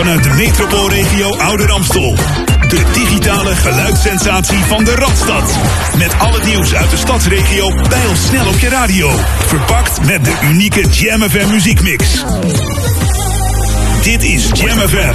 vanuit 0.00 0.22
de 0.22 0.30
metropoolregio 0.30 1.36
Ouder 1.36 1.70
Amstel. 1.70 2.14
De 2.68 2.84
digitale 2.92 3.56
geluidssensatie 3.56 4.58
van 4.58 4.84
de 4.84 4.94
Radstad. 4.94 5.58
Met 5.96 6.18
alle 6.18 6.44
nieuws 6.44 6.74
uit 6.74 6.90
de 6.90 6.96
stadsregio 6.96 7.74
bij 7.88 8.06
ons 8.06 8.26
snel 8.26 8.46
op 8.46 8.58
je 8.58 8.68
radio. 8.68 9.10
Verpakt 9.46 10.04
met 10.04 10.24
de 10.24 10.38
unieke 10.42 10.88
Jam 10.88 11.22
FM 11.22 11.50
muziekmix. 11.50 12.24
Dit 14.02 14.22
is 14.22 14.48
Jam 14.52 14.78
FM. 14.78 15.14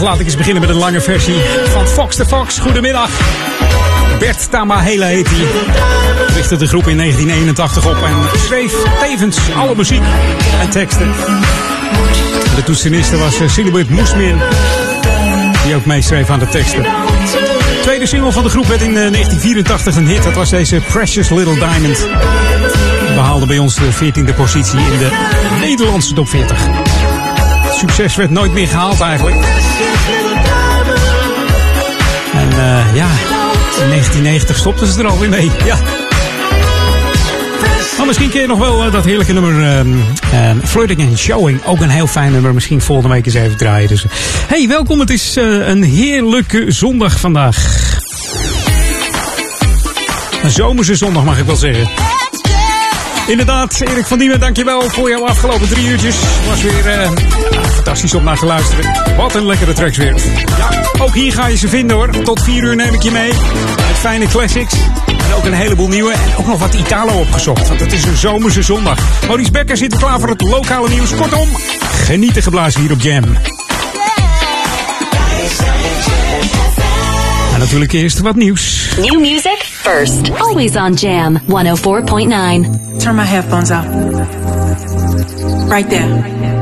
Laat 0.00 0.20
ik 0.20 0.26
eens 0.26 0.36
beginnen 0.36 0.60
met 0.60 0.70
een 0.70 0.76
lange 0.76 1.00
versie 1.00 1.34
van 1.64 1.86
Fox 1.88 2.16
the 2.16 2.26
Fox. 2.26 2.58
Goedemiddag. 2.58 3.10
Bert 4.18 4.50
Tamahela 4.50 5.06
heet 5.06 5.28
hij. 5.30 5.46
Richtte 6.34 6.56
de 6.56 6.66
groep 6.66 6.88
in 6.88 6.96
1981 6.96 7.86
op 7.86 8.02
en 8.02 8.38
schreef 8.38 8.74
tevens 9.00 9.38
alle 9.56 9.74
muziek 9.76 10.02
en 10.60 10.70
teksten. 10.70 11.12
De 12.54 12.62
toetseniste 12.64 13.18
was 13.18 13.40
uh, 13.40 13.48
Silibert 13.48 13.90
Moesmin, 13.90 14.38
die 15.64 15.74
ook 15.74 15.84
meeschreef 15.84 16.30
aan 16.30 16.38
de 16.38 16.48
teksten. 16.48 16.82
De 16.82 17.80
tweede 17.82 18.06
single 18.06 18.32
van 18.32 18.42
de 18.42 18.50
groep 18.50 18.66
werd 18.66 18.82
in 18.82 18.94
1984 18.94 19.96
een 19.96 20.08
hit. 20.08 20.22
Dat 20.22 20.34
was 20.34 20.50
deze 20.50 20.80
Precious 20.88 21.28
Little 21.28 21.54
Diamond. 21.54 22.06
Behaalde 23.14 23.46
bij 23.46 23.58
ons 23.58 23.74
de 23.74 23.92
14e 23.92 24.36
positie 24.36 24.78
in 24.78 24.98
de 24.98 25.10
Nederlandse 25.60 26.14
top 26.14 26.28
40 26.28 26.89
succes 27.80 28.16
werd 28.16 28.30
nooit 28.30 28.52
meer 28.52 28.68
gehaald 28.68 29.00
eigenlijk. 29.00 29.36
En 32.32 32.48
uh, 32.48 32.94
ja, 32.94 33.08
in 33.82 33.88
1990 33.88 34.56
stopten 34.56 34.86
ze 34.86 35.00
er 35.00 35.06
alweer 35.06 35.28
mee. 35.28 35.50
Ja. 35.64 35.76
Maar 37.96 38.06
misschien 38.06 38.30
ken 38.30 38.40
je 38.40 38.46
nog 38.46 38.58
wel 38.58 38.86
uh, 38.86 38.92
dat 38.92 39.04
heerlijke 39.04 39.32
nummer 39.32 39.78
um, 39.78 40.04
Flirting 40.64 41.08
and 41.08 41.18
Showing. 41.18 41.64
Ook 41.64 41.80
een 41.80 41.88
heel 41.88 42.06
fijn 42.06 42.32
nummer. 42.32 42.54
Misschien 42.54 42.80
volgende 42.80 43.14
week 43.14 43.26
eens 43.26 43.34
even 43.34 43.56
draaien. 43.56 43.88
Dus, 43.88 44.04
hey, 44.46 44.68
welkom. 44.68 45.00
Het 45.00 45.10
is 45.10 45.36
een 45.36 45.82
heerlijke 45.82 46.64
zondag 46.68 47.20
vandaag. 47.20 47.56
Een 50.42 50.50
zomerse 50.50 50.94
zondag 50.94 51.24
mag 51.24 51.38
ik 51.38 51.44
wel 51.44 51.56
zeggen. 51.56 52.09
Inderdaad, 53.30 53.80
Erik 53.80 54.06
van 54.06 54.18
Diemen, 54.18 54.40
dankjewel 54.40 54.82
voor 54.82 55.08
jouw 55.08 55.26
afgelopen 55.26 55.68
drie 55.68 55.86
uurtjes. 55.86 56.16
Was 56.48 56.62
weer 56.62 57.00
uh, 57.00 57.10
fantastisch 57.74 58.14
om 58.14 58.24
naar 58.24 58.38
te 58.38 58.46
luisteren. 58.46 58.92
Wat 59.16 59.34
een 59.34 59.46
lekkere 59.46 59.72
tracks 59.72 59.96
weer. 59.96 60.14
Ja, 60.58 61.02
ook 61.02 61.14
hier 61.14 61.32
ga 61.32 61.46
je 61.46 61.56
ze 61.56 61.68
vinden 61.68 61.96
hoor. 61.96 62.10
Tot 62.24 62.42
vier 62.42 62.62
uur 62.62 62.76
neem 62.76 62.94
ik 62.94 63.02
je 63.02 63.10
mee. 63.10 63.32
Met 63.76 63.96
fijne 63.98 64.26
classics. 64.26 64.74
En 65.06 65.34
ook 65.36 65.44
een 65.44 65.52
heleboel 65.52 65.88
nieuwe. 65.88 66.12
En 66.12 66.36
ook 66.36 66.46
nog 66.46 66.58
wat 66.58 66.74
Italo 66.74 67.12
opgezocht. 67.12 67.68
Want 67.68 67.80
het 67.80 67.92
is 67.92 68.04
een 68.04 68.16
zomerse 68.16 68.62
zondag. 68.62 68.98
Maurice 69.26 69.50
Becker 69.50 69.76
zit 69.76 69.96
klaar 69.96 70.20
voor 70.20 70.28
het 70.28 70.40
lokale 70.40 70.88
nieuws. 70.88 71.14
Kortom, 71.14 71.48
genieten 72.04 72.42
geblazen 72.42 72.80
hier 72.80 72.92
op 72.92 73.00
Jam. 73.00 73.24
En 77.52 77.58
natuurlijk 77.58 77.92
eerst 77.92 78.20
wat 78.20 78.34
nieuws. 78.34 78.88
New 78.96 79.20
music 79.20 79.69
first. 79.90 80.30
Always 80.40 80.76
on 80.76 80.94
Jam 80.96 81.36
104.9. 81.36 83.02
Turn 83.02 83.16
my 83.16 83.24
headphones 83.24 83.70
off. 83.70 83.86
Right 85.68 85.88
there. 85.88 86.59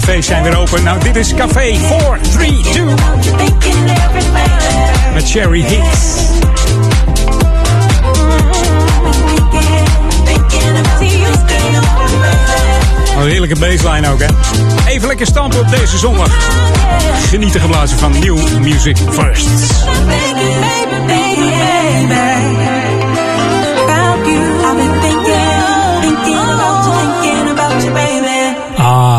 Cafés 0.00 0.26
zijn 0.26 0.42
weer 0.42 0.58
open. 0.58 0.84
Nou, 0.84 1.00
dit 1.00 1.16
is 1.16 1.34
Café 1.34 1.76
432 2.30 5.12
met 5.12 5.28
Sherry 5.28 5.64
Hicks. 5.64 6.16
Een 13.18 13.28
heerlijke 13.28 13.58
baseline 13.58 14.10
ook, 14.10 14.20
hè? 14.20 14.26
Even 14.86 15.08
lekker 15.08 15.26
stampen 15.26 15.60
op 15.60 15.70
deze 15.70 15.98
zondag. 15.98 16.30
Genieten 17.28 17.60
geblazen 17.60 17.98
van 17.98 18.18
New 18.18 18.58
Music 18.58 18.96
First. 19.10 19.48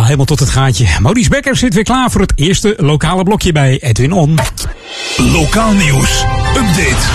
Helemaal 0.06 0.26
tot 0.26 0.40
het 0.40 0.50
gaatje. 0.50 0.88
Maurice 1.00 1.30
Becker 1.30 1.56
zit 1.56 1.74
weer 1.74 1.84
klaar 1.84 2.12
voor 2.12 2.22
het 2.22 2.34
eerste 2.36 2.74
lokale 2.78 3.24
blokje 3.24 3.52
bij 3.52 3.80
Edwin 3.82 4.12
On. 4.12 4.40
Lokaal 5.18 5.74
nieuws. 5.74 6.24
Update. 6.48 7.06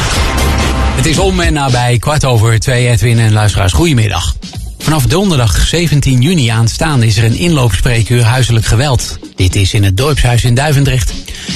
Het 0.97 1.07
is 1.07 1.19
om 1.19 1.41
en 1.41 1.53
nabij 1.53 1.99
kwart 1.99 2.25
over 2.25 2.61
twee 2.61 2.89
Edwin 2.89 3.19
en 3.19 3.33
luisteraars. 3.33 3.73
Goedemiddag. 3.73 4.35
Vanaf 4.79 5.07
donderdag 5.07 5.67
17 5.67 6.21
juni 6.21 6.49
aanstaande 6.49 7.07
is 7.07 7.17
er 7.17 7.25
een 7.25 7.39
inloopspreekuur 7.39 8.25
huiselijk 8.25 8.67
geweld. 8.67 9.19
Dit 9.37 9.57
is 9.57 9.75
in 9.75 9.85
het 9.85 9.97
dorpshuis 9.97 10.45
in 10.45 10.55
Duivendrecht. 10.55 11.13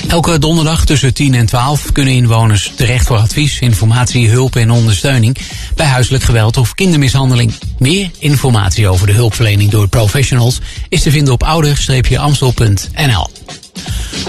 Elke 0.09 0.39
donderdag 0.39 0.85
tussen 0.85 1.15
10 1.15 1.35
en 1.35 1.47
12 1.47 1.93
kunnen 1.93 2.15
inwoners 2.15 2.73
terecht 2.77 3.07
voor 3.07 3.17
advies, 3.17 3.59
informatie, 3.59 4.29
hulp 4.29 4.57
en 4.57 4.71
ondersteuning 4.71 5.37
bij 5.77 5.87
huiselijk 5.87 6.25
geweld 6.25 6.57
of 6.57 6.75
kindermishandeling. 6.75 7.53
Meer 7.79 8.11
informatie 8.19 8.89
over 8.89 9.07
de 9.07 9.13
hulpverlening 9.13 9.71
door 9.71 9.89
professionals 9.89 10.59
is 10.89 11.03
te 11.03 11.11
vinden 11.11 11.33
op 11.33 11.43
ouder-amstel.nl. 11.43 13.29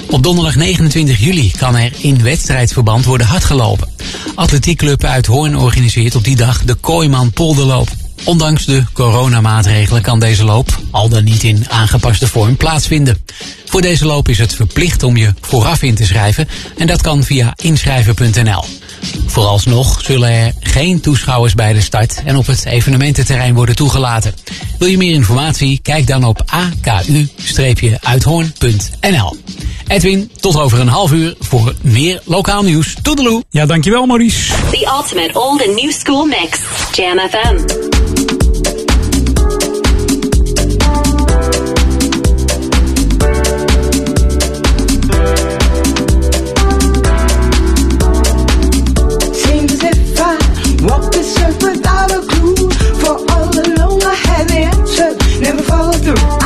Op 0.09 0.23
donderdag 0.23 0.55
29 0.55 1.19
juli 1.19 1.51
kan 1.57 1.75
er 1.75 1.91
in 1.97 2.23
wedstrijdverband 2.23 3.05
worden 3.05 3.27
hardgelopen. 3.27 3.89
Atletiekclub 4.35 5.03
uit 5.03 5.25
Hoorn 5.25 5.57
organiseert 5.57 6.15
op 6.15 6.23
die 6.23 6.35
dag 6.35 6.63
de 6.63 6.73
Kooiman 6.75 7.31
Polderloop. 7.31 8.04
Ondanks 8.23 8.65
de 8.65 8.83
coronamaatregelen 8.93 10.01
kan 10.01 10.19
deze 10.19 10.43
loop, 10.43 10.79
al 10.91 11.09
dan 11.09 11.23
niet 11.23 11.43
in 11.43 11.65
aangepaste 11.69 12.27
vorm, 12.27 12.57
plaatsvinden. 12.57 13.23
Voor 13.65 13.81
deze 13.81 14.05
loop 14.05 14.29
is 14.29 14.37
het 14.37 14.53
verplicht 14.53 15.03
om 15.03 15.17
je 15.17 15.33
vooraf 15.41 15.81
in 15.81 15.95
te 15.95 16.05
schrijven 16.05 16.47
en 16.77 16.87
dat 16.87 17.01
kan 17.01 17.23
via 17.23 17.53
inschrijven.nl. 17.55 18.63
Vooralsnog 19.25 20.01
zullen 20.03 20.29
er 20.29 20.53
geen 20.59 21.01
toeschouwers 21.01 21.53
bij 21.53 21.73
de 21.73 21.81
start 21.81 22.21
en 22.25 22.35
op 22.35 22.47
het 22.47 22.65
evenemententerrein 22.65 23.55
worden 23.55 23.75
toegelaten. 23.75 24.35
Wil 24.79 24.87
je 24.87 24.97
meer 24.97 25.13
informatie? 25.13 25.79
Kijk 25.81 26.07
dan 26.07 26.23
op 26.23 26.43
aku-uithoorn.nl. 26.45 29.37
Edwin, 29.87 30.31
tot 30.39 30.59
over 30.59 30.79
een 30.79 30.87
half 30.87 31.11
uur 31.11 31.35
voor 31.39 31.75
meer 31.81 32.21
lokaal 32.23 32.63
nieuws. 32.63 32.95
Toedeloe! 33.01 33.43
Ja, 33.49 33.65
dankjewel 33.65 34.05
Maurice. 34.05 34.53
The 34.71 34.91
ultimate 34.97 35.39
old 35.39 35.67
and 35.67 35.75
new 35.75 35.91
school 35.91 36.25
mix. 36.25 36.59
Jam 36.91 37.19
FM. 37.29 37.94
Never 55.55 55.67
followed 55.69 56.03
through. 56.03 56.44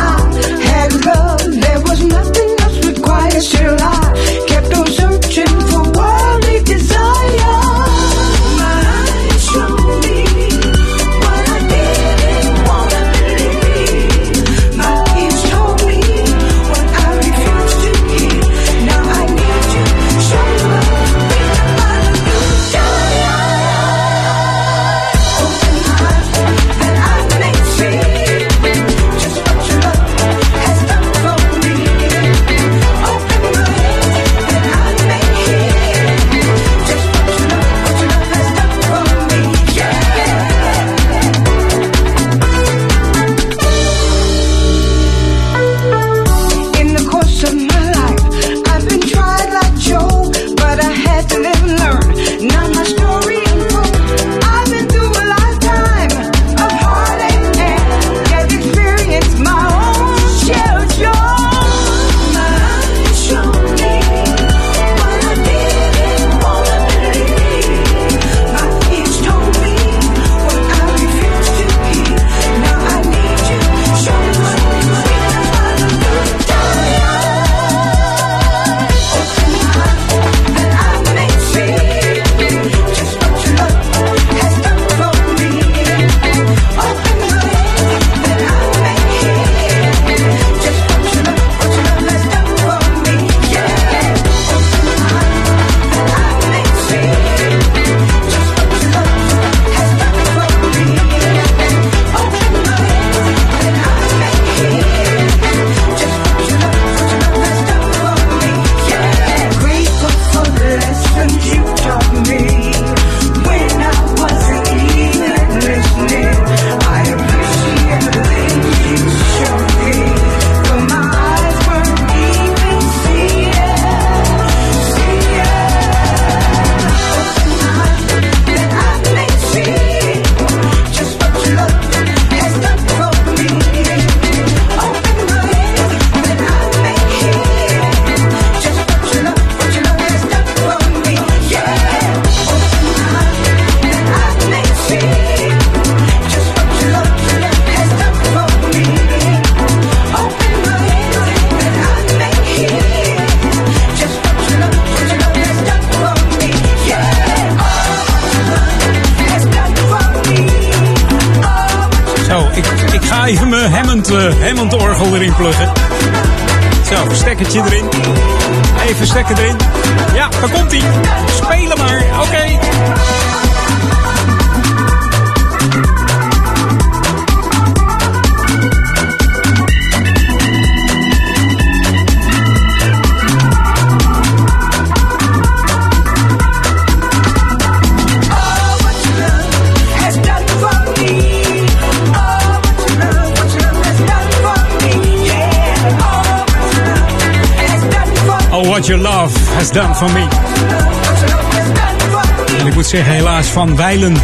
Zeggen, 202.90 203.14
helaas 203.14 203.48
van 203.48 203.75
Weilen, 203.75 204.18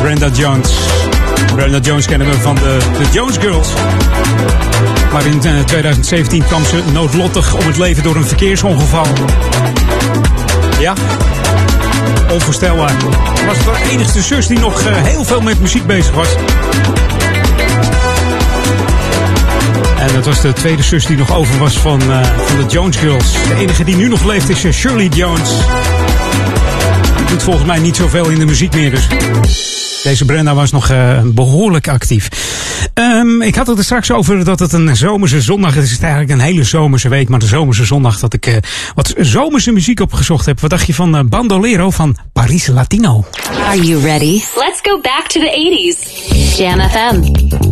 Brenda 0.00 0.28
Jones. 0.28 0.72
Brenda 1.54 1.78
Jones 1.78 2.06
kennen 2.06 2.30
we 2.30 2.34
van 2.34 2.54
de, 2.54 2.78
de 2.98 3.04
Jones 3.12 3.36
Girls. 3.36 3.68
Maar 5.12 5.26
in 5.26 5.42
eh, 5.42 5.60
2017 5.64 6.44
kwam 6.44 6.64
ze 6.64 6.82
noodlottig 6.92 7.54
om 7.54 7.66
het 7.66 7.76
leven 7.76 8.02
door 8.02 8.16
een 8.16 8.26
verkeersongeval. 8.26 9.06
Ja, 10.78 10.94
onvoorstelbaar. 12.32 12.92
Was 13.46 13.56
het 13.56 13.64
de 13.64 13.90
enigste 13.90 14.22
zus 14.22 14.46
die 14.46 14.58
nog 14.58 14.82
eh, 14.82 15.02
heel 15.02 15.24
veel 15.24 15.40
met 15.40 15.60
muziek 15.60 15.86
bezig 15.86 16.14
was. 16.14 16.28
En 19.98 20.14
dat 20.14 20.24
was 20.24 20.40
de 20.40 20.52
tweede 20.52 20.82
zus 20.82 21.06
die 21.06 21.16
nog 21.16 21.34
over 21.36 21.58
was 21.58 21.78
van, 21.78 22.00
eh, 22.00 22.20
van 22.46 22.56
de 22.56 22.64
Jones 22.68 22.96
Girls. 22.96 23.32
De 23.32 23.54
enige 23.54 23.84
die 23.84 23.96
nu 23.96 24.08
nog 24.08 24.24
leeft 24.24 24.48
is 24.48 24.64
eh, 24.64 24.72
Shirley 24.72 25.06
Jones. 25.06 25.50
Doet 27.34 27.42
volgens 27.42 27.66
mij 27.66 27.78
niet 27.78 27.96
zoveel 27.96 28.28
in 28.30 28.38
de 28.38 28.44
muziek 28.44 28.74
meer, 28.74 28.90
dus... 28.90 29.06
Deze 30.02 30.24
Brenda 30.24 30.54
was 30.54 30.70
nog 30.70 30.90
eh, 30.90 31.20
behoorlijk 31.24 31.88
actief. 31.88 32.28
Ehm, 32.94 33.42
ik 33.42 33.54
had 33.54 33.66
het 33.66 33.78
er 33.78 33.84
straks 33.84 34.10
over 34.10 34.44
dat 34.44 34.58
het 34.58 34.72
een 34.72 34.96
zomerse 34.96 35.40
zondag 35.40 35.76
is. 35.76 35.82
Het 35.82 35.90
is 35.90 35.98
eigenlijk 35.98 36.32
een 36.32 36.40
hele 36.40 36.64
zomerse 36.64 37.08
week, 37.08 37.28
maar 37.28 37.38
de 37.38 37.46
zomerse 37.46 37.84
zondag 37.84 38.18
dat 38.18 38.34
ik 38.34 38.46
eh, 38.46 38.56
wat 38.94 39.14
zomerse 39.18 39.72
muziek 39.72 40.00
opgezocht 40.00 40.46
heb. 40.46 40.60
Wat 40.60 40.70
dacht 40.70 40.86
je 40.86 40.94
van 40.94 41.16
eh, 41.16 41.22
Bandolero 41.24 41.90
van 41.90 42.16
Paris 42.32 42.66
Latino? 42.66 43.24
Are 43.66 43.80
you 43.80 44.02
ready? 44.02 44.42
Let's 44.56 44.80
go 44.82 45.00
back 45.00 45.26
to 45.26 45.40
the 45.40 45.50
80s. 45.50 46.56
Jam 46.56 46.80
FM. 46.80 47.63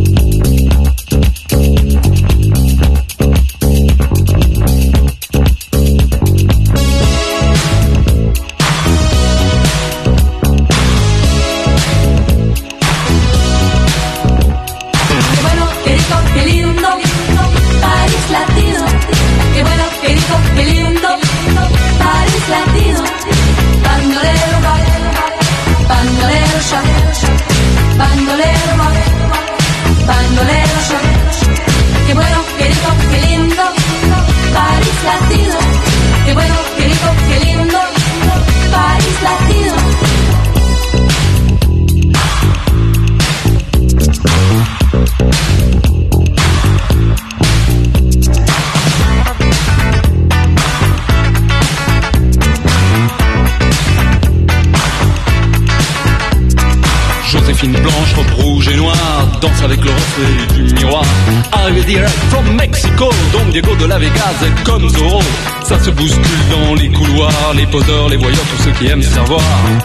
Diego 63.53 63.75
de 63.75 63.85
la 63.85 63.99
Vegas 63.99 64.33
est 64.43 64.63
comme 64.63 64.89
Zorro. 64.89 65.21
Ça 65.63 65.77
se 65.79 65.91
bouscule 65.91 66.43
dans 66.49 66.73
les 66.73 66.89
couloirs, 66.89 67.53
les 67.55 67.67
poseurs, 67.67 68.09
les 68.09 68.17
voyeurs, 68.17 68.43
tous 68.57 68.63
ceux 68.63 68.71
qui 68.71 68.87
aiment 68.87 69.03
se 69.03 69.11
savoir. 69.13 69.41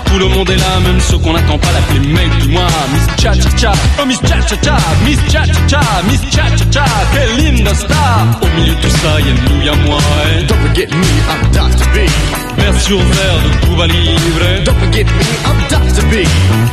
Tout 0.06 0.18
le 0.18 0.26
monde 0.26 0.48
est 0.50 0.56
là, 0.56 0.80
même 0.82 0.98
ceux 1.00 1.18
qu'on 1.18 1.34
n'attend 1.34 1.58
pas, 1.58 1.68
l'appeler 1.72 2.00
mec 2.08 2.30
du 2.40 2.48
mois. 2.48 2.66
Miss 2.94 3.06
Cha 3.22 3.34
Cha 3.34 3.56
Cha, 3.58 3.72
oh 4.00 4.06
Miss 4.06 4.20
Cha 4.22 4.40
Cha 4.40 4.56
Cha, 4.62 4.76
Miss 5.04 5.18
Cha 5.30 5.44
Cha 5.44 5.52
Cha, 5.68 5.80
Miss 6.08 6.20
Cha 6.34 6.44
Cha 6.56 6.64
Cha, 6.72 6.84
quelle 7.12 7.36
linda 7.44 7.74
star. 7.74 8.26
Au 8.40 8.46
milieu 8.58 8.74
de 8.74 8.80
tout 8.80 8.88
ça, 9.02 9.20
y'a 9.20 9.34
nous, 9.50 9.62
y'a 9.62 9.74
moi. 9.86 9.98
eh. 10.38 10.44
Don't 10.44 10.56
forget 10.66 10.88
me, 10.90 11.06
I'm 11.28 11.50
Dr. 11.52 11.86
B. 11.92 12.08
Vers 12.56 12.80
sur 12.80 12.98
verre 12.98 13.38
de 13.44 13.66
Cuba 13.66 13.86
Libre. 13.86 14.64
Don't 14.64 14.78
forget 14.80 15.04
me, 15.04 15.26
I'm 15.44 15.58
Dr. 15.68 16.04
B. 16.06 16.26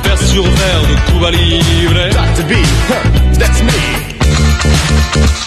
Vers 0.04 0.20
sur 0.30 0.44
verre 0.44 0.82
de 0.90 1.12
Cuba 1.12 1.30
Libre. 1.32 2.10
Dr. 2.12 2.44
B, 2.48 2.54
huh, 2.90 3.38
that's 3.38 3.62
me. 3.62 5.45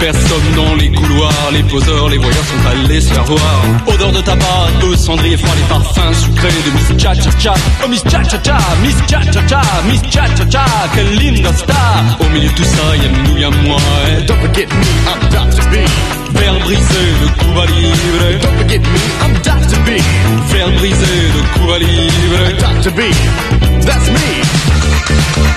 Personne 0.00 0.52
dans 0.56 0.74
les 0.76 0.90
couloirs, 0.90 1.50
les 1.52 1.62
poseurs, 1.62 2.08
les 2.08 2.16
voyeurs 2.18 2.44
sont 2.44 2.68
allés 2.70 3.00
se 3.00 3.12
faire 3.12 3.24
voir. 3.24 3.60
Odeur 3.86 4.12
de 4.12 4.20
tabac, 4.22 4.68
de 4.82 4.96
cendrier 4.96 5.36
froid, 5.36 5.54
les 5.56 5.68
parfums 5.68 6.14
sucrés 6.14 6.48
de 6.48 6.70
Miss 6.94 7.02
Cha 7.02 7.14
Cha 7.14 7.30
Cha. 7.38 7.54
Oh 7.84 7.88
Miss 7.88 8.02
Cha 8.10 8.22
Cha 8.24 8.38
Cha, 8.42 8.58
Miss 8.82 8.96
Cha 9.06 9.20
Cha 9.30 9.46
Cha, 9.46 9.62
Miss 9.86 10.00
Cha 10.10 10.24
Cha 10.34 10.44
Cha, 10.50 10.64
quelle 10.94 11.14
linda 11.16 11.52
star. 11.52 12.02
Au 12.20 12.28
milieu 12.30 12.48
de 12.48 12.54
tout 12.54 12.64
ça, 12.64 12.96
y'a 12.96 13.08
nous, 13.28 13.36
y'a 13.38 13.50
moi. 13.50 13.78
eh. 14.08 14.24
Don't 14.26 14.40
forget 14.40 14.66
me, 14.66 14.86
I'm 15.06 15.20
Dr. 15.30 15.68
B. 15.70 15.76
Verre 16.32 16.58
brisé 16.60 17.02
de 17.22 17.28
Cuba 17.42 17.66
Libre. 17.66 18.40
Don't 18.40 18.56
forget 18.58 18.78
me, 18.80 19.00
I'm 19.22 19.34
Dr. 19.42 19.78
B. 19.84 20.00
Verre 20.52 20.70
brisé 20.78 21.12
de 21.34 21.58
Cuba 21.58 21.78
Libre. 21.78 22.56
Dr. 22.58 22.90
B, 22.92 23.00
that's 23.84 24.08
me. 24.10 25.49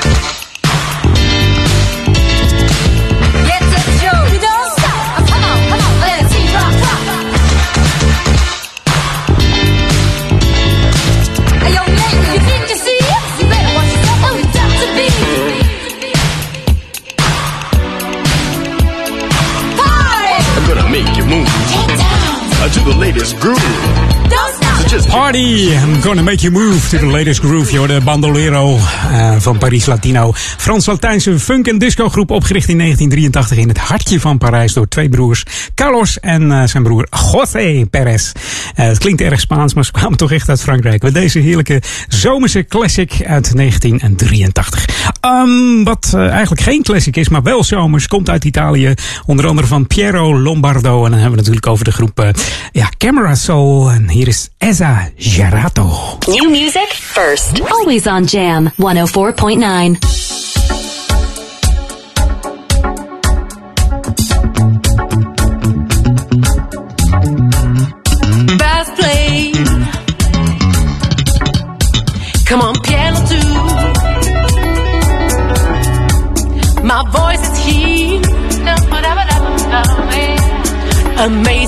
Party, 25.23 25.71
I'm 25.71 26.01
gonna 26.01 26.21
make 26.21 26.41
you 26.41 26.51
move 26.51 26.89
to 26.89 26.97
the 26.97 27.05
latest 27.05 27.39
groove. 27.39 27.71
Je 27.71 27.77
hoorde 27.77 28.01
Bandolero 28.01 28.75
eh, 28.75 29.35
van 29.37 29.57
Paris 29.57 29.85
Latino. 29.85 30.31
Frans-Latijnse 30.35 31.39
funk- 31.39 31.67
en 31.67 31.77
discogroep 31.77 32.31
opgericht 32.31 32.69
in 32.69 32.77
1983 32.77 33.57
in 33.57 33.67
het 33.67 33.77
hartje 33.77 34.19
van 34.19 34.37
Parijs 34.37 34.73
door 34.73 34.87
twee 34.87 35.09
broers. 35.09 35.43
Carlos 35.75 36.19
en 36.19 36.51
eh, 36.51 36.63
zijn 36.67 36.83
broer 36.83 37.07
José 37.31 37.85
Perez. 37.89 38.31
Eh, 38.75 38.85
het 38.85 38.97
klinkt 38.97 39.21
erg 39.21 39.39
Spaans, 39.39 39.73
maar 39.73 39.85
ze 39.85 39.91
kwamen 39.91 40.17
toch 40.17 40.31
echt 40.31 40.49
uit 40.49 40.61
Frankrijk. 40.61 41.01
Met 41.01 41.13
deze 41.13 41.39
heerlijke 41.39 41.81
zomerse 42.07 42.65
classic 42.65 43.11
uit 43.11 43.55
1983. 43.55 45.11
Ehm, 45.23 45.83
wat 45.83 46.11
eh, 46.15 46.29
eigenlijk 46.29 46.61
geen 46.61 46.83
classic 46.83 47.15
is, 47.15 47.29
maar 47.29 47.43
wel 47.43 47.63
zomers, 47.63 48.07
komt 48.07 48.29
uit 48.29 48.45
Italië. 48.45 48.93
Onder 49.25 49.47
andere 49.47 49.67
van 49.67 49.87
Piero 49.87 50.39
Lombardo. 50.39 50.95
En 51.05 51.11
dan 51.11 51.19
hebben 51.19 51.29
we 51.31 51.35
natuurlijk 51.37 51.67
over 51.67 51.85
de 51.85 51.91
groep 51.91 52.19
eh, 52.19 52.29
ja, 52.71 52.89
Camera 52.97 53.35
Soul. 53.35 53.91
En 53.91 54.09
hier 54.09 54.27
is 54.27 54.49
Esa 54.57 55.09
Gerato. 55.17 56.17
New 56.27 56.49
music 56.49 56.87
first. 57.01 57.69
Always 57.69 58.05
on 58.07 58.23
Jam 58.23 58.71
104.9. 58.75 60.32
Amazing 81.23 81.62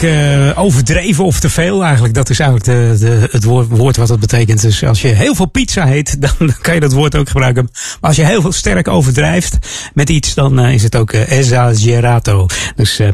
betekent 0.00 0.20
eigenlijk 0.20 0.29
eh, 0.29 0.29
overdreven 0.56 1.24
of 1.24 1.40
te 1.40 1.50
veel. 1.50 1.82
Eigenlijk, 1.84 2.14
dat 2.14 2.30
is 2.30 2.38
eigenlijk 2.38 2.70
de, 3.00 3.28
het 3.30 3.44
woord, 3.44 3.96
wat 3.96 4.08
dat 4.08 4.20
betekent. 4.20 4.60
Dus 4.60 4.84
als 4.84 5.02
je 5.02 5.08
heel 5.08 5.34
veel 5.34 5.46
pizza 5.46 5.84
heet, 5.84 6.16
dan, 6.22 6.54
kan 6.60 6.74
je 6.74 6.80
dat 6.80 6.92
woord 6.92 7.16
ook 7.16 7.28
gebruiken. 7.28 7.68
Maar 7.72 8.10
als 8.10 8.16
je 8.16 8.24
heel 8.24 8.40
veel 8.40 8.52
sterk 8.52 8.88
overdrijft 8.88 9.58
met 9.94 10.10
iets, 10.10 10.34
dan 10.34 10.58
eh, 10.58 10.74
is 10.74 10.82
het 10.82 10.96
ook 10.96 11.12
eh, 11.12 11.38
esagerato. 11.38 12.46
Dus 12.76 12.98
eh, 12.98 13.08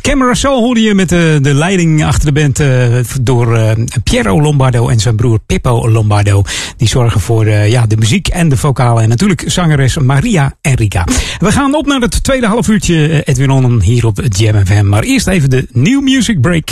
Camera 0.00 0.34
Soul 0.34 0.60
hoorde 0.60 0.80
je 0.80 0.94
met 0.94 1.08
de, 1.08 1.38
de 1.42 1.54
leiding 1.54 2.04
achter 2.04 2.34
de 2.34 2.40
band 2.40 2.60
eh, 2.60 3.04
door 3.20 3.56
eh, 3.56 3.70
Piero 4.02 4.40
Lombardo 4.40 4.88
en 4.88 5.00
zijn 5.00 5.16
broer 5.16 5.38
Pippo 5.46 5.90
Lombardo. 5.90 6.42
Die 6.76 6.88
zorgen 6.88 7.20
voor 7.20 7.46
eh, 7.46 7.70
ja, 7.70 7.86
de 7.86 7.96
muziek 7.96 8.28
en 8.28 8.48
de 8.48 8.56
vocalen. 8.56 9.02
En 9.02 9.08
natuurlijk 9.08 9.44
zangeres 9.46 9.98
Maria 9.98 10.56
Enrica. 10.60 11.06
We 11.38 11.52
gaan 11.52 11.74
op 11.74 11.86
naar 11.86 12.00
het 12.00 12.24
tweede 12.24 12.46
half 12.46 12.68
uurtje 12.68 13.08
eh, 13.08 13.20
Edwin 13.24 13.50
Onnen 13.50 13.80
hier 13.80 14.06
op 14.06 14.20
Jam 14.28 14.66
FM. 14.66 14.88
Maar 14.88 15.02
eerst 15.02 15.26
even 15.26 15.50
de 15.50 15.66
New 15.72 16.02
Music 16.02 16.40
Break. 16.40 16.70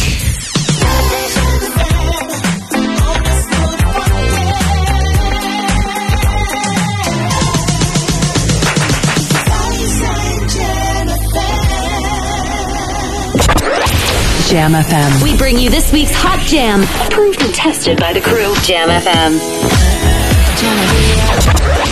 Jam 14.52 14.72
FM. 14.72 15.22
We 15.22 15.34
bring 15.34 15.58
you 15.58 15.70
this 15.70 15.94
week's 15.94 16.12
Hot 16.14 16.38
Jam, 16.46 16.82
approved 17.06 17.40
and 17.40 17.54
tested 17.54 17.98
by 17.98 18.12
the 18.12 18.20
crew. 18.20 18.54
Jam 18.56 18.90
FM. 18.90 19.40
Jam 20.60 21.91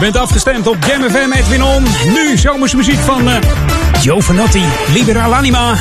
Je 0.00 0.06
bent 0.06 0.18
afgestemd 0.18 0.66
op 0.66 0.76
Jam 0.86 1.10
FM 1.10 1.32
Edwin 1.32 1.62
On. 1.62 1.84
Nu 2.12 2.36
zomerse 2.36 2.76
muziek 2.76 2.98
van 2.98 3.28
eh, 3.28 3.36
Joe 4.02 4.22
Vanotti, 4.22 4.64
Liberal 4.92 5.34
Anima. 5.34 5.74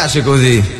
Piace, 0.00 0.18
mi 0.18 0.22
piace 0.22 0.22
così. 0.22 0.79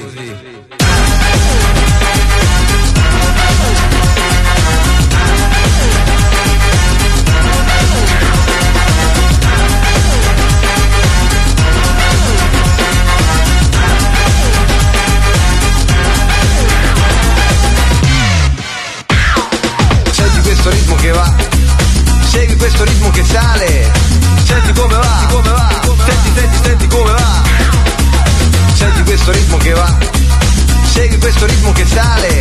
speciale. 31.91 32.40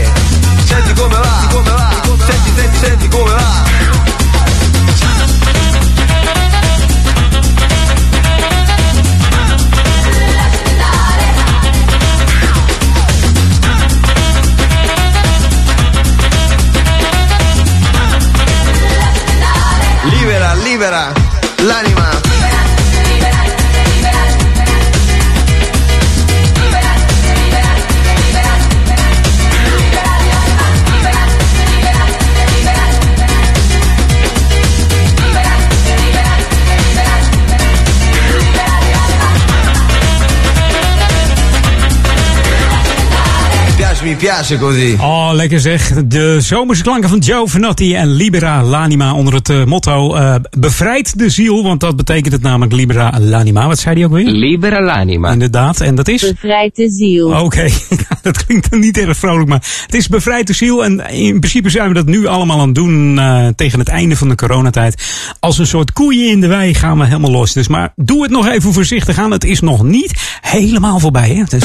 Piace, 44.19 44.57
così. 44.57 44.97
Oh, 44.99 45.29
lekker 45.33 45.59
zeg. 45.59 45.93
De 46.05 46.41
zomerse 46.41 46.83
klanken 46.83 47.09
van 47.09 47.19
Joe 47.19 47.47
Vanotti 47.47 47.95
en 47.95 48.07
Libera 48.07 48.63
Lanima 48.63 49.13
onder 49.13 49.33
het 49.33 49.49
eh, 49.49 49.63
motto 49.63 50.15
eh, 50.15 50.35
bevrijd 50.59 51.17
de 51.17 51.29
ziel. 51.29 51.63
Want 51.63 51.79
dat 51.79 51.95
betekent 51.95 52.33
het 52.33 52.41
namelijk 52.41 52.73
Libera 52.73 53.19
Lanima. 53.19 53.67
Wat 53.67 53.79
zei 53.79 53.95
die 53.95 54.05
ook 54.05 54.11
weer? 54.11 54.25
Libera 54.25 54.81
l'anima. 54.81 55.31
Inderdaad, 55.31 55.81
en 55.81 55.95
dat 55.95 56.07
is... 56.07 56.21
Bevrijd 56.21 56.75
de 56.75 56.89
ziel. 56.89 57.29
Oké, 57.29 57.67
dat 58.21 58.45
klinkt 58.45 58.71
niet 58.71 58.97
erg 58.97 59.17
vrolijk, 59.17 59.49
maar 59.49 59.63
het 59.85 59.95
is 59.95 60.07
bevrijd 60.07 60.47
de 60.47 60.53
ziel. 60.53 60.83
En 60.83 61.09
in 61.09 61.39
principe 61.39 61.69
zijn 61.69 61.87
we 61.87 61.93
dat 61.93 62.05
nu 62.05 62.25
allemaal 62.25 62.59
aan 62.59 62.65
het 62.65 62.75
doen 62.75 63.19
eh, 63.19 63.47
tegen 63.55 63.79
het 63.79 63.87
einde 63.87 64.15
van 64.15 64.29
de 64.29 64.35
coronatijd. 64.35 65.03
Als 65.39 65.57
een 65.57 65.67
soort 65.67 65.93
koeien 65.93 66.29
in 66.29 66.41
de 66.41 66.47
wei 66.47 66.73
gaan 66.73 66.97
we 66.97 67.05
helemaal 67.05 67.31
los. 67.31 67.53
Dus 67.53 67.67
maar 67.67 67.93
doe 67.95 68.21
het 68.21 68.31
nog 68.31 68.47
even 68.47 68.73
voorzichtig 68.73 69.17
aan. 69.17 69.31
Het 69.31 69.43
is 69.43 69.59
nog 69.59 69.83
niet 69.83 70.39
helemaal 70.41 70.99
voorbij. 70.99 71.29
Hè? 71.29 71.43
Dus 71.43 71.63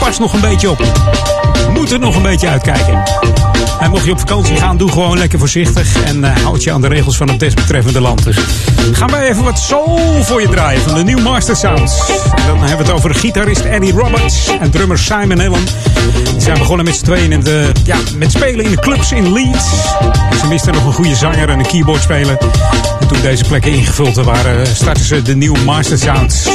pas 0.00 0.18
nog 0.18 0.32
een 0.32 0.40
beetje 0.40 0.70
op. 0.70 0.82
Moet 1.72 1.92
er 1.92 1.98
nog 1.98 2.16
een 2.16 2.22
beetje 2.22 2.48
uitkijken. 2.48 3.02
En 3.80 3.90
mocht 3.90 4.04
je 4.04 4.10
op 4.10 4.18
vakantie 4.18 4.56
gaan, 4.56 4.76
doe 4.76 4.90
gewoon 4.90 5.18
lekker 5.18 5.38
voorzichtig. 5.38 6.02
En 6.04 6.24
eh, 6.24 6.42
houd 6.42 6.62
je 6.64 6.72
aan 6.72 6.80
de 6.80 6.88
regels 6.88 7.16
van 7.16 7.28
het 7.28 7.40
desbetreffende 7.40 8.00
land. 8.00 8.24
Dus 8.24 8.36
gaan 8.92 9.10
wij 9.10 9.28
even 9.28 9.44
wat 9.44 9.58
soul 9.58 10.22
voor 10.22 10.40
je 10.40 10.48
draaien 10.48 10.80
van 10.80 10.94
de 10.94 11.04
New 11.04 11.22
Master 11.22 11.56
Sounds. 11.56 12.06
Dan 12.46 12.58
hebben 12.58 12.76
we 12.76 12.82
het 12.82 12.90
over 12.90 13.14
gitarist 13.14 13.60
Eddie 13.60 13.92
Roberts 13.92 14.48
en 14.60 14.70
drummer 14.70 14.98
Simon 14.98 15.40
Allen. 15.40 15.64
Die 16.32 16.40
zijn 16.40 16.58
begonnen 16.58 16.84
met 16.84 16.96
z'n 16.96 17.04
tweeën 17.04 17.32
in 17.32 17.40
de, 17.40 17.72
ja, 17.84 17.96
met 18.16 18.32
spelen 18.32 18.64
in 18.64 18.70
de 18.70 18.80
clubs 18.80 19.12
in 19.12 19.32
Leeds. 19.32 19.64
Ze 20.40 20.46
misten 20.48 20.72
nog 20.72 20.86
een 20.86 20.92
goede 20.92 21.14
zanger 21.14 21.48
en 21.48 21.58
een 21.58 21.66
keyboardspeler. 21.66 22.36
En 23.00 23.08
toen 23.08 23.20
deze 23.22 23.44
plekken 23.44 23.72
ingevuld 23.72 24.14
waren, 24.14 24.66
startten 24.66 25.04
ze 25.04 25.22
de 25.22 25.36
New 25.36 25.64
Master 25.64 25.98
Sounds. 25.98 26.48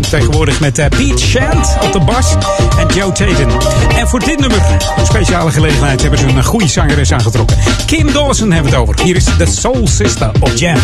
Tegenwoordig 0.00 0.60
met 0.60 0.78
eh, 0.78 0.86
Pete 0.88 1.22
Shant 1.22 1.76
op 1.80 1.92
de 1.92 2.00
bas 2.00 2.34
en 2.78 2.86
Joe 2.94 3.12
Tatum. 3.12 3.50
En 3.96 4.08
voor 4.08 4.20
dit 4.20 4.38
nummer, 4.38 4.58
een 4.96 5.06
speciale 5.06 5.50
gelegenheid, 5.50 6.00
hebben 6.00 6.18
ze 6.18 6.26
een 6.26 6.44
goede 6.44 6.68
zangeres 6.68 7.12
aangetrokken. 7.12 7.56
Kim 7.86 8.12
Dawson 8.12 8.50
hebben 8.50 8.70
we 8.70 8.76
het 8.76 8.88
over. 8.88 9.04
Hier 9.04 9.16
is 9.16 9.24
de 9.24 9.46
Soul 9.46 9.86
Sister 9.86 10.30
op 10.40 10.52
Jam. 10.54 10.78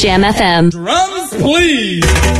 Jam 0.00 0.22
FM. 0.22 0.70
Drums, 0.70 1.34
please. 1.34 2.39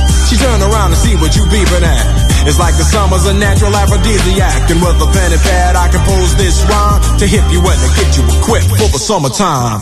She 0.31 0.37
turn 0.37 0.61
around 0.61 0.95
and 0.95 0.97
see 0.97 1.13
what 1.17 1.35
you 1.35 1.43
beeping 1.51 1.83
at. 1.83 2.47
It's 2.47 2.57
like 2.57 2.77
the 2.77 2.85
summer's 2.85 3.25
a 3.25 3.33
natural 3.33 3.75
aphrodisiac. 3.75 4.71
And 4.71 4.79
with 4.79 4.95
a 4.95 5.11
pen 5.11 5.33
and 5.33 5.41
pad, 5.41 5.75
I 5.75 5.91
compose 5.91 6.37
this 6.37 6.63
rhyme 6.71 7.01
to 7.19 7.27
hip 7.27 7.43
you 7.51 7.59
and 7.59 7.79
to 7.83 7.89
get 7.99 8.15
you 8.15 8.23
equipped 8.39 8.69
for 8.69 8.87
the 8.87 8.97
summertime. 8.97 9.81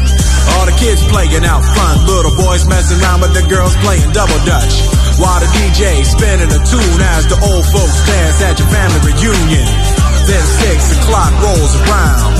All 0.57 0.65
the 0.67 0.75
kids 0.75 1.01
playing 1.07 1.45
out 1.45 1.63
front, 1.63 2.03
little 2.05 2.35
boys 2.35 2.67
messing 2.67 2.99
around 2.99 3.21
with 3.21 3.33
the 3.33 3.45
girls 3.47 3.75
playing 3.79 4.11
double 4.11 4.39
dutch. 4.43 4.73
While 5.21 5.39
the 5.39 5.49
DJ 5.53 6.03
spinning 6.03 6.51
a 6.51 6.61
tune 6.65 7.01
as 7.15 7.29
the 7.29 7.37
old 7.39 7.65
folks 7.71 7.99
dance 8.05 8.41
at 8.41 8.59
your 8.59 8.69
family 8.69 9.13
reunion. 9.13 9.67
Then 10.27 10.43
six 10.61 10.97
o'clock 10.97 11.31
rolls 11.41 11.73
around. 11.85 12.31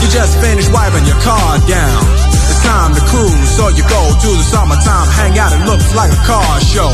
You 0.00 0.08
just 0.08 0.38
finished 0.40 0.72
wiping 0.72 1.04
your 1.04 1.20
car 1.20 1.60
down. 1.68 2.00
It's 2.28 2.62
time 2.64 2.94
to 2.94 3.02
cruise, 3.08 3.50
so 3.56 3.68
you 3.68 3.84
go 3.84 4.02
to 4.10 4.30
the 4.36 4.46
summertime 4.46 5.08
hangout. 5.16 5.52
It 5.52 5.64
looks 5.66 5.94
like 5.94 6.12
a 6.12 6.22
car 6.24 6.60
show. 6.64 6.90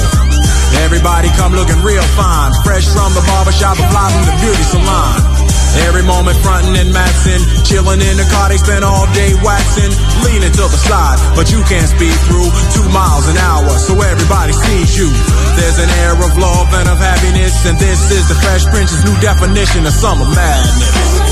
Everybody 0.83 1.29
come 1.39 1.55
looking 1.55 1.81
real 1.83 2.03
fine, 2.19 2.53
fresh 2.65 2.87
from 2.91 3.15
the 3.15 3.23
barbershop 3.23 3.79
and 3.79 3.89
fly 3.91 4.11
from 4.11 4.25
the 4.27 4.37
beauty 4.43 4.65
salon. 4.67 5.36
Every 5.85 6.03
moment 6.03 6.37
frontin' 6.41 6.77
and 6.77 6.93
maxin', 6.93 7.43
chillin' 7.69 8.01
in 8.01 8.17
the 8.17 8.27
car, 8.33 8.49
they 8.49 8.57
spend 8.57 8.85
all 8.85 9.05
day 9.13 9.35
waxin', 9.45 9.93
leanin' 10.25 10.53
to 10.53 10.65
the 10.69 10.81
side, 10.81 11.19
but 11.37 11.53
you 11.53 11.61
can't 11.69 11.89
speed 11.89 12.17
through 12.27 12.49
two 12.73 12.89
miles 12.91 13.29
an 13.29 13.37
hour, 13.37 13.69
so 13.79 14.01
everybody 14.01 14.53
sees 14.53 14.97
you. 14.97 15.11
There's 15.57 15.79
an 15.79 15.91
air 16.07 16.17
of 16.17 16.33
love 16.39 16.73
and 16.73 16.89
of 16.89 16.99
happiness, 16.99 17.67
and 17.67 17.79
this 17.79 18.11
is 18.11 18.29
the 18.29 18.37
Fresh 18.41 18.65
Prince's 18.73 19.05
new 19.05 19.17
definition 19.21 19.85
of 19.87 19.93
summer 19.93 20.29
madness. 20.33 21.26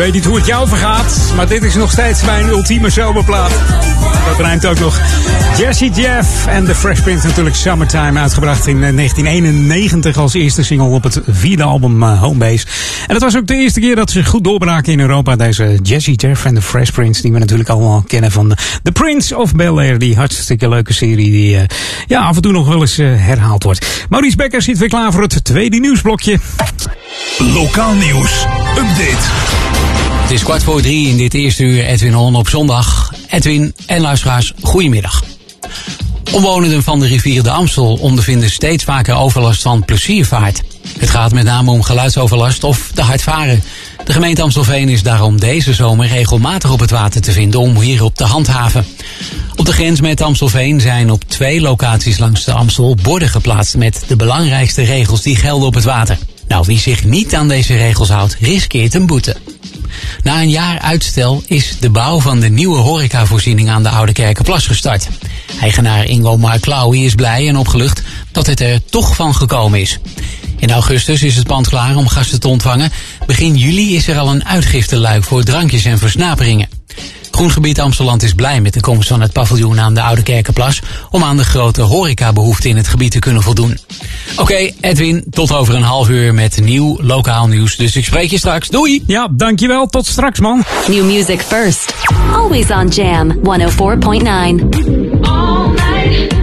Weet 0.00 0.12
niet 0.12 0.24
hoe 0.24 0.36
het 0.36 0.46
jou 0.46 0.68
vergaat, 0.68 1.32
maar 1.36 1.48
dit 1.48 1.62
is 1.62 1.74
nog 1.74 1.90
steeds 1.90 2.22
mijn 2.22 2.48
ultieme 2.48 2.90
zomerplaat. 2.90 3.50
Dat 4.26 4.38
rijmt 4.38 4.66
ook 4.66 4.78
nog. 4.78 5.00
Jesse 5.58 5.90
Jeff 5.90 6.46
en 6.46 6.64
The 6.64 6.74
Fresh 6.74 7.00
Prince 7.00 7.26
natuurlijk 7.26 7.56
Summertime 7.56 8.20
uitgebracht 8.20 8.66
in 8.66 8.84
eh, 8.84 8.94
1991 8.94 10.16
als 10.16 10.34
eerste 10.34 10.64
single 10.64 10.88
op 10.88 11.02
het 11.02 11.20
vierde 11.28 11.62
album 11.62 12.02
eh, 12.02 12.20
Homebase. 12.20 12.66
En 13.06 13.12
dat 13.12 13.22
was 13.22 13.36
ook 13.36 13.46
de 13.46 13.54
eerste 13.54 13.80
keer 13.80 13.96
dat 13.96 14.10
ze 14.10 14.24
goed 14.24 14.44
doorbraken 14.44 14.92
in 14.92 15.00
Europa. 15.00 15.36
Deze 15.36 15.78
Jesse 15.82 16.12
Jeff 16.12 16.44
en 16.44 16.54
The 16.54 16.62
Fresh 16.62 16.90
Prince, 16.90 17.22
die 17.22 17.32
we 17.32 17.38
natuurlijk 17.38 17.68
allemaal 17.68 18.04
kennen 18.06 18.30
van 18.30 18.56
The 18.82 18.92
Prince 18.92 19.36
of 19.36 19.54
Bel-Air. 19.54 19.98
Die 19.98 20.16
hartstikke 20.16 20.68
leuke 20.68 20.92
serie 20.92 21.30
die 21.30 21.56
eh, 21.56 21.62
ja, 22.06 22.20
af 22.20 22.36
en 22.36 22.42
toe 22.42 22.52
nog 22.52 22.68
wel 22.68 22.80
eens 22.80 22.98
eh, 22.98 23.06
herhaald 23.16 23.62
wordt. 23.62 24.06
Maurice 24.08 24.36
Becker 24.36 24.62
zit 24.62 24.78
weer 24.78 24.88
klaar 24.88 25.12
voor 25.12 25.22
het 25.22 25.44
tweede 25.44 25.76
nieuwsblokje. 25.76 26.38
Lokaal 27.38 27.94
nieuws. 27.94 28.46
Update. 28.76 29.89
Het 30.30 30.38
is 30.38 30.44
kwart 30.44 30.62
voor 30.62 30.80
drie 30.80 31.08
in 31.08 31.16
dit 31.16 31.34
eerste 31.34 31.62
uur 31.62 31.84
Edwin 31.84 32.12
Hon 32.12 32.34
op 32.34 32.48
zondag. 32.48 33.12
Edwin 33.28 33.74
en 33.86 34.00
luisteraars, 34.00 34.52
goedemiddag. 34.62 35.24
Omwonenden 36.32 36.82
van 36.82 37.00
de 37.00 37.06
rivier 37.06 37.42
de 37.42 37.50
Amstel 37.50 37.94
ondervinden 37.94 38.50
steeds 38.50 38.84
vaker 38.84 39.14
overlast 39.14 39.62
van 39.62 39.84
pleziervaart. 39.84 40.62
Het 40.98 41.10
gaat 41.10 41.32
met 41.32 41.44
name 41.44 41.70
om 41.70 41.82
geluidsoverlast 41.82 42.64
of 42.64 42.90
te 42.94 43.02
hard 43.02 43.22
varen. 43.22 43.62
De 44.04 44.12
gemeente 44.12 44.42
Amstelveen 44.42 44.88
is 44.88 45.02
daarom 45.02 45.40
deze 45.40 45.74
zomer 45.74 46.06
regelmatig 46.06 46.72
op 46.72 46.80
het 46.80 46.90
water 46.90 47.20
te 47.20 47.32
vinden 47.32 47.60
om 47.60 47.80
hierop 47.80 48.16
te 48.16 48.24
handhaven. 48.24 48.86
Op 49.56 49.66
de 49.66 49.72
grens 49.72 50.00
met 50.00 50.20
Amstelveen 50.20 50.80
zijn 50.80 51.10
op 51.10 51.24
twee 51.24 51.60
locaties 51.60 52.18
langs 52.18 52.44
de 52.44 52.52
Amstel 52.52 52.96
borden 53.02 53.28
geplaatst 53.28 53.76
met 53.76 54.02
de 54.06 54.16
belangrijkste 54.16 54.82
regels 54.82 55.22
die 55.22 55.36
gelden 55.36 55.66
op 55.66 55.74
het 55.74 55.84
water. 55.84 56.18
Nou, 56.48 56.64
wie 56.66 56.78
zich 56.78 57.04
niet 57.04 57.34
aan 57.34 57.48
deze 57.48 57.76
regels 57.76 58.08
houdt, 58.08 58.36
riskeert 58.40 58.94
een 58.94 59.06
boete. 59.06 59.36
Na 60.22 60.40
een 60.40 60.50
jaar 60.50 60.78
uitstel 60.78 61.42
is 61.46 61.76
de 61.80 61.90
bouw 61.90 62.20
van 62.20 62.40
de 62.40 62.48
nieuwe 62.48 62.78
horecavoorziening 62.78 63.70
aan 63.70 63.82
de 63.82 63.88
Oude 63.88 64.12
Kerkenplas 64.12 64.66
gestart. 64.66 65.08
Eigenaar 65.60 66.04
Ingo 66.04 66.36
Mark 66.36 66.60
Klauwie 66.60 67.04
is 67.04 67.14
blij 67.14 67.48
en 67.48 67.56
opgelucht 67.56 68.02
dat 68.32 68.46
het 68.46 68.60
er 68.60 68.84
toch 68.84 69.14
van 69.14 69.34
gekomen 69.34 69.80
is. 69.80 69.98
In 70.58 70.70
augustus 70.70 71.22
is 71.22 71.36
het 71.36 71.46
pand 71.46 71.68
klaar 71.68 71.96
om 71.96 72.08
gasten 72.08 72.40
te 72.40 72.48
ontvangen. 72.48 72.92
Begin 73.26 73.56
juli 73.56 73.96
is 73.96 74.08
er 74.08 74.18
al 74.18 74.30
een 74.30 74.44
uitgifteluik 74.44 75.24
voor 75.24 75.42
drankjes 75.42 75.84
en 75.84 75.98
versnaperingen. 75.98 76.68
Groengebied 77.30 77.80
Amsteland 77.80 78.22
is 78.22 78.32
blij 78.32 78.60
met 78.60 78.74
de 78.74 78.80
komst 78.80 79.08
van 79.08 79.20
het 79.20 79.32
paviljoen 79.32 79.80
aan 79.80 79.94
de 79.94 80.02
Oude 80.02 80.22
Kerkenplas... 80.22 80.80
om 81.10 81.22
aan 81.22 81.36
de 81.36 81.44
grote 81.44 81.82
horecabehoeften 81.82 82.70
in 82.70 82.76
het 82.76 82.88
gebied 82.88 83.10
te 83.12 83.18
kunnen 83.18 83.42
voldoen. 83.42 83.78
Oké, 84.36 84.70
Edwin, 84.80 85.24
tot 85.30 85.52
over 85.52 85.74
een 85.74 85.82
half 85.82 86.08
uur 86.08 86.34
met 86.34 86.60
nieuw 86.60 86.98
lokaal 87.02 87.46
nieuws. 87.46 87.76
Dus 87.76 87.96
ik 87.96 88.04
spreek 88.04 88.30
je 88.30 88.38
straks. 88.38 88.68
Doei! 88.68 89.02
Ja, 89.06 89.28
dankjewel. 89.30 89.86
Tot 89.86 90.06
straks, 90.06 90.40
man. 90.40 90.64
New 90.88 91.04
music 91.04 91.40
first. 91.40 91.94
Always 92.32 92.70
on 92.70 92.88
Jam 92.88 93.32
104.9. 93.32 93.40
All 95.20 95.68
night. 95.68 96.39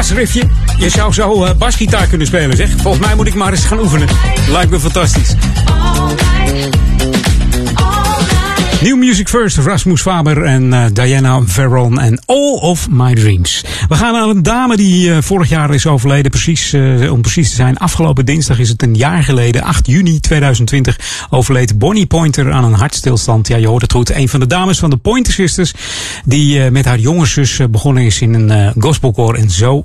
Basriffje. 0.00 0.42
Je 0.76 0.88
zou 0.88 1.12
zo 1.12 1.44
eh, 1.44 1.54
basgitaar 1.54 2.06
kunnen 2.06 2.26
spelen, 2.26 2.56
zeg. 2.56 2.70
Volgens 2.76 3.06
mij 3.06 3.14
moet 3.14 3.26
ik 3.26 3.34
maar 3.34 3.52
eens 3.52 3.64
gaan 3.64 3.78
oefenen. 3.78 4.08
Lijkt 4.48 4.70
me 4.70 4.80
fantastisch. 4.80 5.34
Music 9.10 9.28
First, 9.28 9.56
Rasmus 9.56 10.00
Faber 10.00 10.42
en 10.42 10.72
eh, 10.72 10.84
Diana 10.92 11.42
Veron 11.44 12.00
en 12.00 12.22
All 12.26 12.58
of 12.60 12.90
My 12.90 13.14
Dreams. 13.14 13.64
We 13.88 13.94
gaan 13.94 14.12
naar 14.12 14.28
een 14.28 14.42
dame 14.42 14.76
die 14.76 15.12
eh, 15.12 15.22
vorig 15.22 15.48
jaar 15.48 15.74
is 15.74 15.86
overleden. 15.86 16.30
Precies, 16.30 16.72
eh, 16.72 17.12
om 17.12 17.20
precies 17.20 17.48
te 17.48 17.54
zijn, 17.54 17.78
afgelopen 17.78 18.26
dinsdag 18.26 18.58
is 18.58 18.68
het 18.68 18.82
een 18.82 18.94
jaar 18.94 19.22
geleden, 19.22 19.62
8 19.62 19.86
juni 19.86 20.20
2020, 20.20 21.26
overleed 21.30 21.78
Bonnie 21.78 22.06
Pointer 22.06 22.52
aan 22.52 22.64
een 22.64 22.72
hartstilstand. 22.72 23.48
Ja, 23.48 23.56
je 23.56 23.66
hoort 23.66 23.82
het 23.82 23.92
goed. 23.92 24.10
Een 24.10 24.28
van 24.28 24.40
de 24.40 24.46
dames 24.46 24.78
van 24.78 24.90
de 24.90 24.96
Pointer 24.96 25.32
Sisters, 25.32 25.72
die 26.24 26.70
met 26.70 26.84
haar 26.84 26.98
jonge 26.98 27.26
zus 27.26 27.60
begonnen 27.70 28.04
is 28.04 28.20
in 28.20 28.34
een 28.34 28.72
gospelkoor. 28.78 29.34
En 29.34 29.50
zo 29.50 29.82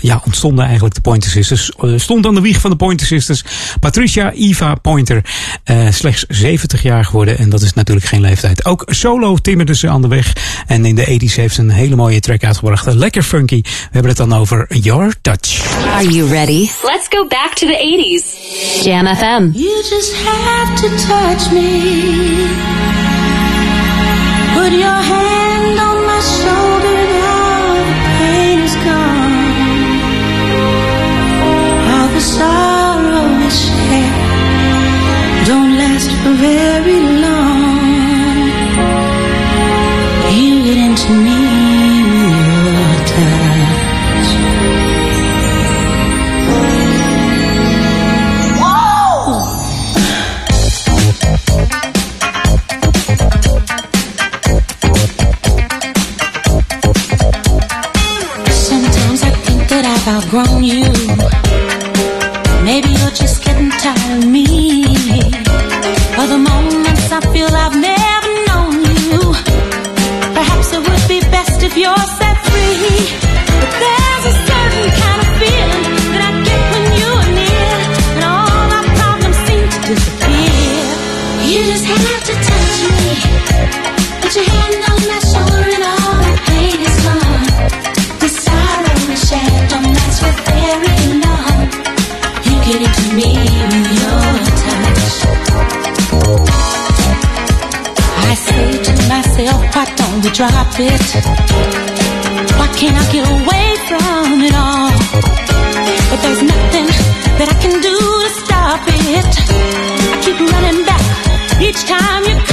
ja, 0.00 0.22
ontstonden 0.24 0.64
eigenlijk 0.64 0.94
de 0.94 1.00
Pointer 1.00 1.30
Sisters. 1.30 1.70
Stond 1.96 2.26
aan 2.26 2.34
de 2.34 2.40
wieg 2.40 2.60
van 2.60 2.70
de 2.70 2.76
Pointer 2.76 3.06
Sisters 3.06 3.44
Patricia 3.80 4.32
Eva 4.32 4.74
Pointer. 4.74 5.24
slechts 5.90 6.24
70 6.28 6.82
jaar 6.82 7.04
geworden. 7.04 7.38
En 7.38 7.50
dat 7.50 7.62
is 7.62 7.72
natuurlijk 7.72 8.06
geen 8.06 8.20
leeftijd. 8.20 8.51
Ook 8.64 8.84
solo 8.86 9.36
timmerde 9.36 9.74
ze 9.74 9.88
aan 9.88 10.02
de 10.02 10.08
weg. 10.08 10.32
En 10.66 10.84
in 10.84 10.94
de 10.94 11.04
80s 11.04 11.34
heeft 11.34 11.54
ze 11.54 11.60
een 11.60 11.70
hele 11.70 11.96
mooie 11.96 12.20
track 12.20 12.44
uitgebracht. 12.44 12.94
Lekker 12.94 13.22
funky. 13.22 13.60
We 13.62 13.68
hebben 13.90 14.10
het 14.10 14.16
dan 14.16 14.32
over 14.32 14.66
Your 14.68 15.14
Touch. 15.20 15.62
Are 15.94 16.08
you 16.08 16.28
ready? 16.28 16.68
Let's 16.82 17.06
go 17.08 17.26
back 17.26 17.54
to 17.54 17.66
the 17.66 17.76
80s. 17.76 18.84
Jam 18.84 19.06
FM. 19.06 19.58
You 19.58 19.82
just 19.88 20.14
have 20.24 20.74
to 20.74 20.88
touch 20.88 21.52
me. 21.52 21.70
Put 24.54 24.72
your 24.72 25.02
hand 25.12 25.78
on 25.88 25.96
my 26.06 26.20
shoulder 26.20 27.02
all 27.30 27.76
the 27.88 27.96
pain 28.18 28.58
is 28.68 28.74
gone. 28.86 29.36
All 31.92 32.08
the 32.16 32.20
sorrow 32.20 33.26
we 33.40 33.50
share 33.50 34.32
don't 35.46 35.72
last 35.78 36.10
for 36.22 36.34
very 36.34 37.00
long. 37.00 37.21
Outgrown 60.12 60.62
you. 60.62 60.84
Maybe 62.64 62.88
you're 62.88 63.10
just 63.10 63.44
getting 63.44 63.70
tired 63.70 64.24
of 64.24 64.30
me. 64.30 64.81
We 100.22 100.30
drop 100.30 100.78
it? 100.78 101.06
Why 102.58 102.68
can't 102.78 102.96
I 102.96 103.04
get 103.10 103.26
away 103.26 103.68
from 103.88 104.40
it 104.42 104.54
all? 104.54 104.90
But 106.10 106.18
there's 106.22 106.42
nothing 106.42 106.86
that 107.38 107.48
I 107.50 107.56
can 107.62 107.80
do 107.80 107.96
to 108.24 108.30
stop 108.42 108.82
it. 108.86 109.32
I 110.12 110.16
keep 110.22 110.38
running 110.38 110.84
back 110.84 111.02
each 111.60 111.82
time 111.84 112.22
you 112.24 112.51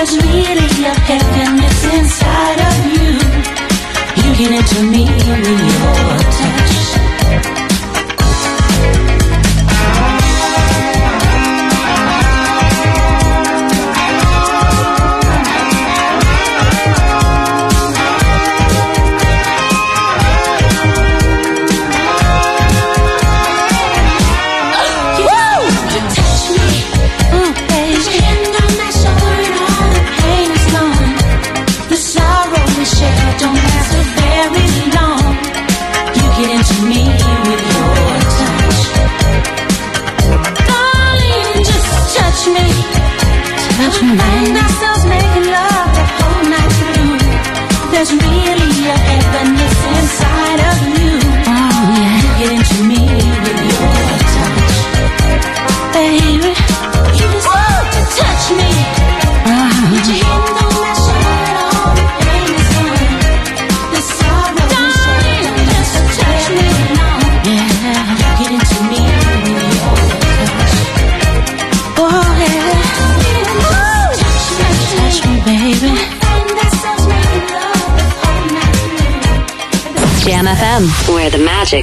There's 0.00 0.16
really 0.16 0.86
a 0.86 0.94
happiness 0.94 1.84
inside 1.92 2.60
of 2.68 2.76
you. 2.88 3.10
You 4.16 4.30
get 4.34 4.50
into 4.50 4.82
me 4.84 5.04
with 5.04 5.60
your 5.60 6.09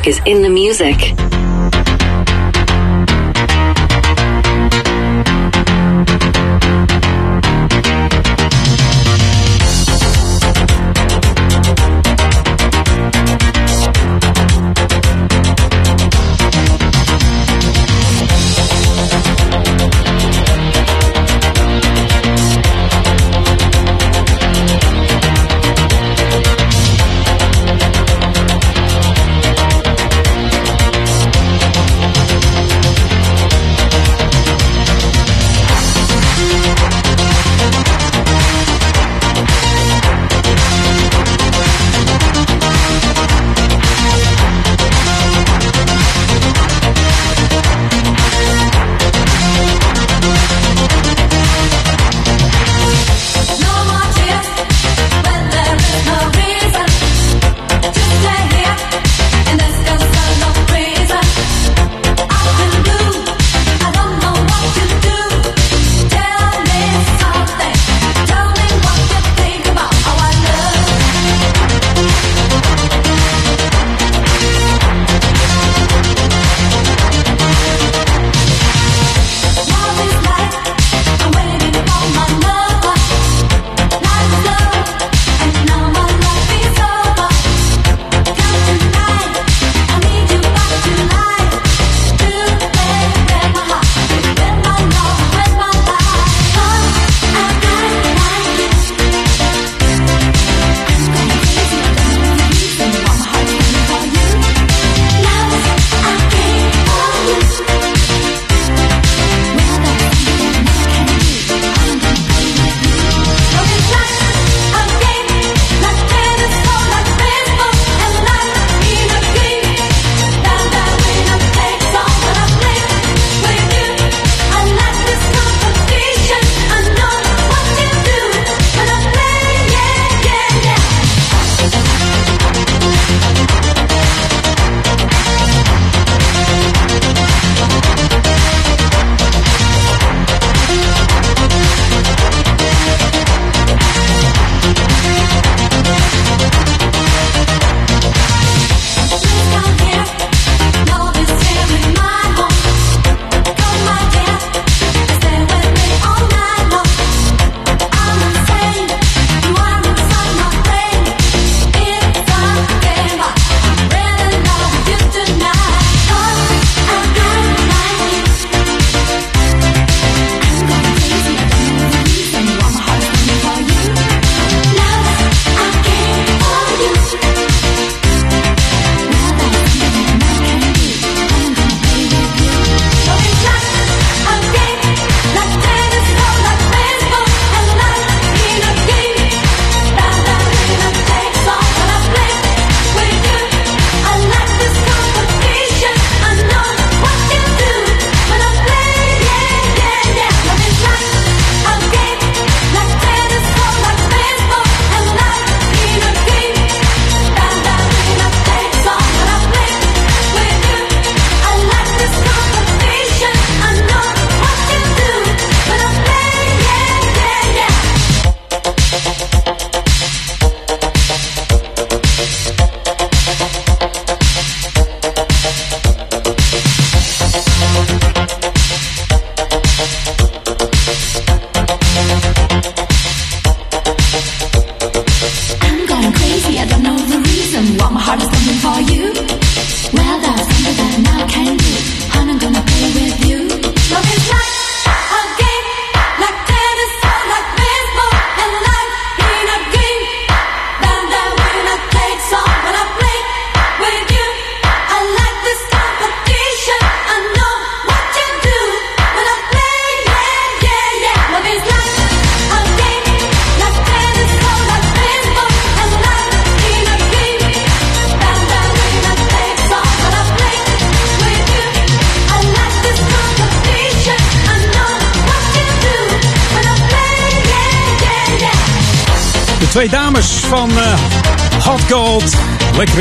is 0.07 0.21
in 0.25 0.41
the 0.41 0.49
music. 0.49 1.26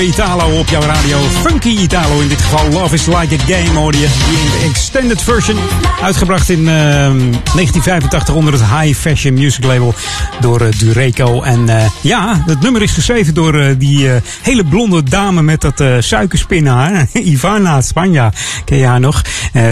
Italo 0.07 0.59
op 0.59 0.69
jouw 0.69 0.83
radio. 0.83 1.19
Funky 1.21 1.69
Italo 1.69 2.21
in 2.21 2.29
dit 2.29 2.41
geval. 2.41 2.69
Love 2.71 2.95
is 2.95 3.07
like 3.07 3.35
a 3.35 3.39
game 3.47 3.79
hoor 3.79 3.93
je. 3.93 4.09
Die 4.29 4.69
extended 4.69 5.23
version. 5.23 5.59
Uitgebracht 6.03 6.49
in 6.49 6.59
eh, 6.59 6.75
1985 6.75 8.35
onder 8.35 8.53
het 8.53 8.63
High 8.63 8.99
Fashion 8.99 9.35
Music 9.35 9.65
Label. 9.65 9.95
Door 10.41 10.61
eh, 10.61 10.79
Dureco. 10.79 11.43
En 11.43 11.69
eh, 11.69 11.87
ja, 12.01 12.43
het 12.47 12.61
nummer 12.61 12.83
is 12.83 12.93
geschreven 12.93 13.35
door 13.35 13.55
eh, 13.55 13.75
die 13.79 14.09
hele 14.43 14.65
blonde 14.65 15.03
dame 15.03 15.43
met 15.43 15.61
dat 15.61 16.05
suikerspinhaar. 16.05 17.07
Ivana 17.33 17.81
Spanja. 17.81 18.33
Ken 18.65 18.79
je 18.79 18.87
haar 18.87 19.01
nog? 19.01 19.23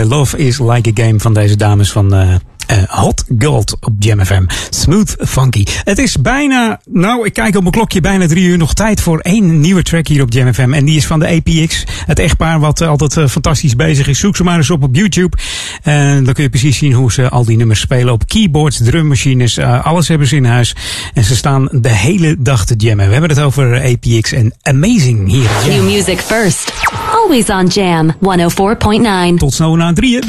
Love 0.05 0.39
is 0.39 0.59
like 0.59 0.91
a 0.91 1.05
game 1.05 1.21
van 1.21 1.35
deze 1.35 1.57
dames 1.57 1.93
van... 1.93 2.41
Hot 3.05 3.25
Gold 3.39 3.77
op 3.81 3.93
Jam 3.99 4.25
FM. 4.25 4.43
Smooth 4.71 5.17
Funky. 5.19 5.65
Het 5.85 5.99
is 5.99 6.21
bijna, 6.21 6.81
nou 6.91 7.27
ik 7.27 7.33
kijk 7.33 7.55
op 7.57 7.61
mijn 7.61 7.75
klokje, 7.75 8.01
bijna 8.01 8.27
drie 8.27 8.45
uur 8.45 8.59
nog 8.59 8.75
tijd 8.75 9.01
voor 9.01 9.19
één 9.19 9.61
nieuwe 9.61 9.83
track 9.83 10.07
hier 10.07 10.23
op 10.23 10.33
Jam 10.33 10.55
FM. 10.55 10.73
En 10.73 10.85
die 10.85 10.97
is 10.97 11.07
van 11.07 11.19
de 11.19 11.27
APX. 11.27 11.85
Het 12.07 12.19
echtpaar 12.19 12.61
wat 12.61 12.81
eh, 12.81 12.89
altijd 12.89 13.17
eh, 13.17 13.27
fantastisch 13.29 13.77
bezig 13.77 14.07
is. 14.09 14.19
Zoek 14.19 14.37
ze 14.37 14.45
maar 14.45 14.57
eens 14.57 14.71
op 14.71 14.83
op 14.83 14.95
YouTube. 14.95 15.37
En 15.83 16.25
dan 16.25 16.35
kun 16.35 16.43
je 16.43 16.49
precies 16.49 16.79
zien 16.79 16.93
hoe 16.93 17.13
ze 17.13 17.29
al 17.29 17.45
die 17.45 17.57
nummers 17.57 17.81
spelen 17.81 18.13
op 18.13 18.27
keyboards, 18.27 18.81
drummachines. 18.85 19.57
eh, 19.57 19.87
alles 19.87 20.09
hebben 20.09 20.27
ze 20.27 20.37
in 20.37 20.45
huis. 20.45 20.75
En 21.15 21.25
ze 21.25 21.37
staan 21.37 21.69
de 21.73 21.93
hele 21.93 22.37
dag 22.39 22.67
te 22.67 22.75
jammen. 22.77 23.07
We 23.07 23.13
hebben 23.13 23.31
het 23.31 23.41
over 23.41 23.83
APX 23.83 24.33
en 24.33 24.55
Amazing 24.63 25.29
hier. 25.29 25.51
New 25.67 25.85
music 25.85 26.21
first. 26.21 26.73
Always 27.13 27.49
on 27.49 27.67
Jam 27.67 28.15
104.9. 29.33 29.39
Tot 29.39 29.55
snel 29.55 29.77
na 29.77 29.93
drieën. 29.93 30.23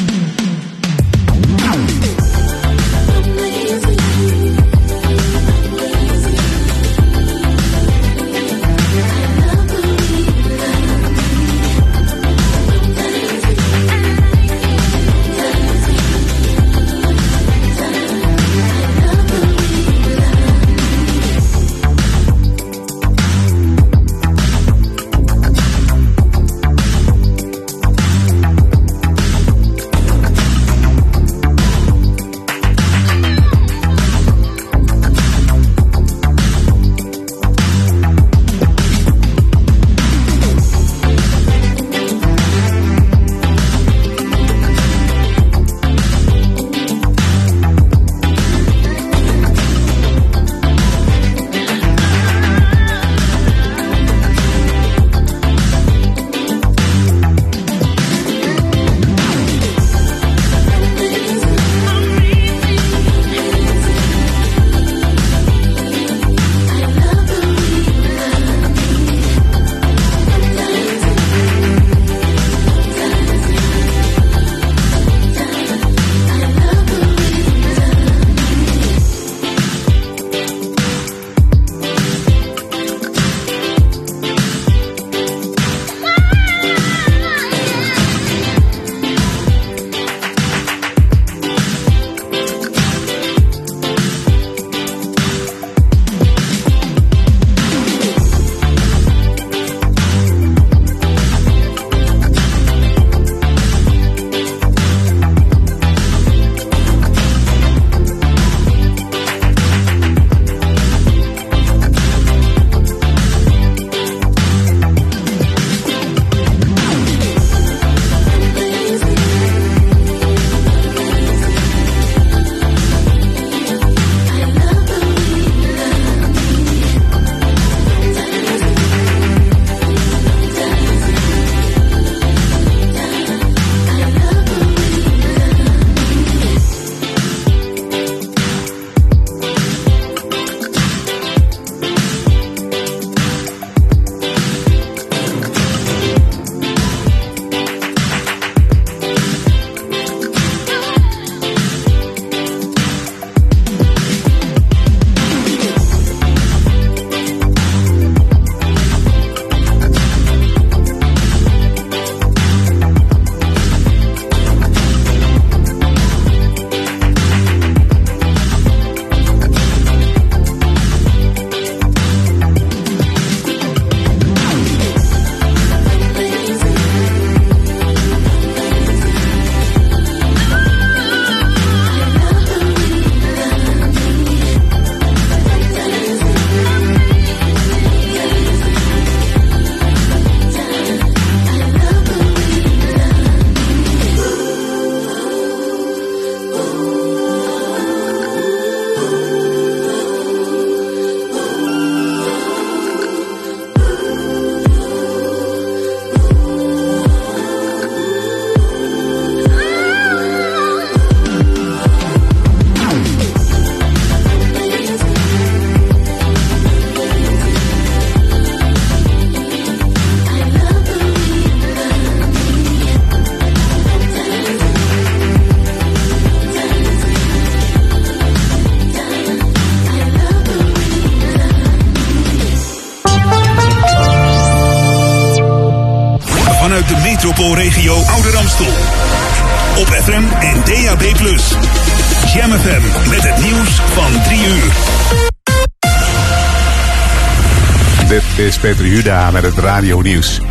Peter 248.65 248.87
Juda 248.87 249.31
met 249.31 249.43
het 249.43 249.57
Radio 249.57 250.01
Nieuws. 250.01 250.41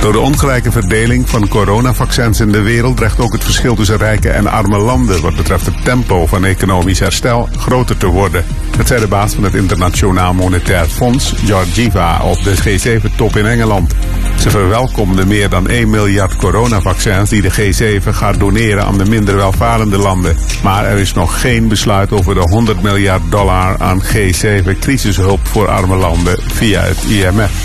Door 0.00 0.12
de 0.12 0.18
ongelijke 0.18 0.72
verdeling 0.72 1.28
van 1.28 1.48
coronavaccins 1.48 2.40
in 2.40 2.52
de 2.52 2.62
wereld 2.62 2.96
dreigt 2.96 3.20
ook 3.20 3.32
het 3.32 3.44
verschil 3.44 3.74
tussen 3.74 3.96
rijke 3.96 4.30
en 4.30 4.46
arme 4.46 4.78
landen 4.78 5.22
wat 5.22 5.36
betreft 5.36 5.66
het 5.66 5.84
tempo 5.84 6.26
van 6.26 6.44
economisch 6.44 6.98
herstel 6.98 7.48
groter 7.58 7.96
te 7.96 8.06
worden. 8.06 8.44
Dat 8.76 8.86
zei 8.86 9.00
de 9.00 9.06
baas 9.06 9.34
van 9.34 9.44
het 9.44 9.54
Internationaal 9.54 10.34
Monetair 10.34 10.86
Fonds, 10.86 11.32
Georgieva, 11.32 12.22
op 12.22 12.42
de 12.42 12.56
G7-top 12.56 13.36
in 13.36 13.46
Engeland. 13.46 13.94
Ze 14.44 14.50
verwelkomde 14.50 15.26
meer 15.26 15.48
dan 15.48 15.68
1 15.68 15.90
miljard 15.90 16.36
coronavaccins 16.36 17.30
die 17.30 17.42
de 17.42 17.52
G7 17.52 18.08
gaat 18.08 18.38
doneren 18.38 18.84
aan 18.84 18.98
de 18.98 19.04
minder 19.04 19.36
welvarende 19.36 19.98
landen. 19.98 20.36
Maar 20.62 20.84
er 20.84 20.98
is 20.98 21.12
nog 21.12 21.40
geen 21.40 21.68
besluit 21.68 22.12
over 22.12 22.34
de 22.34 22.40
100 22.40 22.82
miljard 22.82 23.22
dollar 23.30 23.76
aan 23.78 24.02
G7 24.02 24.78
crisishulp 24.80 25.46
voor 25.48 25.68
arme 25.68 25.96
landen 25.96 26.38
via 26.52 26.80
het 26.80 27.04
IMF. 27.08 27.63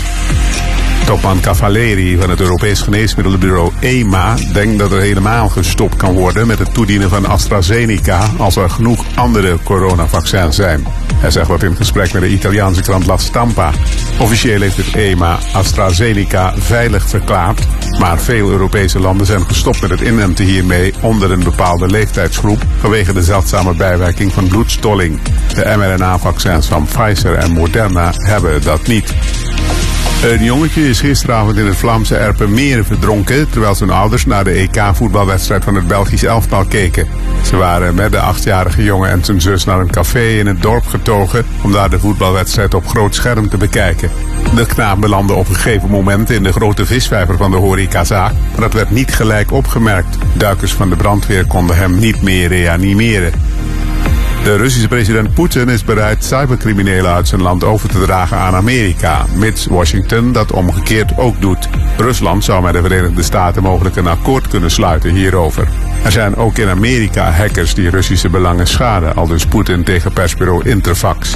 Topman 1.10 1.40
Cavaleri 1.40 2.16
van 2.16 2.30
het 2.30 2.40
Europees 2.40 2.80
Geneesmiddelenbureau 2.80 3.72
EMA 3.80 4.34
denkt 4.52 4.78
dat 4.78 4.92
er 4.92 5.00
helemaal 5.00 5.48
gestopt 5.48 5.96
kan 5.96 6.14
worden 6.14 6.46
met 6.46 6.58
het 6.58 6.74
toedienen 6.74 7.08
van 7.08 7.26
AstraZeneca 7.26 8.30
als 8.38 8.56
er 8.56 8.70
genoeg 8.70 9.04
andere 9.14 9.58
coronavaccins 9.62 10.56
zijn. 10.56 10.86
Hij 11.14 11.30
zegt 11.30 11.48
dat 11.48 11.62
in 11.62 11.76
gesprek 11.76 12.12
met 12.12 12.22
de 12.22 12.28
Italiaanse 12.28 12.82
krant 12.82 13.06
La 13.06 13.16
Stampa. 13.16 13.72
Officieel 14.18 14.60
heeft 14.60 14.76
het 14.76 14.94
EMA 14.94 15.38
AstraZeneca 15.52 16.54
veilig 16.58 17.08
verklaard, 17.08 17.66
maar 17.98 18.20
veel 18.20 18.50
Europese 18.50 19.00
landen 19.00 19.26
zijn 19.26 19.46
gestopt 19.46 19.80
met 19.80 19.90
het 19.90 20.00
inenten 20.00 20.44
hiermee 20.44 20.94
onder 21.00 21.30
een 21.30 21.44
bepaalde 21.44 21.86
leeftijdsgroep 21.86 22.62
vanwege 22.80 23.12
de 23.12 23.22
zeldzame 23.22 23.74
bijwerking 23.74 24.32
van 24.32 24.48
bloedstolling. 24.48 25.20
De 25.54 25.74
mRNA-vaccins 25.76 26.66
van 26.66 26.84
Pfizer 26.84 27.34
en 27.34 27.52
Moderna 27.52 28.12
hebben 28.16 28.62
dat 28.62 28.86
niet. 28.86 29.14
Een 30.22 30.44
jongetje 30.44 30.88
is 30.88 31.00
gisteravond 31.00 31.56
in 31.56 31.66
het 31.66 31.76
Vlaamse 31.76 32.16
Erpenmeren 32.16 32.84
verdronken... 32.84 33.50
terwijl 33.50 33.74
zijn 33.74 33.90
ouders 33.90 34.26
naar 34.26 34.44
de 34.44 34.50
EK-voetbalwedstrijd 34.50 35.64
van 35.64 35.74
het 35.74 35.86
Belgisch 35.86 36.22
elftal 36.22 36.64
keken. 36.64 37.08
Ze 37.44 37.56
waren 37.56 37.94
met 37.94 38.12
de 38.12 38.18
achtjarige 38.18 38.82
jongen 38.82 39.10
en 39.10 39.24
zijn 39.24 39.40
zus 39.40 39.64
naar 39.64 39.80
een 39.80 39.90
café 39.90 40.28
in 40.28 40.46
het 40.46 40.62
dorp 40.62 40.86
getogen... 40.86 41.46
om 41.62 41.72
daar 41.72 41.90
de 41.90 41.98
voetbalwedstrijd 41.98 42.74
op 42.74 42.86
groot 42.86 43.14
scherm 43.14 43.48
te 43.48 43.56
bekijken. 43.56 44.10
De 44.54 44.66
knaap 44.66 45.00
belandde 45.00 45.34
op 45.34 45.48
een 45.48 45.54
gegeven 45.54 45.90
moment 45.90 46.30
in 46.30 46.42
de 46.42 46.52
grote 46.52 46.86
visvijver 46.86 47.36
van 47.36 47.50
de 47.50 47.56
horecazaak... 47.56 48.32
maar 48.32 48.60
dat 48.60 48.72
werd 48.72 48.90
niet 48.90 49.14
gelijk 49.14 49.52
opgemerkt. 49.52 50.18
Duikers 50.32 50.72
van 50.72 50.90
de 50.90 50.96
brandweer 50.96 51.46
konden 51.46 51.76
hem 51.76 51.98
niet 51.98 52.22
meer 52.22 52.48
reanimeren. 52.48 53.32
De 54.44 54.56
Russische 54.56 54.88
president 54.88 55.34
Poetin 55.34 55.68
is 55.68 55.84
bereid 55.84 56.24
cybercriminelen 56.24 57.12
uit 57.12 57.28
zijn 57.28 57.42
land 57.42 57.64
over 57.64 57.88
te 57.88 58.00
dragen 58.00 58.36
aan 58.36 58.54
Amerika, 58.54 59.24
mits 59.34 59.66
Washington 59.66 60.32
dat 60.32 60.52
omgekeerd 60.52 61.18
ook 61.18 61.40
doet. 61.40 61.68
Rusland 61.96 62.44
zou 62.44 62.62
met 62.62 62.72
de 62.72 62.82
Verenigde 62.82 63.22
Staten 63.22 63.62
mogelijk 63.62 63.96
een 63.96 64.06
akkoord 64.06 64.48
kunnen 64.48 64.70
sluiten 64.70 65.14
hierover. 65.14 65.68
Er 66.04 66.12
zijn 66.12 66.36
ook 66.36 66.58
in 66.58 66.68
Amerika 66.68 67.30
hackers 67.30 67.74
die 67.74 67.90
Russische 67.90 68.28
belangen 68.28 68.66
schaden, 68.66 69.16
al 69.16 69.26
dus 69.26 69.46
Poetin 69.46 69.84
tegen 69.84 70.12
persbureau 70.12 70.68
Interfax. 70.68 71.34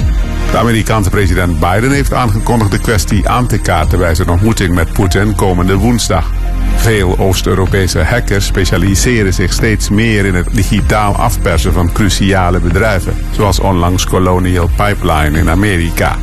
De 0.51 0.57
Amerikaanse 0.57 1.09
president 1.09 1.59
Biden 1.59 1.91
heeft 1.91 2.13
aangekondigd 2.13 2.71
de 2.71 2.79
kwestie 2.79 3.29
aan 3.29 3.47
te 3.47 3.57
kaarten 3.57 3.99
bij 3.99 4.15
zijn 4.15 4.29
ontmoeting 4.29 4.75
met 4.75 4.93
Poetin 4.93 5.35
komende 5.35 5.75
woensdag. 5.75 6.31
Veel 6.75 7.17
Oost-Europese 7.17 8.03
hackers 8.03 8.45
specialiseren 8.45 9.33
zich 9.33 9.53
steeds 9.53 9.89
meer 9.89 10.25
in 10.25 10.35
het 10.35 10.47
digitaal 10.51 11.15
afpersen 11.15 11.73
van 11.73 11.91
cruciale 11.91 12.59
bedrijven, 12.59 13.13
zoals 13.31 13.59
onlangs 13.59 14.05
Colonial 14.05 14.69
Pipeline 14.75 15.39
in 15.39 15.49
Amerika. 15.49 16.17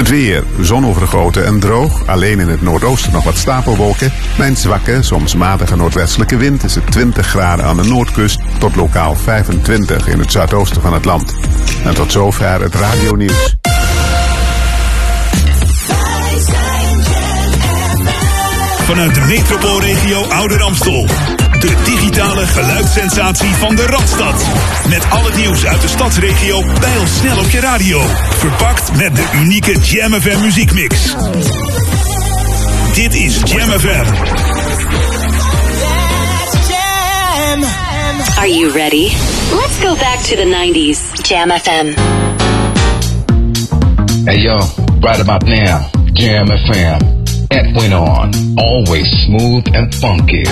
Het 0.00 0.08
weer, 0.08 0.44
zonovergoten 0.60 1.46
en 1.46 1.60
droog, 1.60 2.06
alleen 2.06 2.38
in 2.38 2.48
het 2.48 2.62
noordoosten 2.62 3.12
nog 3.12 3.24
wat 3.24 3.36
stapelwolken. 3.36 4.12
Bij 4.36 4.48
een 4.48 4.56
zwakke, 4.56 5.02
soms 5.02 5.34
matige 5.34 5.76
noordwestelijke 5.76 6.36
wind 6.36 6.64
is 6.64 6.74
het 6.74 6.90
20 6.90 7.26
graden 7.26 7.64
aan 7.64 7.76
de 7.76 7.84
noordkust 7.84 8.40
tot 8.58 8.76
lokaal 8.76 9.14
25 9.14 10.06
in 10.08 10.18
het 10.18 10.32
zuidoosten 10.32 10.82
van 10.82 10.92
het 10.92 11.04
land. 11.04 11.34
En 11.84 11.94
tot 11.94 12.12
zover 12.12 12.60
het 12.60 12.74
radionieuws. 12.74 13.59
Vanuit 18.90 19.14
de 19.14 19.20
metropoolregio 19.20 20.22
Ouder 20.22 20.62
Amstel. 20.62 21.06
De 21.58 21.74
digitale 21.84 22.46
geluidssensatie 22.46 23.54
van 23.54 23.76
de 23.76 23.86
Radstad. 23.86 24.46
Met 24.88 25.10
al 25.10 25.24
het 25.24 25.36
nieuws 25.36 25.66
uit 25.66 25.80
de 25.80 25.88
stadsregio 25.88 26.64
bij 26.80 26.98
ons 26.98 27.16
snel 27.16 27.38
op 27.38 27.50
je 27.50 27.60
radio. 27.60 28.02
Verpakt 28.38 28.96
met 28.96 29.16
de 29.16 29.30
unieke 29.34 29.78
Jam 29.80 30.12
FM 30.12 30.40
muziekmix. 30.40 31.14
Dit 32.94 33.14
is 33.14 33.40
Jam 33.44 33.68
FM. 33.68 34.04
Are 38.38 38.54
you 38.54 38.72
ready? 38.72 39.08
Let's 39.50 39.78
go 39.80 39.94
back 39.94 40.18
to 40.18 40.36
the 40.36 40.68
90s. 40.72 41.22
Jam 41.28 41.50
FM. 41.50 42.00
Hey 44.24 44.38
yo, 44.38 44.56
right 45.00 45.20
about 45.20 45.44
now, 45.44 45.80
Jam 46.12 46.46
FM. 46.46 47.19
It 47.52 47.74
went 47.74 47.92
on, 47.92 48.30
always 48.56 49.10
smooth 49.26 49.66
and 49.74 49.92
funky. 49.96 50.44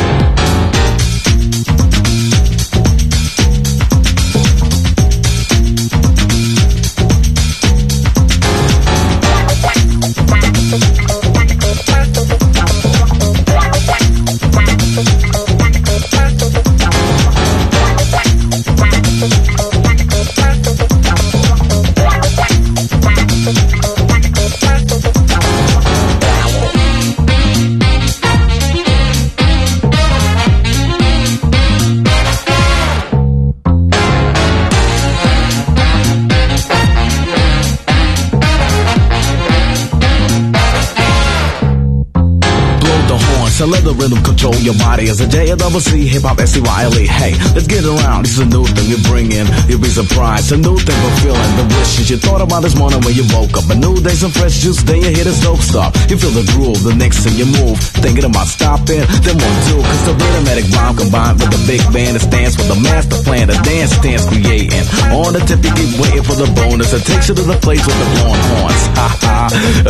The 43.88 43.96
rhythm 43.96 44.20
control 44.20 44.52
your 44.60 44.76
body. 44.76 45.08
As 45.08 45.20
a 45.24 45.26
J 45.26 45.48
double 45.56 45.80
hip 45.80 46.20
hop 46.20 46.36
S 46.36 46.52
C 46.52 46.60
Y 46.60 46.80
L 46.84 46.92
E. 47.00 47.08
Hey, 47.08 47.32
let's 47.56 47.64
get 47.64 47.88
around. 47.88 48.28
This 48.28 48.36
is 48.36 48.44
a 48.44 48.48
new 48.48 48.68
thing 48.68 48.86
we 48.92 49.00
bring 49.08 49.32
in. 49.32 49.48
You'll 49.64 49.80
be 49.80 49.88
surprised. 49.88 50.52
A 50.52 50.60
new 50.60 50.76
thing 50.76 50.98
we're 51.00 51.18
feeling. 51.24 51.52
The 51.56 51.64
wishes 51.72 52.12
you 52.12 52.20
thought 52.20 52.44
about 52.44 52.60
this 52.60 52.76
morning 52.76 53.00
when 53.00 53.16
you 53.16 53.24
woke 53.32 53.56
up. 53.56 53.64
A 53.72 53.76
new 53.80 53.96
day, 54.04 54.12
some 54.12 54.28
fresh 54.30 54.60
juice. 54.60 54.84
Then 54.84 55.00
you 55.00 55.08
hit 55.16 55.24
a 55.24 55.32
dope 55.40 55.64
stop. 55.64 55.96
You 56.12 56.20
feel 56.20 56.36
the 56.36 56.44
groove. 56.52 56.84
The 56.84 56.92
next 56.92 57.24
thing 57.24 57.40
you 57.40 57.48
move, 57.48 57.80
thinking 58.04 58.28
about 58.28 58.52
stopping. 58.52 59.00
Then 59.24 59.40
two, 59.40 59.80
cause 59.80 60.04
the 60.04 60.14
rhythmic 60.20 60.68
rhyme 60.76 60.96
combined 61.00 61.40
with 61.40 61.48
the 61.48 61.60
big 61.64 61.80
band 61.88 62.20
that 62.20 62.24
stands 62.28 62.60
for 62.60 62.68
the 62.68 62.76
master 62.84 63.16
plan. 63.24 63.48
The 63.48 63.56
dance 63.64 63.96
stands 63.96 64.28
creating. 64.28 64.84
On 65.16 65.32
the 65.32 65.40
tip, 65.48 65.64
you 65.64 65.72
keep 65.72 65.96
waiting 65.96 66.24
for 66.28 66.36
the 66.36 66.48
bonus. 66.52 66.92
It 66.92 67.08
takes 67.08 67.32
you 67.32 67.34
to 67.40 67.44
the 67.46 67.56
place 67.64 67.80
with 67.88 67.96
the 67.96 68.08
blowing 68.20 68.44
horns. 68.52 68.84
Ha 69.00 69.08
ha. 69.24 69.36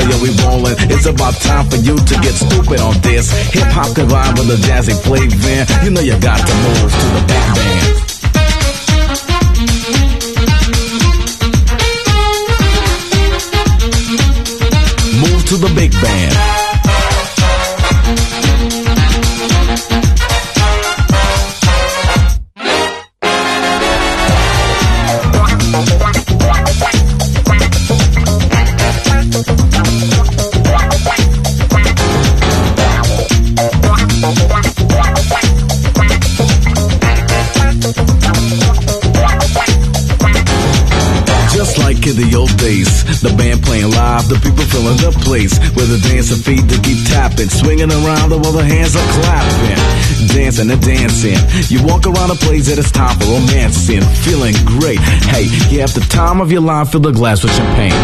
Yo, 0.07 0.15
we 0.23 0.31
rolling. 0.47 0.79
It's 0.87 1.11
about 1.11 1.35
time 1.43 1.67
for 1.67 1.83
you 1.83 1.99
to 1.99 2.15
get 2.23 2.35
stupid 2.39 2.79
on 2.79 2.95
this. 3.03 3.35
Hip 3.51 3.67
hop 3.75 3.88
combined 3.95 4.39
with 4.39 4.51
a 4.51 4.57
jazzy 4.67 4.95
flavor. 5.03 5.85
You 5.85 5.91
know 5.91 6.01
you 6.01 6.19
got 6.21 6.47
to 6.47 6.55
move 6.55 6.93
to 6.93 7.07
the 7.17 7.23
big 7.29 7.45
band. 7.57 7.95
Move 15.21 15.45
to 15.47 15.57
the 15.57 15.73
big 15.75 15.93
band. 15.93 16.58
The 43.29 43.37
band 43.37 43.68
playing 43.79 43.95
live, 43.95 44.29
the 44.29 44.35
people 44.37 44.65
filling 44.65 44.97
the 44.99 45.13
place. 45.23 45.59
With 45.75 45.89
the 45.89 46.01
dancing 46.09 46.43
feet 46.43 46.69
to 46.69 46.79
keep 46.83 46.99
tapping, 47.07 47.49
swinging 47.49 47.91
around 47.91 48.31
while 48.31 48.53
the 48.53 48.65
hands 48.65 48.97
are 48.97 49.09
clapping. 49.21 49.79
Dancing 50.35 50.71
and 50.71 50.83
dancing. 50.83 51.39
You 51.69 51.85
walk 51.87 52.07
around 52.07 52.31
a 52.31 52.39
place 52.43 52.67
that 52.69 52.79
it's 52.79 52.91
time 52.91 53.19
for 53.19 53.27
romancing. 53.27 54.03
Feeling 54.27 54.55
great. 54.67 54.99
Hey, 55.31 55.47
you 55.71 55.81
have 55.81 55.95
the 55.95 56.05
time 56.11 56.41
of 56.41 56.51
your 56.51 56.63
life, 56.63 56.91
fill 56.91 57.01
the 57.01 57.13
glass 57.13 57.43
with 57.43 57.55
champagne. 57.55 57.95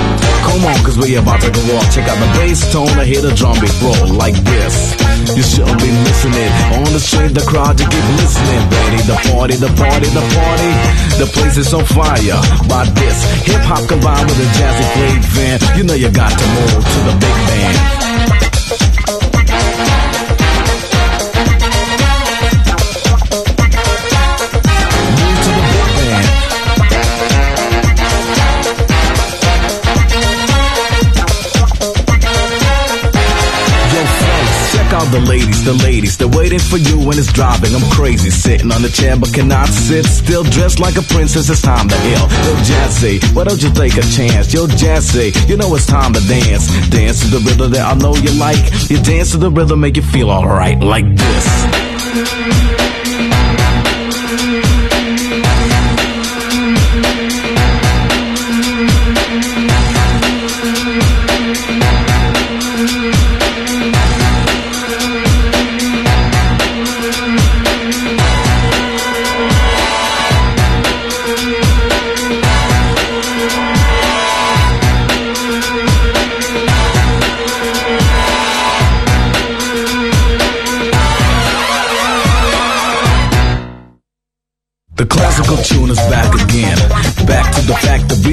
Come 0.46 0.64
on, 0.64 0.78
cause 0.84 0.98
we 0.98 1.16
about 1.16 1.40
to 1.42 1.50
go 1.50 1.62
off. 1.76 1.88
Check 1.94 2.06
out 2.08 2.18
the 2.18 2.30
bass 2.38 2.60
tone, 2.72 2.94
I 2.94 3.04
hear 3.04 3.22
the 3.22 3.34
drum 3.34 3.58
beat 3.60 3.74
roll 3.82 4.14
like 4.14 4.36
this. 4.44 4.94
You 5.32 5.42
shouldn't 5.42 5.80
be 5.80 5.90
missing 6.04 6.36
it. 6.36 6.52
On 6.76 6.84
the 6.92 7.00
street, 7.00 7.32
the 7.32 7.40
crowd, 7.48 7.80
you 7.80 7.88
keep 7.88 8.06
listening. 8.20 8.62
Ready, 8.68 9.00
the 9.08 9.18
party, 9.32 9.56
the 9.56 9.72
party, 9.72 10.08
the 10.12 10.20
party. 10.20 10.70
The 11.16 11.26
place 11.32 11.56
is 11.56 11.72
on 11.72 11.84
fire 11.86 12.38
by 12.68 12.84
this. 12.92 13.18
Hip 13.48 13.64
hop 13.64 13.88
combined 13.88 14.28
with 14.28 14.38
a 14.38 14.48
jazzy 14.52 14.86
flavor. 14.92 15.63
You 15.76 15.84
know 15.84 15.94
you 15.94 16.10
got 16.10 16.30
to 16.38 16.46
move 16.46 16.84
to 16.84 16.98
the 17.08 17.16
big 17.20 17.36
band. 17.48 18.43
The 35.64 35.72
ladies, 35.72 36.16
the. 36.18 36.24
They're 36.24 36.38
waiting 36.38 36.58
for 36.58 36.78
you 36.78 36.98
when 36.98 37.18
it's 37.18 37.32
driving. 37.32 37.74
I'm 37.74 37.90
crazy, 37.90 38.30
sitting 38.30 38.72
on 38.72 38.82
the 38.82 38.88
chair 38.88 39.16
but 39.16 39.32
cannot 39.32 39.68
sit 39.68 40.06
still. 40.06 40.42
Dressed 40.44 40.80
like 40.80 40.96
a 40.96 41.02
princess, 41.02 41.50
it's 41.50 41.60
time 41.60 41.88
to 41.88 41.94
ill. 41.94 42.28
Yo, 42.46 42.54
Jazzy, 42.64 43.22
why 43.34 43.44
don't 43.44 43.62
you 43.62 43.70
take 43.70 43.96
a 43.96 44.02
chance? 44.02 44.52
Yo, 44.52 44.66
Jazzy, 44.66 45.32
you 45.48 45.56
know 45.56 45.74
it's 45.74 45.86
time 45.86 46.12
to 46.12 46.20
dance. 46.26 46.68
Dance 46.88 47.20
to 47.20 47.26
the 47.28 47.40
rhythm 47.40 47.72
that 47.72 47.84
I 47.84 47.94
know 47.94 48.14
you 48.14 48.30
like. 48.38 48.90
You 48.90 49.02
dance 49.02 49.32
to 49.32 49.38
the 49.38 49.50
rhythm, 49.50 49.80
make 49.80 49.96
you 49.96 50.02
feel 50.02 50.30
alright, 50.30 50.80
like 50.80 51.06
this. 51.14 52.73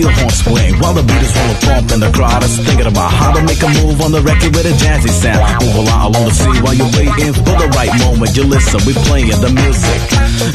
The 0.02 0.10
fact 0.10 0.18
the 0.18 0.22
horn 0.22 0.32
swing. 0.32 0.74
While 0.80 0.94
the 0.94 1.04
beat 1.04 1.22
is 1.22 1.32
full 1.32 1.52
of 1.52 1.60
pump 1.62 1.92
and 1.92 2.02
the 2.02 2.12
crowd 2.12 2.44
is 2.44 2.58
thinking 2.58 2.88
about 2.88 3.12
how 3.12 3.32
to 3.34 3.42
make 3.44 3.62
a 3.62 3.70
move 3.82 4.02
on 4.02 4.12
the 4.12 4.22
record 4.22 4.56
with 4.56 4.66
a 4.66 4.76
jazzy 4.78 5.10
sound. 5.10 5.42
Move 5.66 5.88
along 5.88 6.16
along 6.16 6.26
the 6.26 6.36
sea 6.36 6.58
while 6.62 6.74
you're 6.74 6.94
waiting 6.94 7.34
for 7.34 7.56
the 7.58 7.70
right 7.76 7.94
moment. 8.00 8.36
You 8.36 8.44
listen, 8.44 8.80
we 8.86 8.94
playing 9.06 9.38
the 9.42 9.52
music. 9.52 10.00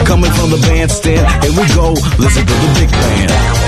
Coming 0.07 0.32
from 0.32 0.51
the 0.51 0.61
bandstand, 0.66 1.26
here 1.42 1.55
we 1.55 1.64
go. 1.74 1.94
Listen 2.18 2.44
to 2.47 2.55
the 2.55 2.70
big 2.78 2.90
band. 2.90 3.66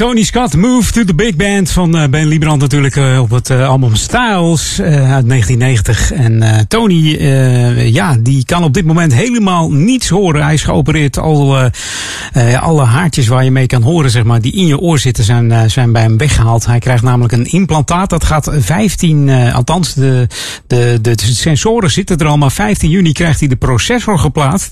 Tony 0.00 0.22
Scott, 0.22 0.56
Move 0.56 0.92
to 0.92 1.04
the 1.04 1.14
Big 1.14 1.36
Band 1.36 1.70
van 1.70 1.96
eh, 1.96 2.08
Ben 2.08 2.26
Liebrand 2.26 2.60
natuurlijk 2.60 2.96
eh, 2.96 3.20
op 3.20 3.30
het 3.30 3.50
eh, 3.50 3.68
album 3.68 3.94
Styles 3.94 4.80
uit 4.80 5.28
1990. 5.28 6.12
En 6.12 6.66
Tony, 6.68 7.22
ja, 7.92 8.16
die 8.20 8.44
kan 8.44 8.64
op 8.64 8.74
dit 8.74 8.84
moment 8.84 9.14
helemaal 9.14 9.72
niets 9.72 10.08
horen. 10.08 10.42
Hij 10.42 10.54
is 10.54 10.62
geopereerd. 10.62 11.18
Al, 11.18 11.70
alle 12.60 12.84
haartjes 12.84 13.28
waar 13.28 13.44
je 13.44 13.50
mee 13.50 13.66
kan 13.66 13.82
horen, 13.82 14.10
zeg 14.10 14.24
maar, 14.24 14.40
die 14.40 14.52
in 14.52 14.66
je 14.66 14.78
oor 14.78 14.98
zitten, 14.98 15.24
zijn, 15.24 15.70
zijn 15.70 15.92
bij 15.92 16.02
hem 16.02 16.16
weggehaald. 16.16 16.66
Hij 16.66 16.78
krijgt 16.78 17.02
namelijk 17.02 17.32
een 17.32 17.44
implantaat. 17.44 18.10
Dat 18.10 18.24
gaat 18.24 18.50
15, 18.58 19.28
eh, 19.28 19.54
althans 19.54 19.94
de, 19.94 20.26
de, 20.66 20.98
de, 21.00 21.14
sensoren 21.16 21.90
zitten 21.90 22.18
er 22.18 22.26
al, 22.26 22.36
maar 22.36 22.52
15 22.52 22.90
juni 22.90 23.12
krijgt 23.12 23.40
hij 23.40 23.48
de 23.48 23.56
processor 23.56 24.18
geplaatst. 24.18 24.70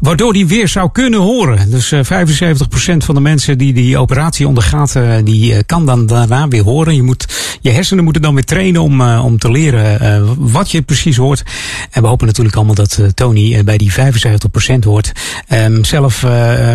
Waardoor 0.00 0.32
hij 0.32 0.46
weer 0.46 0.68
zou 0.68 0.90
kunnen 0.92 1.20
horen. 1.20 1.70
Dus 1.70 1.92
eh 1.92 2.00
75% 2.04 3.04
van 3.04 3.14
de 3.14 3.20
mensen 3.20 3.58
die 3.58 3.72
die 3.72 3.98
operatie 3.98 4.48
ondergaat, 4.48 4.63
eh, 4.72 5.12
die 5.24 5.54
eh, 5.54 5.60
kan 5.66 5.86
dan 5.86 6.06
daarna 6.06 6.48
weer 6.48 6.62
horen. 6.62 6.94
Je, 6.94 7.02
moet, 7.02 7.26
je 7.60 7.70
hersenen 7.70 8.04
moeten 8.04 8.22
dan 8.22 8.34
weer 8.34 8.44
trainen 8.44 8.82
om, 8.82 9.00
eh, 9.00 9.24
om 9.24 9.38
te 9.38 9.50
leren 9.50 10.52
wat 10.52 10.70
je 10.70 10.82
precies 10.82 11.16
hoort. 11.16 11.42
En 11.90 12.02
we 12.02 12.08
hopen 12.08 12.26
natuurlijk 12.26 12.56
allemaal 12.56 12.74
dat 12.74 13.00
Tony 13.14 13.64
bij 13.64 13.78
die 13.78 13.92
75% 13.92 14.84
hoort. 14.84 15.12
Ehm, 15.48 15.84
zelf 15.84 16.22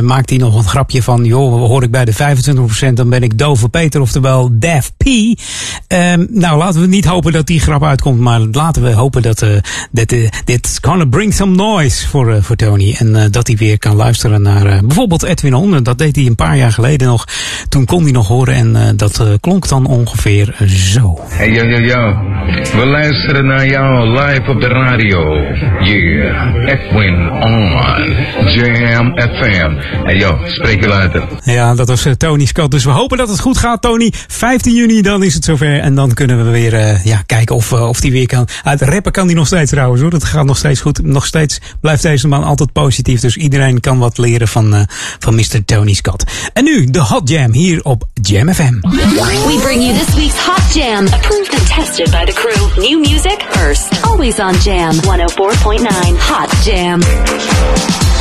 maakt 0.02 0.30
hij 0.30 0.40
nog 0.40 0.56
een 0.56 0.70
grapje 0.70 1.04
van, 1.04 1.26
joh, 1.26 1.68
hoor 1.68 1.84
ik 1.84 1.92
bij 1.92 2.06
de 2.06 2.14
25%, 2.14 2.98
dan 2.98 3.10
ben 3.10 3.24
ik 3.24 3.38
dove 3.38 3.70
Peter, 3.70 4.02
oftewel 4.02 4.50
Def 4.52 4.92
P. 4.98 5.06
Ehm, 5.88 6.26
nou, 6.30 6.58
laten 6.58 6.82
we 6.82 6.88
niet 6.88 7.06
hopen 7.06 7.32
dat 7.32 7.48
die 7.48 7.60
grap 7.60 7.84
uitkomt, 7.84 8.20
maar 8.20 8.40
laten 8.40 8.84
we 8.84 8.94
hopen 8.94 9.22
dat 9.22 9.42
eh, 9.42 9.58
dat, 9.92 10.12
eh, 10.12 10.30
dit 10.46 10.78
gonna 10.82 11.06
bring 11.06 11.34
some 11.34 11.56
noise 11.56 12.08
voor, 12.08 12.44
voor 12.44 12.56
Tony. 12.56 12.96
En 12.98 13.32
dat 13.32 13.48
hij 13.48 13.56
weer 13.56 13.78
kan 13.78 13.96
luisteren 13.96 14.42
naar 14.42 14.86
bijvoorbeeld 14.86 15.24
Edwin 15.24 15.54
On. 15.54 15.84
Dat 15.84 15.98
deed 15.98 16.16
hij 16.16 16.26
een 16.26 16.36
paar 16.36 16.58
jaar 16.58 16.72
geleden 16.72 17.08
nog. 17.08 17.28
Toen 17.70 17.79
kon 17.86 18.04
hij 18.04 18.12
nog 18.12 18.28
horen 18.28 18.54
en 18.54 18.76
eh, 18.76 18.82
dat 18.96 19.20
eh, 19.20 19.28
klonk 19.40 19.68
dan 19.68 19.86
ongeveer 19.86 20.56
zo. 20.68 21.20
Hey 21.28 21.52
yo 21.52 21.64
yo 21.64 21.80
yo, 21.80 22.14
we 22.78 22.86
luisteren 22.86 23.46
naar 23.46 23.68
jou 23.68 24.10
live 24.10 24.52
op 24.52 24.62
de 24.62 24.68
radio. 24.68 25.36
Yeah, 25.80 26.56
Edwin 26.66 27.32
on 27.32 27.70
Jam 28.48 29.20
FM. 29.20 29.72
Hey 30.04 30.18
yo, 30.18 30.38
spreek 30.46 30.82
je 30.82 30.88
later. 30.88 31.24
Ja, 31.44 31.76
dat 31.76 31.88
was 31.88 32.06
eh, 32.06 32.14
Tony 32.14 32.46
Scott. 32.46 32.72
Dus 32.72 32.84
we 32.84 32.92
hopen 32.92 33.18
dat 33.18 33.30
het 33.30 33.40
goed 33.40 33.58
gaat, 33.58 33.82
Tony. 33.82 34.14
15 34.28 34.74
juni, 34.74 35.02
dan 35.02 35.24
is 35.24 35.34
het 35.34 35.44
zover. 35.44 35.80
En 35.80 35.96
dan 35.96 36.14
kunnen 36.14 36.46
we 36.46 36.52
weer 36.52 36.74
eh, 36.74 37.06
ja, 37.06 37.24
kijken 37.26 37.56
of, 37.56 37.72
eh, 37.72 37.88
of 37.88 38.00
die 38.00 38.12
weer 38.12 38.28
kan. 38.28 38.48
Uit 38.64 38.82
rappen 38.82 39.12
kan 39.12 39.28
die 39.28 39.36
nog 39.36 39.48
steeds 39.48 39.72
trouwens 39.72 40.02
hoor. 40.02 40.10
Dat 40.10 40.24
gaat 40.24 40.46
nog 40.46 40.58
steeds 40.58 40.82
goed. 40.82 41.04
Nog 41.04 41.26
steeds 41.26 41.60
blijft 41.82 42.02
deze 42.02 42.28
man 42.28 42.44
altijd 42.44 42.72
positief. 42.72 43.20
Dus 43.20 43.38
iedereen 43.38 43.80
kan 43.80 43.98
wat 44.00 44.18
leren 44.18 44.48
van, 44.48 44.76
eh, 44.76 44.82
van 45.20 45.36
Mr. 45.36 45.66
Tony 45.66 45.94
Scott. 45.94 46.24
En 46.54 46.64
nu 46.64 46.86
de 46.86 47.00
Hot 47.00 47.30
Jam 47.30 47.52
hier 47.60 47.82
op 47.84 48.04
Jam 48.22 48.54
FM. 48.54 48.80
We 48.82 49.60
bring 49.62 49.82
you 49.82 49.94
this 49.94 50.16
week's 50.16 50.38
Hot 50.38 50.74
Jam, 50.74 51.06
approved 51.08 51.54
and 51.54 51.68
tested 51.68 52.10
by 52.10 52.24
the 52.26 52.32
crew. 52.32 52.82
New 52.82 53.00
music 53.00 53.42
first, 53.52 54.06
always 54.06 54.40
on 54.40 54.54
Jam 54.62 54.94
104.9 54.94 55.84
Hot 56.20 56.50
Jam. 56.64 58.19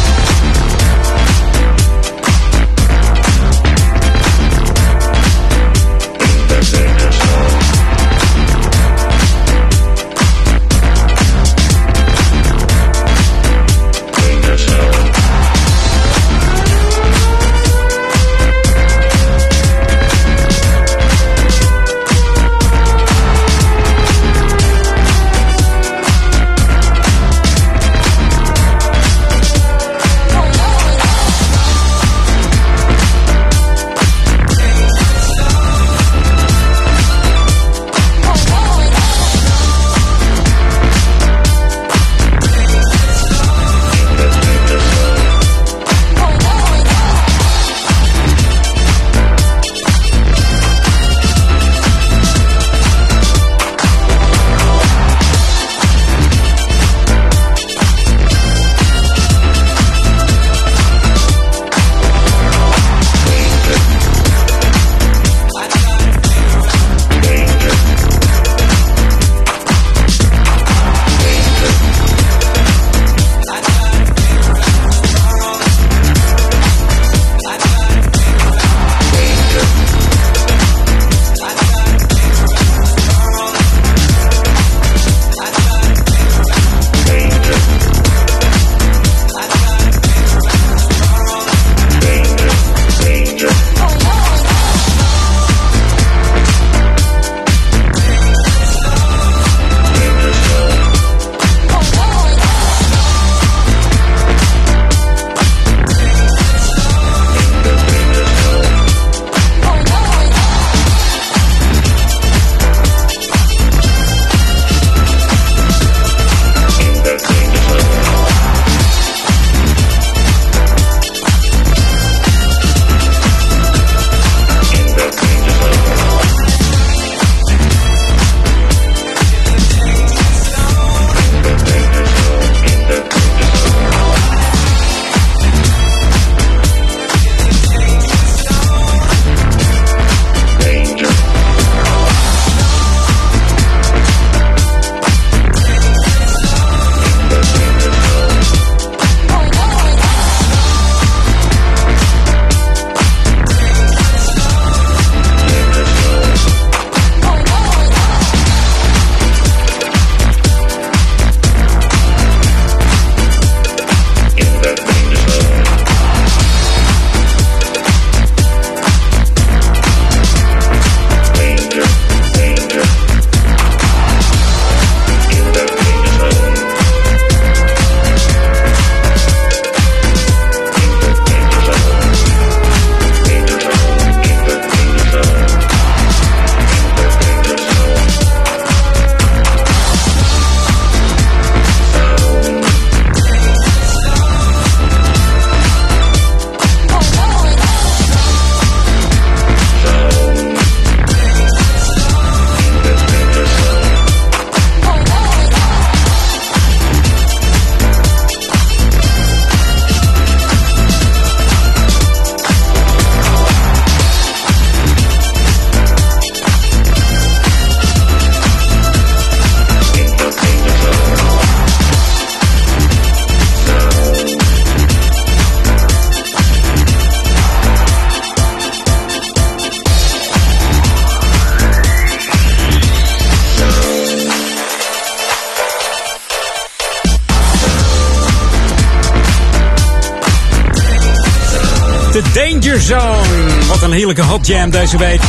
Heerlijke 243.99 244.23
hot 244.23 244.47
jam 244.47 244.71
deze 244.71 244.99
week. 244.99 245.21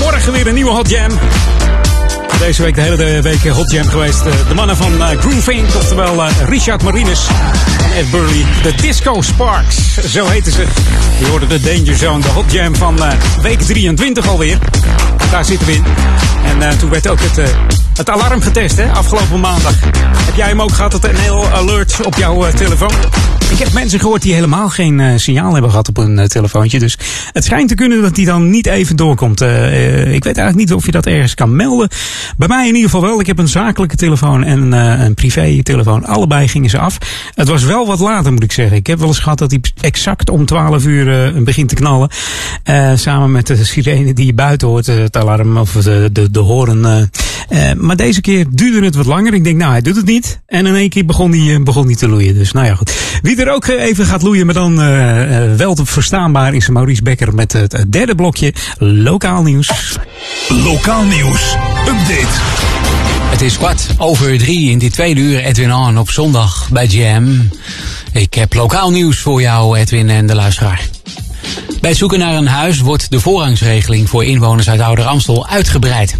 Morgen 0.00 0.32
weer 0.32 0.46
een 0.46 0.54
nieuwe 0.54 0.70
hot 0.70 0.88
jam. 0.88 1.10
Deze 2.38 2.62
week 2.62 2.74
de 2.74 2.80
hele 2.80 3.20
week 3.22 3.46
hot 3.48 3.70
jam 3.70 3.88
geweest. 3.88 4.20
Eh, 4.20 4.32
De 4.48 4.54
mannen 4.54 4.76
van 4.76 4.92
Groove 5.18 5.52
Inc., 5.52 5.74
oftewel 5.74 6.22
eh, 6.22 6.32
Richard 6.48 6.82
Marinus 6.82 7.26
en 7.82 7.92
Ed 7.98 8.10
Burley. 8.10 8.44
De 8.62 8.74
Disco 8.74 9.22
Sparks, 9.22 9.76
zo 10.10 10.26
heten 10.26 10.52
ze. 10.52 10.64
Je 11.18 11.26
hoorde 11.26 11.46
de 11.46 11.60
Danger 11.60 11.96
Zone, 11.96 12.20
de 12.20 12.28
hot 12.28 12.52
jam 12.52 12.76
van 12.76 13.04
eh, 13.04 13.12
week 13.42 13.60
23 13.60 14.28
alweer. 14.28 14.58
Daar 15.30 15.44
zitten 15.44 15.66
we 15.66 15.72
in. 15.72 15.84
En 16.44 16.62
eh, 16.62 16.78
toen 16.78 16.90
werd 16.90 17.08
ook 17.08 17.20
het, 17.20 17.38
eh, 17.38 17.46
het 17.96 18.10
alarm 18.10 18.40
getest, 18.40 18.76
hè, 18.76 18.90
afgelopen 18.92 19.40
maandag. 19.40 19.74
Heb 20.24 20.36
jij 20.36 20.48
hem 20.48 20.62
ook 20.62 20.72
gehad, 20.72 20.92
het 20.92 21.12
NL 21.12 21.48
Alert 21.48 22.06
op 22.06 22.14
jouw 22.16 22.46
eh, 22.46 22.54
telefoon? 22.54 22.92
Ik 23.52 23.58
heb 23.58 23.72
mensen 23.72 24.00
gehoord 24.00 24.22
die 24.22 24.34
helemaal 24.34 24.68
geen 24.68 25.00
eh, 25.00 25.16
signaal 25.16 25.52
hebben 25.52 25.70
gehad 25.70 25.88
op 25.88 25.96
een 25.96 26.18
eh, 26.18 26.26
telefoontje. 26.26 26.78
Dus 26.78 26.98
het 27.32 27.44
schijnt 27.44 27.68
te 27.68 27.74
kunnen 27.74 28.02
dat 28.02 28.14
die 28.14 28.26
dan 28.26 28.50
niet 28.50 28.66
even 28.66 28.96
doorkomt. 28.96 29.40
Eh, 29.40 30.14
ik 30.14 30.24
weet 30.24 30.36
eigenlijk 30.36 30.56
niet 30.56 30.72
of 30.72 30.86
je 30.86 30.92
dat 30.92 31.06
ergens 31.06 31.34
kan 31.34 31.56
melden. 31.56 31.88
Bij 32.36 32.48
mij 32.48 32.68
in 32.68 32.74
ieder 32.74 32.90
geval 32.90 33.06
wel. 33.06 33.20
Ik 33.20 33.26
heb 33.26 33.38
een 33.38 33.48
zakelijke 33.48 33.96
telefoon 33.96 34.44
en 34.44 34.72
een 34.72 35.14
privé 35.14 35.62
telefoon. 35.62 36.04
Allebei 36.04 36.48
gingen 36.48 36.70
ze 36.70 36.78
af. 36.78 36.98
Het 37.34 37.48
was 37.48 37.64
wel 37.64 37.86
wat 37.86 37.98
later, 37.98 38.32
moet 38.32 38.42
ik 38.42 38.52
zeggen. 38.52 38.76
Ik 38.76 38.86
heb 38.86 38.98
wel 38.98 39.08
eens 39.08 39.18
gehad 39.18 39.38
dat 39.38 39.50
hij 39.50 39.60
exact 39.80 40.30
om 40.30 40.46
12 40.46 40.84
uur 40.84 41.32
begint 41.44 41.68
te 41.68 41.74
knallen. 41.74 42.10
Samen 42.94 43.30
met 43.30 43.46
de 43.46 43.64
sirene 43.64 44.12
die 44.12 44.26
je 44.26 44.34
buiten 44.34 44.68
hoort, 44.68 44.86
het 44.86 45.16
alarm 45.16 45.56
of 45.56 45.72
de, 45.72 46.08
de, 46.12 46.30
de 46.30 46.40
horen. 46.40 47.10
Eh. 47.48 47.72
Maar 47.72 47.96
deze 47.96 48.20
keer 48.20 48.46
duurde 48.50 48.86
het 48.86 48.94
wat 48.94 49.06
langer. 49.06 49.34
Ik 49.34 49.44
denk, 49.44 49.56
nou, 49.56 49.70
hij 49.70 49.82
doet 49.82 49.96
het 49.96 50.06
niet. 50.06 50.40
En 50.46 50.66
in 50.66 50.74
één 50.74 50.88
keer 50.88 51.06
begon 51.06 51.32
hij, 51.32 51.54
eh, 51.54 51.62
begon 51.62 51.86
hij 51.86 51.94
te 51.94 52.08
loeien. 52.08 52.34
Dus 52.34 52.52
nou 52.52 52.66
ja, 52.66 52.74
goed. 52.74 52.92
Wie 53.22 53.36
er 53.36 53.52
ook 53.52 53.66
eh, 53.66 53.84
even 53.84 54.06
gaat 54.06 54.22
loeien, 54.22 54.46
maar 54.46 54.54
dan 54.54 54.76
wel 55.56 55.74
te 55.74 55.86
verstaanbaar, 55.86 56.54
is 56.54 56.68
Maurice 56.68 57.02
Becker 57.02 57.34
met 57.34 57.52
het 57.52 57.84
derde 57.88 58.14
blokje 58.14 58.54
lokaal 58.78 59.42
nieuws. 59.42 59.70
Lokaal 60.48 61.04
nieuws. 61.04 61.56
Update. 61.88 62.40
Het 63.30 63.40
is 63.40 63.56
kwart 63.56 63.86
over 63.98 64.38
drie 64.38 64.70
in 64.70 64.78
dit 64.78 64.92
tweede 64.92 65.20
uur 65.20 65.44
Edwin 65.44 65.74
On 65.74 65.98
op 65.98 66.10
zondag 66.10 66.68
bij 66.72 66.86
Jam. 66.86 67.48
Ik 68.12 68.34
heb 68.34 68.54
lokaal 68.54 68.90
nieuws 68.90 69.18
voor 69.18 69.40
jou, 69.40 69.78
Edwin 69.78 70.10
en 70.10 70.26
de 70.26 70.34
luisteraar. 70.34 70.88
Bij 71.80 71.90
het 71.90 71.98
zoeken 71.98 72.18
naar 72.18 72.34
een 72.34 72.46
huis 72.46 72.80
wordt 72.80 73.10
de 73.10 73.20
voorrangsregeling 73.20 74.08
voor 74.08 74.24
inwoners 74.24 74.70
uit 74.70 74.80
Ouder 74.80 75.04
Amstel 75.04 75.48
uitgebreid. 75.48 76.16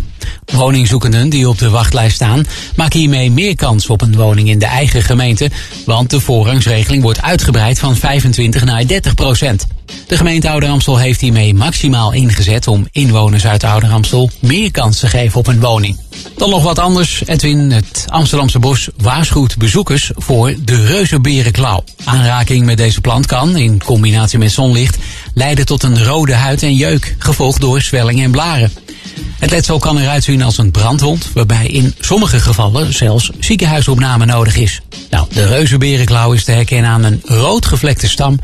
Woningzoekenden 0.53 1.29
die 1.29 1.49
op 1.49 1.59
de 1.59 1.71
wachtlijst 1.71 2.15
staan 2.15 2.47
maken 2.77 2.99
hiermee 2.99 3.31
meer 3.31 3.57
kans 3.57 3.87
op 3.87 4.01
een 4.01 4.17
woning 4.17 4.49
in 4.49 4.59
de 4.59 4.67
eigen 4.67 5.03
gemeente, 5.03 5.51
want 5.87 6.11
de 6.11 6.21
voorrangsregeling 6.21 7.03
wordt 7.03 7.23
uitgebreid 7.23 7.79
van 7.79 7.97
25 7.97 8.65
naar 8.65 8.87
30 8.87 9.15
procent. 9.15 9.67
De 10.07 10.17
gemeente 10.17 10.51
Ouder 10.51 10.69
Amstel 10.69 10.99
heeft 10.99 11.21
hiermee 11.21 11.55
maximaal 11.55 12.13
ingezet 12.13 12.67
om 12.67 12.87
inwoners 12.93 13.47
uit 13.47 13.65
Ouder 13.65 13.91
Amstel 13.91 14.31
meer 14.41 14.71
kans 14.71 14.99
te 14.99 15.07
geven 15.07 15.39
op 15.39 15.47
een 15.47 15.61
woning. 15.61 15.99
Dan 16.37 16.51
nog 16.51 16.63
wat 16.63 16.79
anders. 16.79 17.23
Edwin, 17.27 17.71
het 17.71 18.05
Amsterdamse 18.09 18.59
bos 18.59 18.89
waarschuwt 18.97 19.59
bezoekers 19.59 20.11
voor 20.15 20.55
de 20.65 20.87
reuzenberenklauw. 20.87 21.85
Aanraking 22.05 22.65
met 22.65 22.77
deze 22.77 23.01
plant 23.01 23.27
kan, 23.27 23.57
in 23.57 23.83
combinatie 23.85 24.39
met 24.39 24.53
zonlicht, 24.53 24.99
leiden 25.35 25.67
tot 25.67 25.83
een 25.83 26.05
rode 26.05 26.35
huid 26.35 26.63
en 26.63 26.75
jeuk, 26.75 27.17
gevolgd 27.19 27.61
door 27.61 27.81
zwelling 27.81 28.23
en 28.23 28.31
blaren. 28.31 28.73
Het 29.39 29.51
letsel 29.51 29.79
kan 29.79 29.99
eruit 29.99 30.25
zien 30.25 30.43
als 30.43 30.59
een 30.59 30.71
brandwond, 30.71 31.29
waarbij 31.35 31.67
in 31.67 31.95
sommige 32.01 32.41
gevallen 32.41 32.95
zelfs 32.95 33.31
ziekenhuisopname 33.41 34.25
nodig 34.25 34.57
is. 34.57 34.81
Nou, 35.11 35.27
de 35.33 35.47
reuzenberenklauw 35.47 36.33
is 36.33 36.45
te 36.45 36.53
herkennen 36.53 36.91
aan 36.91 37.05
een 37.05 37.21
rood 37.25 37.67
gevlekte 37.67 38.09
stam 38.09 38.39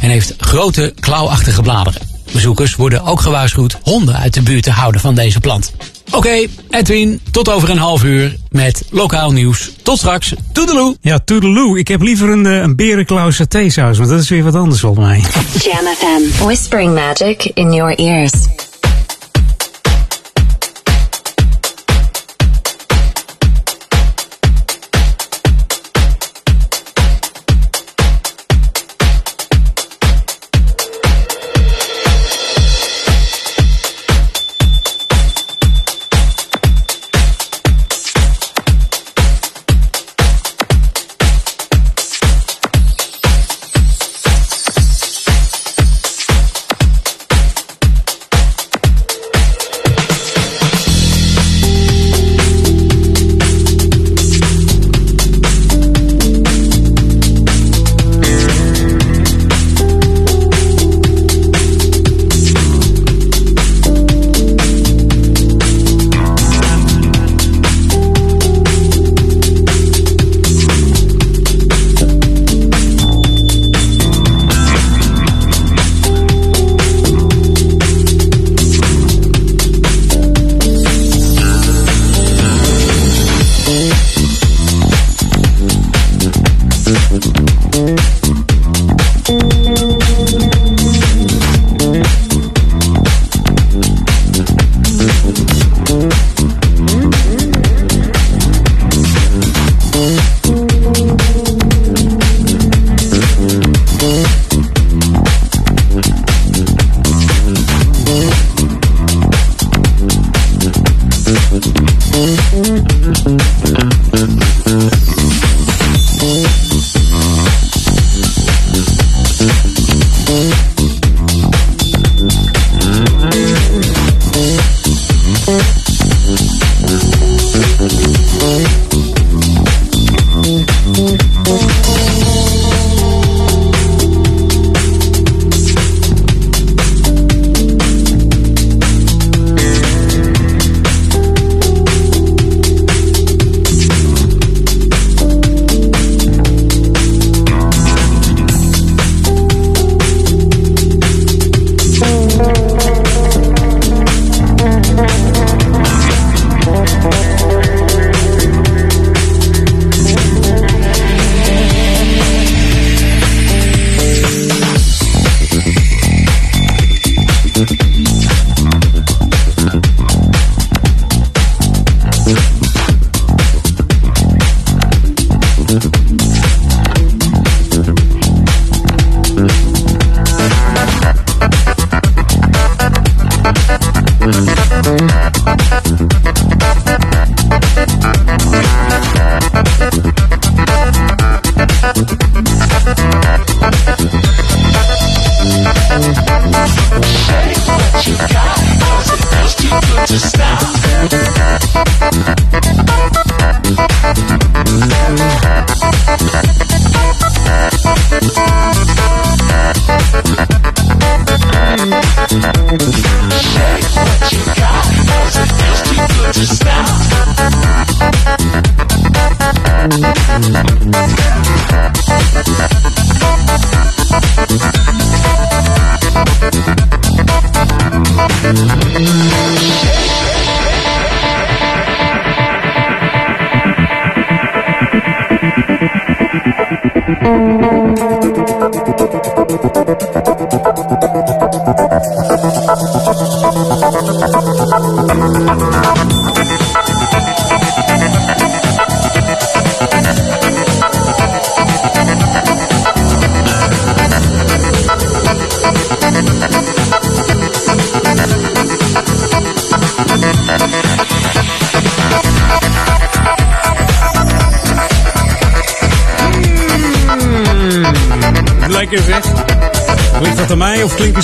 en 0.00 0.10
heeft 0.10 0.34
grote 0.38 0.94
klauwachtige 1.00 1.62
bladeren. 1.62 2.00
Bezoekers 2.32 2.74
worden 2.74 3.04
ook 3.04 3.20
gewaarschuwd 3.20 3.78
honden 3.82 4.16
uit 4.16 4.34
de 4.34 4.42
buurt 4.42 4.62
te 4.62 4.70
houden 4.70 5.00
van 5.00 5.14
deze 5.14 5.40
plant. 5.40 5.72
Oké, 6.10 6.46
Edwin, 6.70 7.20
tot 7.30 7.48
over 7.48 7.70
een 7.70 7.78
half 7.78 8.04
uur 8.04 8.36
met 8.50 8.82
lokaal 8.90 9.32
nieuws. 9.32 9.70
Tot 9.82 9.98
straks, 9.98 10.34
toedeloe! 10.52 10.96
Ja, 11.00 11.18
toedeloe. 11.18 11.78
Ik 11.78 11.88
heb 11.88 12.02
liever 12.02 12.28
een, 12.28 12.46
eh, 12.46 12.56
een 12.56 12.76
berenklauw 12.76 13.30
satésaus, 13.30 13.98
want 13.98 14.10
dat 14.10 14.20
is 14.20 14.28
weer 14.28 14.42
wat 14.42 14.54
anders 14.54 14.80
volgens 14.80 15.06
mij. 15.06 15.20
Jam 15.58 15.94
FM. 15.98 16.44
Whispering 16.44 16.94
magic 16.94 17.50
in 17.54 17.72
your 17.72 17.94
ears. 17.94 18.32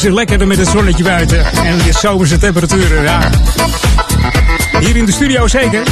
Ze 0.08 0.14
lekkerder 0.14 0.46
met 0.46 0.58
het 0.58 0.68
zonnetje 0.68 1.04
buiten 1.04 1.44
en 1.64 1.78
de 1.78 1.92
zomerse 1.92 2.38
temperaturen? 2.38 3.02
Ja. 3.02 3.30
Hier 4.80 4.96
in 4.96 5.04
de 5.04 5.12
studio 5.12 5.46
zeker. 5.46 5.82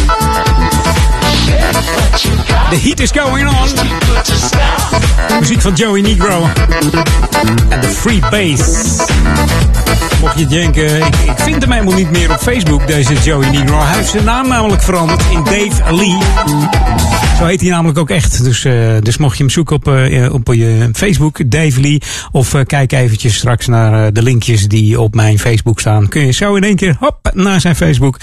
The 2.71 2.77
heat 2.77 3.01
is 3.01 3.11
going 3.11 3.49
on. 3.49 3.69
Muziek 5.41 5.61
van 5.61 5.73
Joey 5.73 6.01
Negro. 6.01 6.49
En 7.69 7.81
de 7.81 7.89
free 7.89 8.21
bass. 8.31 8.97
Mocht 10.21 10.39
je 10.39 10.47
denken, 10.47 10.97
ik, 10.97 11.17
ik 11.17 11.39
vind 11.39 11.63
hem 11.63 11.73
helemaal 11.73 11.95
niet 11.95 12.11
meer 12.11 12.31
op 12.31 12.39
Facebook, 12.41 12.87
deze 12.87 13.15
Joey 13.15 13.51
Negro. 13.51 13.79
Hij 13.81 13.97
heeft 13.97 14.11
zijn 14.11 14.25
naam 14.25 14.49
namelijk 14.49 14.83
veranderd 14.83 15.23
in 15.31 15.45
Dave 15.45 15.95
Lee. 15.95 16.19
Zo 17.39 17.45
heet 17.45 17.61
hij 17.61 17.71
namelijk 17.71 17.99
ook 17.99 18.11
echt. 18.11 18.45
Dus, 18.45 18.65
eh, 18.65 18.97
dus 19.01 19.17
mocht 19.17 19.37
je 19.37 19.43
hem 19.43 19.53
zoeken 19.53 19.77
op, 19.77 19.89
eh, 19.89 20.33
op 20.33 20.55
je 20.55 20.89
Facebook, 20.93 21.51
Dave 21.51 21.81
Lee. 21.81 22.01
Of 22.33 22.55
eh, 22.55 22.61
kijk 22.67 22.93
eventjes 22.93 23.37
straks 23.37 23.67
naar 23.67 24.07
eh, 24.07 24.13
de 24.13 24.23
linkjes 24.23 24.69
die 24.69 25.01
op 25.01 25.15
mijn 25.15 25.39
Facebook 25.39 25.81
staan. 25.81 26.09
Kun 26.09 26.27
je 26.27 26.33
zo 26.33 26.55
in 26.55 26.65
één 26.65 26.77
keer 26.77 26.97
hop 27.01 27.31
naar 27.35 27.61
zijn 27.61 27.77
Facebook. 27.77 28.19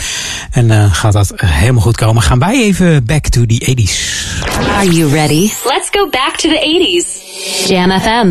En 0.51 0.71
eh, 0.71 0.93
gaat 0.93 1.13
dat 1.13 1.33
helemaal 1.35 1.81
goed 1.81 1.97
komen. 1.97 2.21
Gaan 2.21 2.39
wij 2.39 2.63
even 2.63 3.05
back 3.05 3.27
to 3.27 3.45
the 3.45 3.75
80s. 3.75 3.95
Are 4.77 4.89
you 4.89 5.11
ready? 5.11 5.49
Let's 5.65 5.89
go 5.91 6.09
back 6.09 6.35
to 6.37 6.49
the 6.49 6.59
80s. 6.59 7.67
Jam 7.67 7.99
FM. 7.99 8.29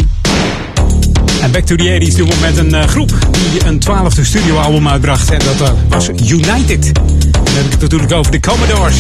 En 1.43 1.51
Back 1.51 1.65
to 1.65 1.77
the 1.77 2.01
80s 2.01 2.17
doen 2.17 2.29
we 2.29 2.37
met 2.41 2.57
een 2.57 2.89
groep 2.89 3.13
die 3.53 3.65
een 3.65 3.79
twaalfde 3.79 4.25
studioalbum 4.25 4.89
uitbracht. 4.89 5.31
En 5.31 5.39
dat 5.39 5.73
was 5.89 6.09
United. 6.09 6.93
Dan 7.53 7.61
heb 7.61 7.73
ik 7.73 7.81
het 7.81 7.91
natuurlijk 7.91 8.13
over 8.13 8.33
de 8.33 8.41
Commodores. 8.41 8.97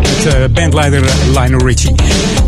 Met 0.00 0.34
eh, 0.34 0.44
bandleider 0.50 1.02
Lionel 1.28 1.66
Richie. 1.66 1.94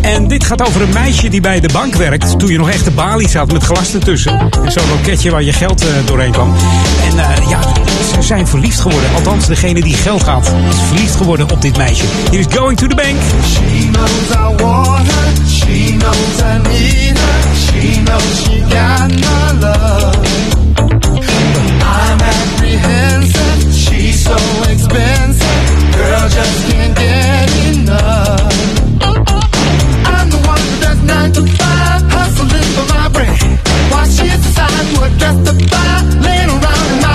En 0.00 0.28
dit 0.28 0.44
gaat 0.44 0.66
over 0.66 0.82
een 0.82 0.92
meisje 0.92 1.28
die 1.28 1.40
bij 1.40 1.60
de 1.60 1.68
bank 1.72 1.94
werkt. 1.94 2.38
Toen 2.38 2.50
je 2.50 2.58
nog 2.58 2.70
echt 2.70 2.84
de 2.84 2.90
balies 2.90 3.34
had 3.34 3.52
met 3.52 3.62
glas 3.62 3.94
ertussen. 3.94 4.38
En 4.64 4.72
zo'n 4.72 4.88
loketje 4.88 5.30
waar 5.30 5.42
je 5.42 5.52
geld 5.52 5.80
eh, 5.80 5.88
doorheen 6.06 6.32
kwam. 6.32 6.54
En 7.10 7.18
eh, 7.18 7.48
ja, 7.48 7.60
ze 8.14 8.22
zijn 8.22 8.46
verliefd 8.46 8.80
geworden. 8.80 9.10
Althans, 9.14 9.46
degene 9.46 9.82
die 9.82 9.94
geld 9.94 10.22
gaat 10.22 10.52
is 10.68 10.76
verliefd 10.86 11.16
geworden 11.16 11.50
op 11.50 11.62
dit 11.62 11.76
meisje. 11.76 12.04
Hier 12.30 12.40
is 12.40 12.46
Going 12.54 12.78
to 12.78 12.86
the 12.86 12.94
Bank. 12.94 13.16
She 13.52 13.88
knows 13.90 14.30
I 14.30 14.62
want 14.62 15.12
her. 15.12 15.48
She 15.48 15.96
knows 15.98 16.40
I 16.40 16.68
need 16.68 17.18
her. 17.18 17.56
She 17.56 18.02
knows 18.02 18.42
she 18.44 18.60
got 18.60 19.08
my 19.08 19.60
love. 19.60 20.16
I'm 21.82 22.20
apprehensive. 22.20 23.74
She's 23.74 24.22
so 24.22 24.36
expensive. 24.70 25.45
Girl 26.16 26.28
just 26.30 26.72
can't 26.72 26.96
get 26.96 27.50
enough. 27.74 28.52
I'm 30.14 30.30
the 30.30 30.40
one 30.48 30.64
nine 31.04 31.30
to 31.32 31.42
five, 31.58 32.02
hustling 32.08 32.70
for 32.74 32.86
my 32.94 33.08
bread. 33.10 33.38
Laying 36.24 36.48
around 36.48 37.05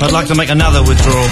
I'd 0.00 0.12
like 0.12 0.28
to 0.28 0.34
make 0.36 0.48
another 0.48 0.80
withdrawal. 0.82 1.26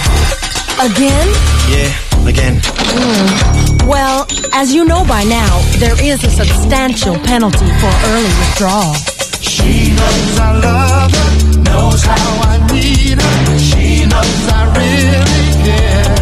Again? 0.82 1.28
Yeah, 1.70 2.28
again. 2.28 2.60
Hmm. 2.64 3.86
Well, 3.86 4.26
as 4.52 4.74
you 4.74 4.84
know 4.84 5.04
by 5.06 5.22
now, 5.22 5.60
there 5.78 5.94
is 6.02 6.24
a 6.24 6.30
substantial 6.30 7.14
penalty 7.20 7.70
for 7.78 7.92
early 8.10 8.32
withdrawal. 8.42 8.94
She 9.40 9.94
knows 9.94 10.38
I 10.38 10.58
love 10.58 11.12
her, 11.14 11.62
knows 11.62 12.02
how 12.02 12.42
I 12.50 12.66
need 12.72 13.22
her. 13.22 13.58
She 13.58 14.04
knows 14.04 14.48
I 14.50 14.62
really 14.74 15.46
care. 15.62 16.14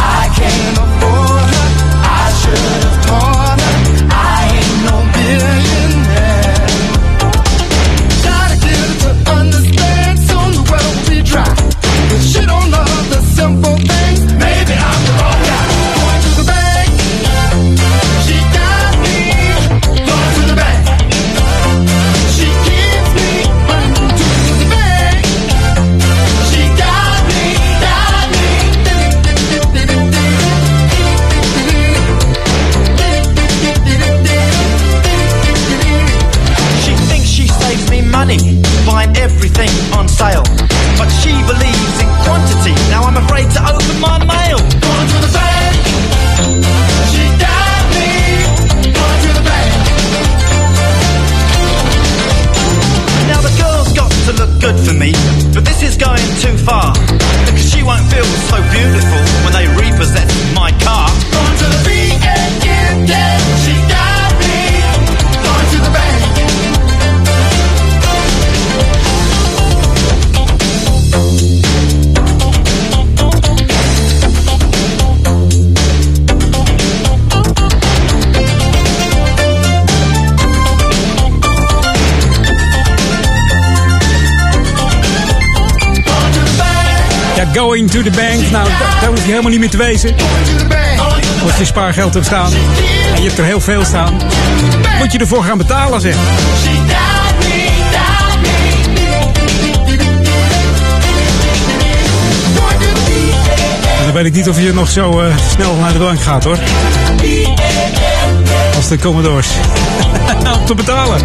I 0.00 0.32
can't 0.32 0.78
afford 0.80 1.50
her. 1.60 1.68
I 2.08 2.32
should 2.40 2.80
have 2.80 3.04
taught 3.04 3.60
her. 3.60 3.76
I 4.10 4.48
ain't 4.56 4.80
no 4.88 4.96
billionaire. 5.12 5.79
Good 54.60 54.78
for 54.86 54.92
me, 54.92 55.12
but 55.54 55.64
this 55.64 55.82
is 55.82 55.96
going 55.96 56.20
too 56.44 56.56
far. 56.58 56.92
Because 57.46 57.72
she 57.72 57.82
won't 57.82 58.04
feel 58.12 58.24
so 58.24 58.60
beautiful 58.70 59.20
when 59.44 59.52
they 59.56 59.66
repossess 59.68 60.28
my 60.54 60.70
car. 60.84 60.99
Going 87.60 87.90
to 87.90 88.02
the 88.02 88.10
Bank. 88.10 88.50
Nou, 88.50 88.68
da- 88.68 89.00
daar 89.00 89.08
hoef 89.08 89.24
je 89.24 89.30
helemaal 89.30 89.50
niet 89.50 89.60
meer 89.60 89.70
te 89.70 89.76
wezen. 89.76 90.14
Als 91.42 91.56
je 91.58 91.64
spaargeld 91.64 92.14
hebt 92.14 92.26
staan 92.26 92.52
en 93.14 93.22
je 93.22 93.26
hebt 93.26 93.38
er 93.38 93.44
heel 93.44 93.60
veel 93.60 93.84
staan, 93.84 94.14
moet 94.98 95.12
je 95.12 95.18
ervoor 95.18 95.44
gaan 95.44 95.58
betalen, 95.58 96.00
zeg. 96.00 96.16
En 103.98 104.04
dan 104.04 104.12
weet 104.14 104.24
ik 104.26 104.32
niet 104.32 104.48
of 104.48 104.60
je 104.60 104.72
nog 104.72 104.88
zo 104.90 105.20
eh, 105.20 105.34
snel 105.54 105.74
naar 105.74 105.92
de 105.92 105.98
bank 105.98 106.20
gaat, 106.20 106.44
hoor. 106.44 106.58
Als 108.76 108.88
de 108.88 108.98
Commodores. 108.98 109.48
Om 110.58 110.64
te 110.66 110.74
betalen. 110.74 111.20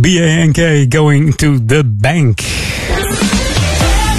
B-A-N-K, 0.00 0.86
going 0.86 1.32
to 1.32 1.58
the 1.58 1.82
bank. 1.84 2.40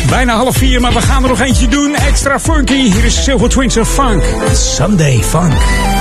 Bijna 0.09 0.35
half 0.35 0.57
vier, 0.57 0.81
maar 0.81 0.93
we 0.93 1.01
gaan 1.01 1.23
er 1.23 1.29
nog 1.29 1.41
eentje 1.41 1.67
doen. 1.67 1.95
Extra 1.95 2.39
funky. 2.39 2.91
Hier 2.91 3.05
is 3.05 3.23
Silver 3.23 3.49
Twins 3.49 3.77
of 3.77 3.89
Funk. 3.93 4.23
Sunday 4.53 5.23
Funk. 5.23 5.98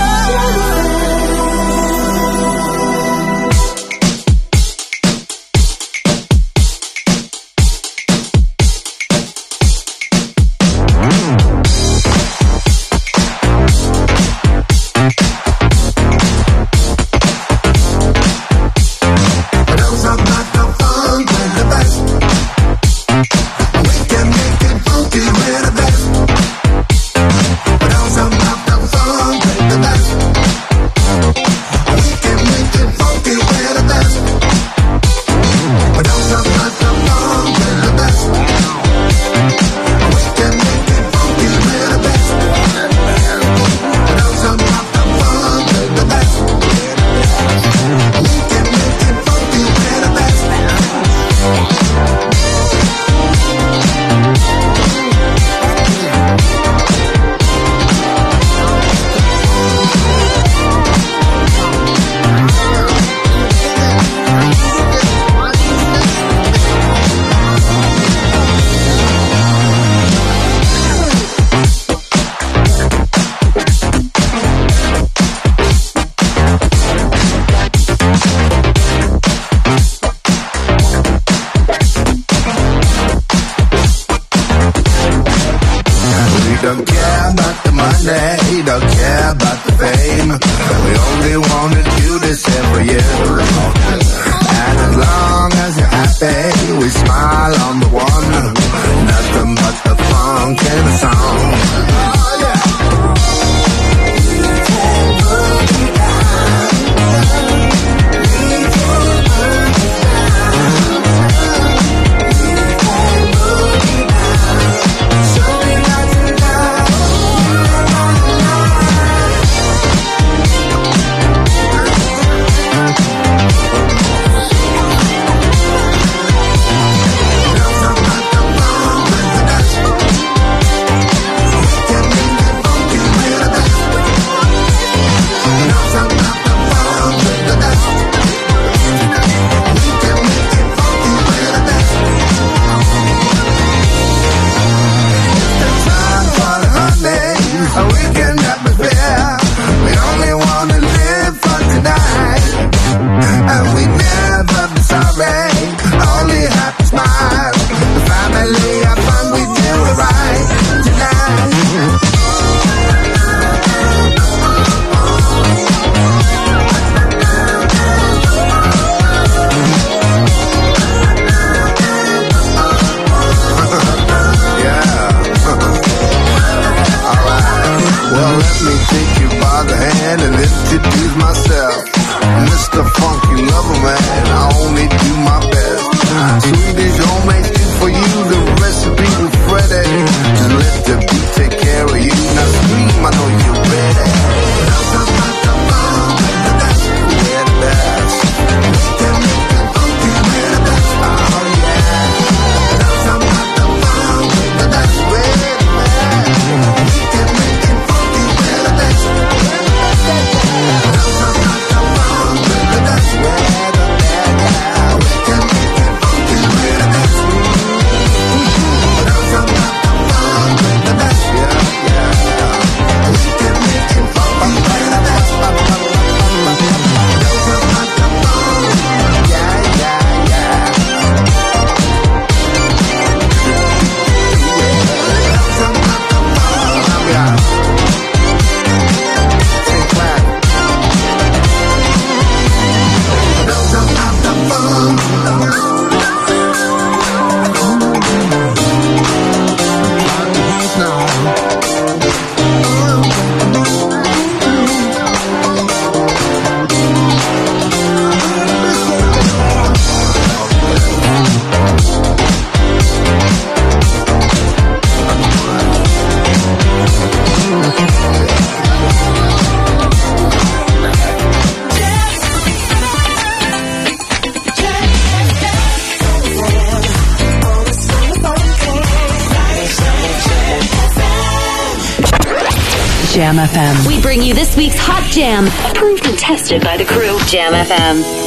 FM. 287.69 288.18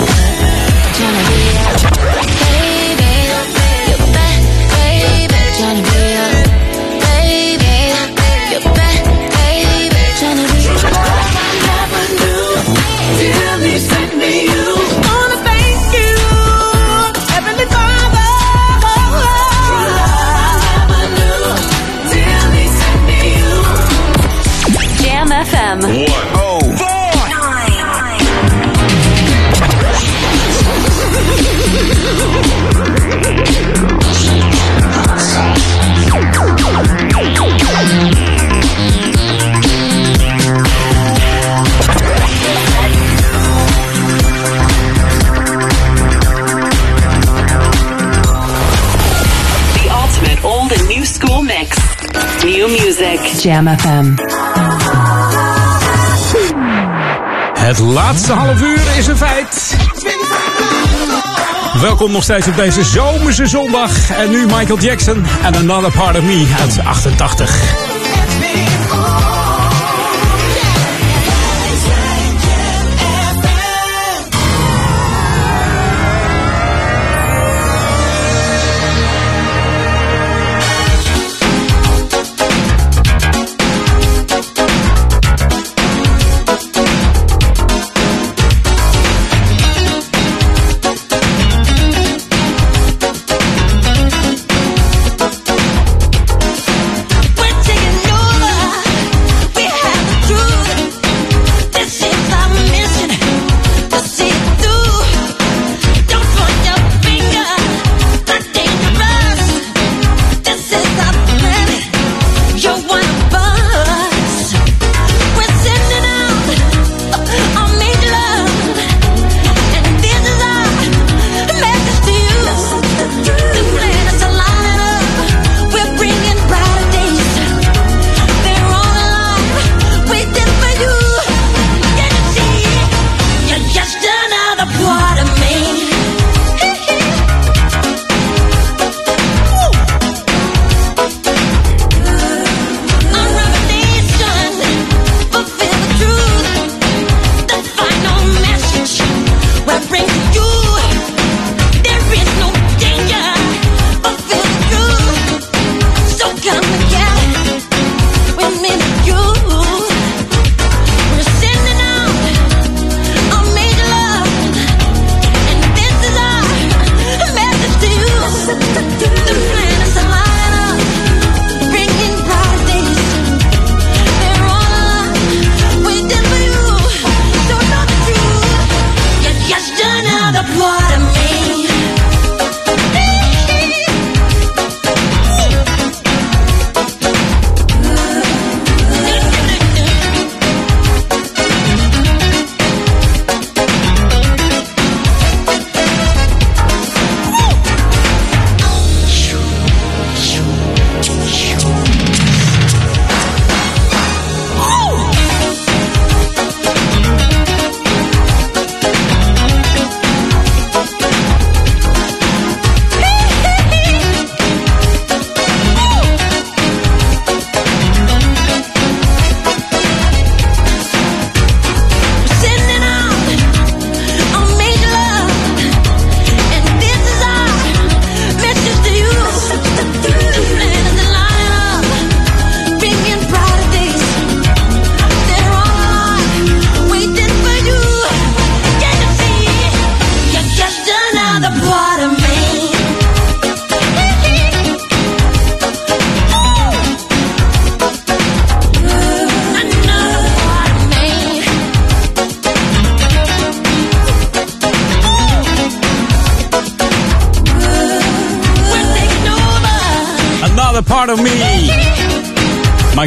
Welkom 62.01 62.19
nog 62.19 62.25
steeds 62.25 62.47
op 62.47 62.55
deze 62.55 62.83
zomerse 62.83 63.47
zondag. 63.47 64.09
En 64.09 64.29
nu 64.29 64.45
Michael 64.45 64.79
Jackson 64.79 65.23
en 65.43 65.55
Another 65.55 65.91
Part 65.91 66.17
of 66.17 66.23
Me 66.23 66.55
uit 66.59 66.79
88. 66.79 67.90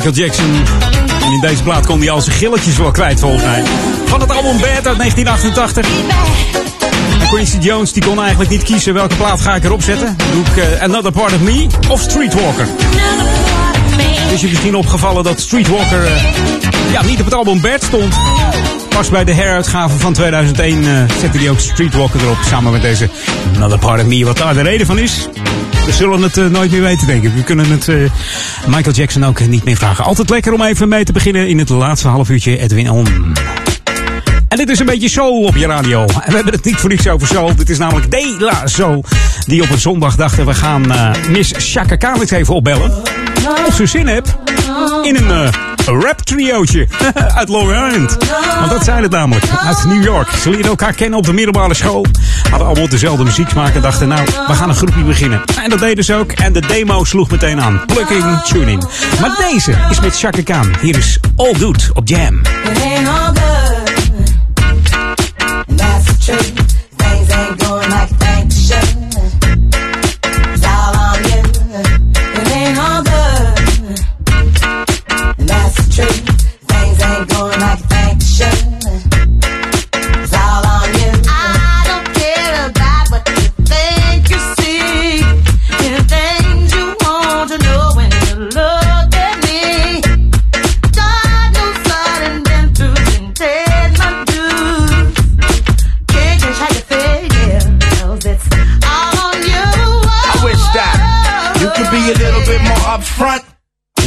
Michael 0.05 0.26
Jackson. 0.26 0.55
En 1.24 1.32
in 1.32 1.40
deze 1.40 1.62
plaat 1.62 1.86
kon 1.86 1.98
hij 1.98 2.10
al 2.10 2.20
zijn 2.20 2.36
gilletjes 2.36 2.76
wel 2.76 2.90
kwijt 2.90 3.20
volgens 3.20 3.43
mij. 3.43 3.62
Van 4.05 4.20
het 4.20 4.31
album 4.31 4.60
Bad 4.60 4.86
uit 4.86 4.98
1988. 4.98 5.86
En 7.20 7.28
Quincy 7.28 7.59
Jones 7.59 7.93
die 7.93 8.05
kon 8.05 8.20
eigenlijk 8.20 8.51
niet 8.51 8.62
kiezen 8.62 8.94
welke 8.94 9.14
plaat 9.16 9.40
ga 9.40 9.55
ik 9.55 9.64
erop 9.64 9.82
zetten. 9.82 10.16
Doe 10.32 10.44
ik 10.44 10.56
eh, 10.56 10.82
Another 10.82 11.12
Part 11.12 11.32
of 11.32 11.40
Me 11.40 11.66
of 11.89 12.01
Streetwalker. 12.01 12.66
Is 14.32 14.40
je 14.40 14.47
misschien 14.48 14.74
opgevallen 14.74 15.24
dat 15.24 15.40
Streetwalker 15.40 16.05
eh, 16.05 16.22
ja, 16.93 17.02
niet 17.02 17.18
op 17.18 17.24
het 17.24 17.35
album 17.35 17.60
Bad 17.60 17.82
stond. 17.82 18.14
Pas 18.89 19.09
bij 19.09 19.24
de 19.24 19.32
heruitgave 19.32 19.98
van 19.98 20.12
2001 20.12 20.85
eh, 20.85 21.16
zette 21.20 21.39
hij 21.39 21.51
ook 21.51 21.60
Streetwalker 21.60 22.20
erop. 22.20 22.39
Samen 22.47 22.72
met 22.72 22.82
deze 22.82 23.09
Another 23.56 23.78
Part 23.78 24.01
of 24.01 24.06
Me. 24.06 24.24
Wat 24.24 24.36
daar 24.36 24.55
de 24.55 24.62
reden 24.62 24.86
van 24.86 24.98
is, 24.98 25.28
We 25.86 25.93
zullen 25.93 26.22
het 26.22 26.51
nooit 26.51 26.70
meer 26.70 26.82
weten, 26.82 27.06
denk 27.06 27.24
ik. 27.24 27.35
We 27.35 27.43
kunnen 27.43 27.70
het 27.70 27.89
Michael 28.66 28.94
Jackson 28.94 29.24
ook 29.24 29.46
niet 29.46 29.64
meer 29.64 29.76
vragen. 29.76 30.04
Altijd 30.04 30.30
lekker 30.30 30.52
om 30.52 30.62
even 30.62 30.88
mee 30.88 31.04
te 31.04 31.12
beginnen 31.12 31.48
in 31.48 31.58
het 31.58 31.68
laatste 31.68 32.08
half 32.08 32.30
uurtje 32.30 32.58
Edwin 32.58 32.90
On. 32.90 33.06
En 34.48 34.56
dit 34.56 34.68
is 34.68 34.78
een 34.78 34.86
beetje 34.86 35.08
soul 35.08 35.42
op 35.42 35.56
je 35.56 35.66
radio. 35.66 36.00
En 36.00 36.30
we 36.30 36.34
hebben 36.34 36.52
het 36.52 36.64
niet 36.64 36.76
voor 36.76 36.90
niets 36.90 37.08
over 37.08 37.26
soul. 37.26 37.56
Dit 37.56 37.70
is 37.70 37.78
namelijk 37.78 38.10
De 38.10 38.36
La 38.38 38.66
Soul. 38.66 39.04
Die 39.46 39.62
op 39.62 39.70
een 39.70 39.78
zondag 39.78 40.16
dachten 40.16 40.46
we 40.46 40.54
gaan 40.54 40.92
eh, 40.92 41.10
Miss 41.28 41.52
Chaka 41.56 41.96
Khan 41.96 42.22
even 42.22 42.54
opbellen. 42.54 42.92
Of 43.66 43.74
ze 43.74 43.86
zin 43.86 44.06
hebt 44.06 44.36
in 45.02 45.16
een 45.16 45.30
eh, 45.30 45.52
rap 45.84 46.20
triootje 46.20 46.88
uit 47.38 47.48
Long 47.48 47.70
Island. 47.70 48.16
Want 48.58 48.70
dat 48.70 48.84
zijn 48.84 49.02
het 49.02 49.12
namelijk. 49.12 49.44
Uit 49.66 49.84
New 49.84 50.04
York. 50.04 50.28
Ze 50.30 50.50
leerden 50.50 50.70
elkaar 50.70 50.92
kennen 50.92 51.18
op 51.18 51.24
de 51.24 51.32
middelbare 51.32 51.74
school. 51.74 52.06
Hadden 52.55 52.72
allemaal 52.72 52.90
dezelfde 52.90 53.24
muzieksmaak 53.24 53.74
en 53.74 53.81
dachten 53.81 54.09
nou, 54.09 54.24
we 54.47 54.55
gaan 54.55 54.68
een 54.68 54.74
groepje 54.74 55.02
beginnen. 55.02 55.43
En 55.62 55.70
dat 55.70 55.78
deden 55.78 56.05
ze 56.05 56.14
ook. 56.14 56.32
En 56.32 56.52
de 56.52 56.60
demo 56.60 57.05
sloeg 57.05 57.31
meteen 57.31 57.60
aan. 57.60 57.82
Plugging, 57.86 58.43
tuning. 58.43 58.85
Maar 59.20 59.47
deze 59.51 59.74
is 59.90 60.01
met 60.01 60.18
Chaka 60.18 60.43
Khan. 60.43 60.74
Hier 60.81 60.97
is 60.97 61.20
All 61.36 61.55
Good 61.55 61.90
op 61.94 62.09
Jam. 62.09 62.53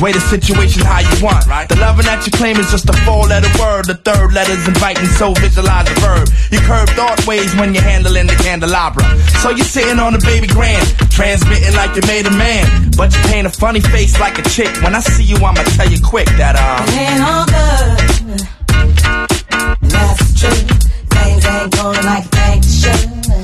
Way 0.01 0.11
the 0.13 0.21
situation 0.21 0.85
how 0.85 0.99
you 1.01 1.25
want, 1.25 1.47
right? 1.47 1.67
The 1.67 1.75
loving 1.77 2.05
that 2.05 2.23
you 2.25 2.31
claim 2.31 2.57
is 2.57 2.69
just 2.69 2.87
a 2.87 2.93
four-letter 3.01 3.49
word. 3.57 3.85
The 3.89 3.95
third 3.97 4.31
letter's 4.31 4.67
inviting, 4.67 5.07
so 5.17 5.33
visualize 5.33 5.89
the 5.89 5.95
verb. 5.99 6.29
You 6.51 6.59
curve 6.61 6.89
thought 6.93 7.25
ways 7.25 7.55
when 7.55 7.73
you're 7.73 7.81
handling 7.81 8.27
the 8.27 8.35
candelabra. 8.35 9.01
So 9.41 9.49
you're 9.49 9.65
sitting 9.65 9.97
on 9.97 10.13
a 10.13 10.19
baby 10.19 10.45
grand, 10.45 10.85
transmitting 11.09 11.73
like 11.73 11.95
you 11.95 12.03
made 12.05 12.27
a 12.27 12.35
man, 12.37 12.91
but 12.95 13.09
you 13.09 13.21
paint 13.25 13.47
a 13.47 13.49
funny 13.49 13.81
face 13.81 14.19
like 14.19 14.37
a 14.37 14.43
chick. 14.49 14.69
When 14.83 14.93
I 14.93 14.99
see 14.99 15.23
you, 15.23 15.37
I'ma 15.37 15.63
tell 15.73 15.89
you 15.89 15.97
quick 15.99 16.27
that 16.37 16.53
uh. 16.53 16.85
Ain't 16.93 17.21
all 17.25 17.45
good. 17.49 18.45
That's 19.81 20.39
truth. 20.39 20.69
Things 21.09 21.45
ain't 21.45 21.73
going 21.73 22.05
like 22.05 22.29
they 22.29 22.61
should. 22.61 23.36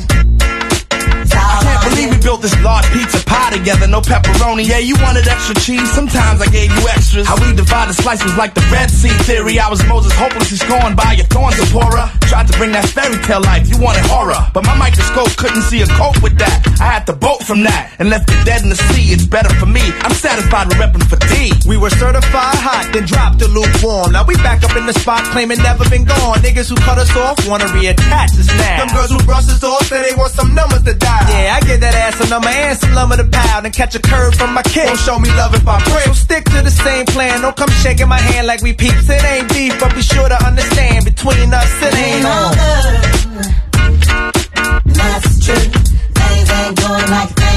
This 2.44 2.54
large 2.60 2.84
pizza 2.92 3.24
pie 3.24 3.56
together, 3.56 3.88
no 3.88 4.02
pepperoni. 4.02 4.68
Yeah, 4.68 4.84
you 4.84 5.00
wanted 5.00 5.26
extra 5.26 5.56
cheese. 5.56 5.90
Sometimes 5.96 6.44
I 6.44 6.48
gave 6.52 6.70
you 6.76 6.84
extras. 6.92 7.26
How 7.26 7.40
we 7.40 7.56
divided 7.56 7.96
slice 7.96 8.22
was 8.22 8.36
like 8.36 8.54
the 8.54 8.62
Red 8.68 8.92
Sea 8.92 9.16
theory. 9.24 9.58
I 9.60 9.70
was 9.72 9.80
Moses, 9.88 10.12
hopelessly 10.12 10.58
scorned 10.58 11.00
by 11.00 11.16
your 11.16 11.26
thorns, 11.32 11.56
Zipporah. 11.56 12.12
Tried 12.28 12.52
to 12.52 12.54
bring 12.60 12.76
that 12.76 12.86
fairy 12.92 13.16
tale 13.24 13.42
life. 13.42 13.72
You 13.72 13.80
wanted 13.80 14.04
horror, 14.12 14.44
but 14.54 14.68
my 14.68 14.76
microscope 14.76 15.32
couldn't 15.40 15.64
see 15.64 15.82
a 15.82 15.88
cope 15.96 16.22
with 16.22 16.38
that. 16.38 16.68
I 16.84 17.00
had 17.00 17.08
to 17.08 17.14
bolt 17.14 17.48
from 17.48 17.64
that 17.64 17.96
and 17.98 18.10
left 18.12 18.28
it 18.28 18.44
dead 18.44 18.62
in 18.62 18.70
the 18.70 18.76
sea. 18.92 19.16
It's 19.16 19.26
better 19.26 19.50
for 19.56 19.66
me. 19.66 19.82
I'm 20.04 20.12
satisfied 20.12 20.68
with 20.68 20.84
repping 20.84 21.08
for 21.08 21.16
D. 21.32 21.56
We 21.64 21.80
were 21.80 21.96
certified 21.96 22.60
hot, 22.60 22.92
then 22.92 23.08
dropped 23.08 23.40
the 23.40 23.48
lukewarm. 23.48 24.12
Now 24.12 24.28
we 24.28 24.36
back 24.44 24.68
up 24.68 24.76
in 24.76 24.86
the 24.86 24.94
spot, 24.94 25.24
claiming 25.32 25.64
never 25.64 25.88
been 25.88 26.04
gone. 26.04 26.44
Niggas 26.44 26.68
who 26.68 26.76
cut 26.84 27.00
us 27.00 27.16
off 27.16 27.40
wanna 27.48 27.72
reattach 27.72 28.36
us 28.36 28.52
now. 28.52 28.84
Them 28.84 28.92
girls 28.92 29.12
who 29.16 29.20
brush 29.24 29.48
us 29.48 29.64
off 29.64 29.88
say 29.88 30.04
they 30.04 30.16
want 30.20 30.36
some 30.36 30.54
numbers 30.54 30.84
to 30.84 30.94
dial. 30.94 31.24
Yeah, 31.32 31.56
I 31.56 31.60
get 31.64 31.80
that 31.80 31.96
ass 31.96 32.20
a 32.34 32.40
number 32.40 32.50
and 32.50 32.78
some 32.78 32.94
lumber 32.94 33.18
to 33.18 33.26
pound 33.26 33.66
and 33.66 33.74
catch 33.74 33.96
a 33.96 34.00
curve 34.00 34.34
from 34.36 34.54
my 34.54 34.64
kid. 34.64 34.88
Don't 34.88 35.00
show 35.00 35.20
me 35.20 35.30
love 35.30 35.54
if 35.54 35.68
I 35.68 35.84
break. 35.84 36.06
So 36.06 36.14
stick 36.14 36.46
to 36.46 36.62
the 36.62 36.72
same 36.72 37.06
plan. 37.06 37.42
Don't 37.42 37.56
come 37.56 37.70
shaking 37.70 38.08
my 38.08 38.18
hand 38.18 38.48
like 38.48 38.62
we 38.62 38.74
peeps. 38.74 39.08
It 39.10 39.24
ain't 39.24 39.50
beef, 39.50 39.80
but 39.80 39.94
be 39.94 40.02
sure 40.02 40.28
to 40.28 40.46
understand 40.46 41.06
between 41.06 41.54
us 41.54 41.72
it 41.82 41.94
ain't 41.94 42.26
all 42.26 42.46
on. 42.46 42.54
good. 42.56 43.44
That's 44.98 45.46
true. 45.46 45.70
Things 46.18 46.50
ain't 46.52 46.76
going 46.80 47.10
like 47.12 47.30
you 47.40 47.53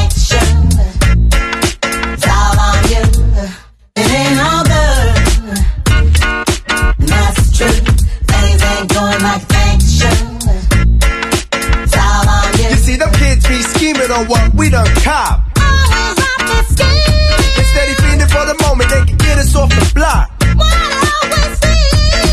on 14.17 14.27
what 14.27 14.55
we 14.55 14.71
done 14.71 14.89
cop. 15.05 15.45
Always 15.61 16.17
there 16.17 16.65
scheming. 16.73 17.65
Steady 17.69 17.95
fiending 18.01 18.31
for 18.33 18.45
the 18.49 18.57
moment 18.65 18.89
they 18.89 19.05
can 19.05 19.19
get 19.19 19.37
us 19.39 19.55
off 19.55 19.69
the 19.69 19.93
block. 19.95 20.33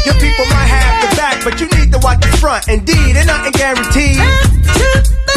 Your 0.07 0.15
people 0.15 0.45
might 0.47 0.69
have 0.71 0.95
the 1.03 1.15
back, 1.15 1.43
but 1.43 1.59
you 1.59 1.67
need 1.75 1.91
to 1.91 1.99
watch 1.99 2.21
the 2.21 2.31
front. 2.37 2.67
Indeed, 2.69 3.17
and 3.17 3.27
nothing 3.27 3.51
guaranteed. 3.51 4.17
A 4.17 5.32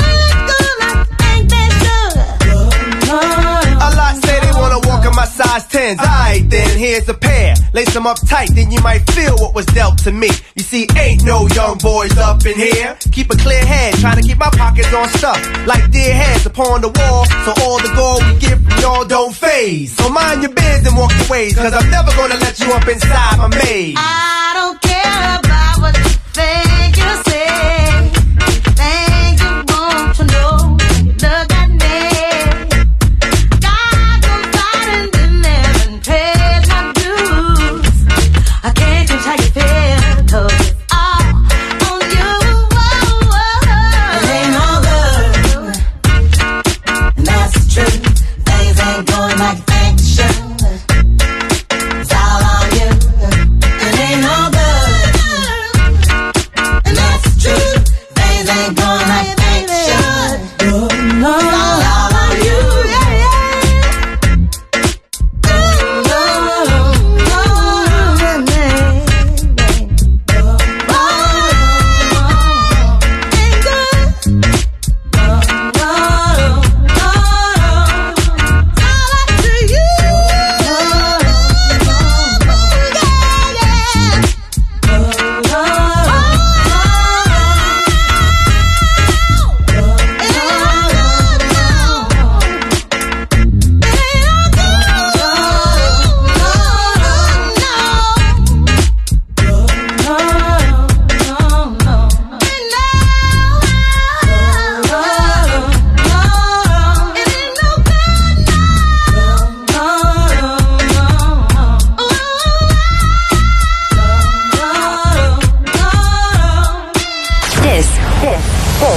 size 5.61 5.97
10s. 5.97 5.99
Alright 5.99 6.51
then, 6.51 6.79
here's 6.79 7.09
a 7.09 7.15
pair. 7.15 7.55
Lace 7.73 7.93
them 7.93 8.07
up 8.07 8.19
tight, 8.27 8.51
then 8.55 8.71
you 8.71 8.81
might 8.81 9.09
feel 9.11 9.37
what 9.37 9.55
was 9.55 9.67
dealt 9.67 9.99
to 9.99 10.13
me. 10.13 10.29
You 10.55 10.63
see, 10.63 10.87
ain't 10.97 11.25
no 11.25 11.47
young 11.49 11.79
boys 11.79 12.17
up 12.19 12.45
in 12.47 12.57
here. 12.57 12.97
Keep 13.13 13.33
a 13.33 13.37
clear 13.37 13.65
head, 13.65 13.95
trying 13.95 14.21
to 14.21 14.23
keep 14.23 14.39
my 14.39 14.51
pockets 14.51 14.93
on 14.93 15.09
stuff. 15.09 15.41
Like 15.67 15.91
dear 15.91 16.15
heads 16.15 16.47
upon 16.47 16.81
the 16.81 16.89
wall, 16.89 17.25
so 17.45 17.53
all 17.65 17.79
the 17.79 17.93
gold 17.95 18.23
we 18.27 18.39
get 18.41 18.59
from 18.59 18.81
y'all 18.81 19.05
don't 19.05 19.35
phase. 19.35 19.97
So 19.97 20.09
mind 20.09 20.43
your 20.43 20.53
biz 20.53 20.87
and 20.87 20.97
walk 20.97 21.13
your 21.17 21.29
ways, 21.29 21.55
cause 21.57 21.73
I'm 21.73 21.91
never 21.91 22.11
gonna 22.13 22.37
let 22.37 22.59
you 22.61 22.73
up 22.73 22.87
inside 22.89 23.39
my 23.39 23.49
maze. 23.49 23.95
I 23.97 24.53
don't 24.57 24.81
care 24.81 25.39
about 25.39 25.81
what 25.81 25.97
you 25.99 26.11
think 26.33 26.97
you 26.97 27.26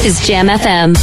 is 0.10 0.26
Jam 0.26 0.48
FM. 0.48 0.95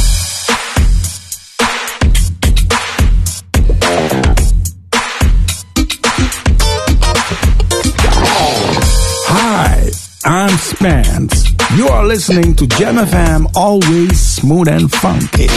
Hi, 9.29 9.89
I'm 10.25 10.49
Spence. 10.57 11.51
You 11.77 11.87
are 11.87 12.05
listening 12.05 12.53
to 12.55 12.67
Jam 12.67 12.95
FM, 12.95 13.49
always 13.55 14.19
smooth 14.19 14.67
and 14.67 14.91
funky. 14.91 15.47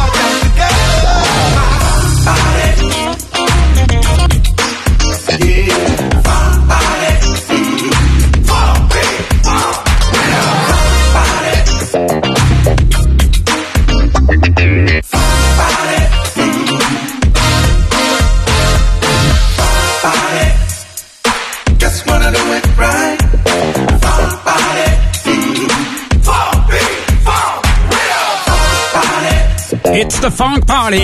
Funk 30.31 30.65
Party 30.65 31.01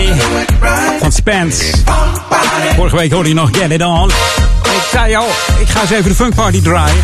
van 1.00 1.12
Spence. 1.12 1.64
Vorige 2.76 2.96
week 2.96 3.12
hoorde 3.12 3.30
je 3.30 3.36
nog 3.36 3.50
Get 3.58 3.72
It 3.72 3.82
On. 3.82 4.10
Ik 4.64 4.88
zei 4.92 5.16
al, 5.16 5.28
ik 5.60 5.68
ga 5.68 5.82
eens 5.82 5.90
even 5.90 6.10
de 6.10 6.16
Funk 6.16 6.36
Party 6.36 6.62
draaien. 6.62 7.04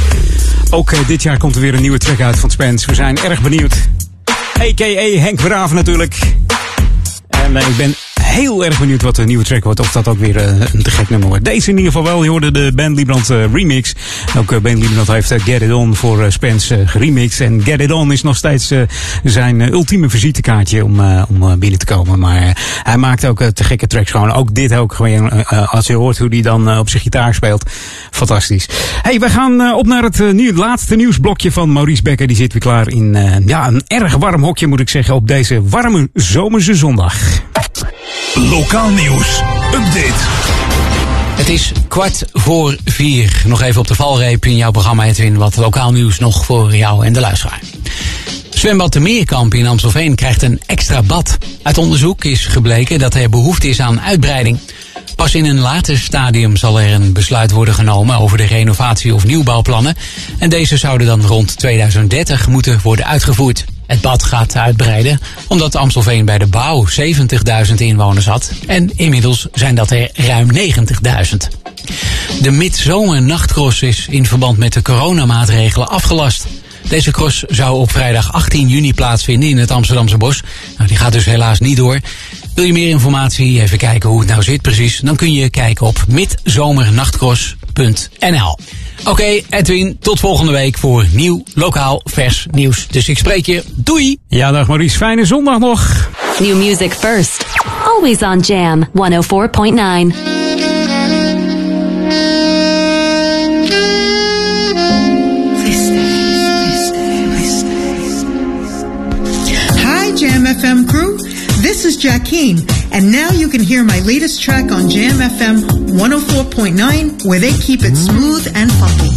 Ook 0.69 0.91
eh, 0.91 0.99
dit 1.07 1.23
jaar 1.23 1.37
komt 1.37 1.55
er 1.55 1.61
weer 1.61 1.73
een 1.73 1.81
nieuwe 1.81 1.97
track 1.97 2.21
uit 2.21 2.39
van 2.39 2.49
Spence. 2.49 2.87
We 2.87 2.95
zijn 2.95 3.17
erg 3.17 3.41
benieuwd. 3.41 3.75
A.k.a. 4.59 5.19
Henk 5.19 5.41
Braven 5.41 5.75
natuurlijk. 5.75 6.15
En 7.29 7.57
eh, 7.57 7.67
ik 7.67 7.77
ben 7.77 7.95
heel 8.31 8.65
erg 8.65 8.79
benieuwd 8.79 9.01
wat 9.01 9.15
de 9.15 9.23
nieuwe 9.23 9.43
track 9.43 9.63
wordt. 9.63 9.79
Of 9.79 9.91
dat 9.91 10.07
ook 10.07 10.17
weer 10.17 10.37
eh, 10.37 10.59
een 10.73 10.83
te 10.83 10.91
gek 10.91 11.09
nummer 11.09 11.27
wordt. 11.27 11.45
Deze 11.45 11.69
in 11.69 11.77
ieder 11.77 11.91
geval 11.91 12.07
wel. 12.07 12.23
Je 12.23 12.29
hoorde 12.29 12.51
de 12.51 12.71
Ben 12.75 12.93
Liebrand 12.93 13.29
eh, 13.29 13.53
remix. 13.53 13.95
Ook 14.37 14.51
eh, 14.51 14.59
Ben 14.59 14.77
Liebrand 14.77 15.07
heeft 15.07 15.31
Get 15.31 15.61
It 15.61 15.71
On 15.71 15.95
voor 15.95 16.31
Spence 16.31 16.87
geremixed. 16.87 17.47
En 17.47 17.61
Get 17.63 17.81
It 17.81 17.91
On 17.91 18.11
is 18.11 18.23
nog 18.23 18.35
steeds 18.35 18.73
zijn 19.23 19.61
ultieme 19.61 20.09
visitekaartje 20.09 20.83
om, 20.83 20.99
om 21.29 21.59
binnen 21.59 21.79
te 21.79 21.85
komen. 21.85 22.19
Maar 22.19 22.57
hij 22.83 22.97
maakt 22.97 23.25
ook 23.25 23.43
te 23.43 23.63
gekke 23.63 23.87
tracks 23.87 24.11
gewoon. 24.11 24.31
Ook 24.31 24.55
dit 24.55 24.73
ook 24.73 24.93
gewoon. 24.93 25.45
als 25.67 25.87
je 25.87 25.93
hoort 25.93 26.17
hoe 26.17 26.27
hij 26.29 26.41
dan 26.41 26.77
op 26.77 26.89
zijn 26.89 27.01
gitaar 27.01 27.33
speelt. 27.33 27.63
Fantastisch. 28.11 28.69
Hey, 29.01 29.19
we 29.19 29.29
gaan 29.29 29.73
op 29.73 29.85
naar 29.85 30.03
het 30.03 30.33
nieuw, 30.33 30.53
laatste 30.53 30.95
nieuwsblokje 30.95 31.51
van 31.51 31.71
Maurice 31.71 32.01
Becker. 32.01 32.27
Die 32.27 32.35
zit 32.35 32.51
weer 32.51 32.61
klaar 32.61 32.89
in 32.89 33.17
ja, 33.45 33.67
een 33.67 33.81
erg 33.87 34.15
warm 34.15 34.43
hokje 34.43 34.67
moet 34.67 34.79
ik 34.79 34.89
zeggen. 34.89 35.15
Op 35.15 35.27
deze 35.27 35.61
warme 35.69 36.09
zomerse 36.13 36.75
zondag. 36.75 37.41
Lokaal 38.35 38.89
nieuws. 38.89 39.41
Update. 39.73 40.13
Het 41.35 41.49
is 41.49 41.71
kwart 41.87 42.23
voor 42.33 42.77
vier. 42.85 43.41
Nog 43.45 43.61
even 43.61 43.81
op 43.81 43.87
de 43.87 43.95
valreep 43.95 44.45
in 44.45 44.55
jouw 44.55 44.71
programma, 44.71 45.05
Edwin. 45.05 45.37
Wat 45.37 45.55
lokaal 45.55 45.91
nieuws 45.91 46.19
nog 46.19 46.45
voor 46.45 46.75
jou 46.75 47.05
en 47.05 47.13
de 47.13 47.19
luisteraar. 47.19 47.59
Zwembad 48.49 48.93
de 48.93 48.99
Meerkamp 48.99 49.53
in 49.53 49.67
Amstelveen 49.67 50.15
krijgt 50.15 50.41
een 50.41 50.61
extra 50.65 51.01
bad. 51.01 51.37
Uit 51.63 51.77
onderzoek 51.77 52.23
is 52.23 52.45
gebleken 52.45 52.99
dat 52.99 53.13
er 53.13 53.29
behoefte 53.29 53.69
is 53.69 53.79
aan 53.79 54.01
uitbreiding. 54.01 54.59
Pas 55.15 55.35
in 55.35 55.45
een 55.45 55.59
later 55.59 55.97
stadium 55.97 56.55
zal 56.55 56.81
er 56.81 56.93
een 56.93 57.13
besluit 57.13 57.51
worden 57.51 57.73
genomen 57.73 58.17
over 58.17 58.37
de 58.37 58.45
renovatie 58.45 59.13
of 59.13 59.25
nieuwbouwplannen. 59.25 59.95
En 60.37 60.49
deze 60.49 60.77
zouden 60.77 61.07
dan 61.07 61.21
rond 61.21 61.57
2030 61.57 62.47
moeten 62.47 62.79
worden 62.83 63.05
uitgevoerd. 63.05 63.65
Het 63.91 64.01
bad 64.01 64.23
gaat 64.23 64.55
uitbreiden 64.55 65.19
omdat 65.47 65.75
Amstelveen 65.75 66.25
bij 66.25 66.37
de 66.37 66.45
bouw 66.45 66.87
70.000 67.67 67.73
inwoners 67.75 68.25
had. 68.25 68.51
En 68.67 68.89
inmiddels 68.95 69.47
zijn 69.53 69.75
dat 69.75 69.91
er 69.91 70.09
ruim 70.13 70.47
90.000. 70.53 70.57
De 72.41 72.51
midzomer 72.51 73.21
nachtcross 73.21 73.81
is 73.81 74.07
in 74.09 74.25
verband 74.25 74.57
met 74.57 74.73
de 74.73 74.81
coronamaatregelen 74.81 75.89
afgelast. 75.89 76.47
Deze 76.87 77.11
cross 77.11 77.43
zou 77.47 77.79
op 77.79 77.91
vrijdag 77.91 78.33
18 78.33 78.67
juni 78.67 78.93
plaatsvinden 78.93 79.49
in 79.49 79.57
het 79.57 79.71
Amsterdamse 79.71 80.17
Bos. 80.17 80.41
Nou, 80.77 80.87
die 80.87 80.97
gaat 80.97 81.13
dus 81.13 81.25
helaas 81.25 81.59
niet 81.59 81.77
door. 81.77 81.99
Wil 82.55 82.65
je 82.65 82.73
meer 82.73 82.89
informatie, 82.89 83.61
even 83.61 83.77
kijken 83.77 84.09
hoe 84.09 84.19
het 84.19 84.29
nou 84.29 84.43
zit 84.43 84.61
precies, 84.61 84.99
dan 84.99 85.15
kun 85.15 85.33
je 85.33 85.49
kijken 85.49 85.87
op 85.87 86.03
midzomernachtcross.nl. 86.07 88.57
Oké, 89.05 89.41
Edwin, 89.49 89.97
tot 89.99 90.19
volgende 90.19 90.51
week 90.51 90.77
voor 90.77 91.05
nieuw 91.11 91.43
lokaal 91.53 92.01
vers 92.03 92.47
nieuws. 92.51 92.87
Dus 92.87 93.09
ik 93.09 93.17
spreek 93.17 93.45
je. 93.45 93.63
Doei! 93.75 94.17
Ja, 94.27 94.51
dag 94.51 94.67
Maurice. 94.67 94.97
Fijne 94.97 95.25
zondag 95.25 95.59
nog. 95.59 96.09
New 96.39 96.55
music 96.55 96.93
first. 96.93 97.45
Always 97.85 98.21
on 98.21 98.39
Jam 98.39 98.87
104.9. 98.87 100.15
Hi, 109.75 110.13
Jam 110.15 110.45
FM 110.45 110.85
crew. 110.85 111.20
This 111.61 111.85
is 111.85 111.95
Jackeen, 111.95 112.65
and 112.91 113.11
now 113.11 113.29
you 113.29 113.47
can 113.47 113.61
hear 113.61 113.83
my 113.83 113.99
latest 113.99 114.41
track 114.41 114.71
on 114.71 114.89
Jam 114.89 115.17
FM 115.17 115.61
104.9, 115.91 117.23
where 117.27 117.39
they 117.39 117.53
keep 117.53 117.81
it 117.83 117.95
smooth 117.95 118.51
and 118.55 118.71
funky. 118.73 119.13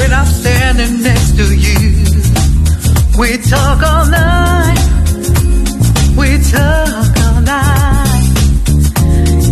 When 0.00 0.10
I'm 0.10 0.24
standing 0.24 1.02
next 1.02 1.36
to 1.36 1.44
you, 1.54 1.92
we 3.18 3.36
talk 3.36 3.82
all 3.82 4.06
night. 4.06 4.80
We 6.16 6.40
talk 6.50 7.16
all 7.26 7.40
night. 7.42 8.24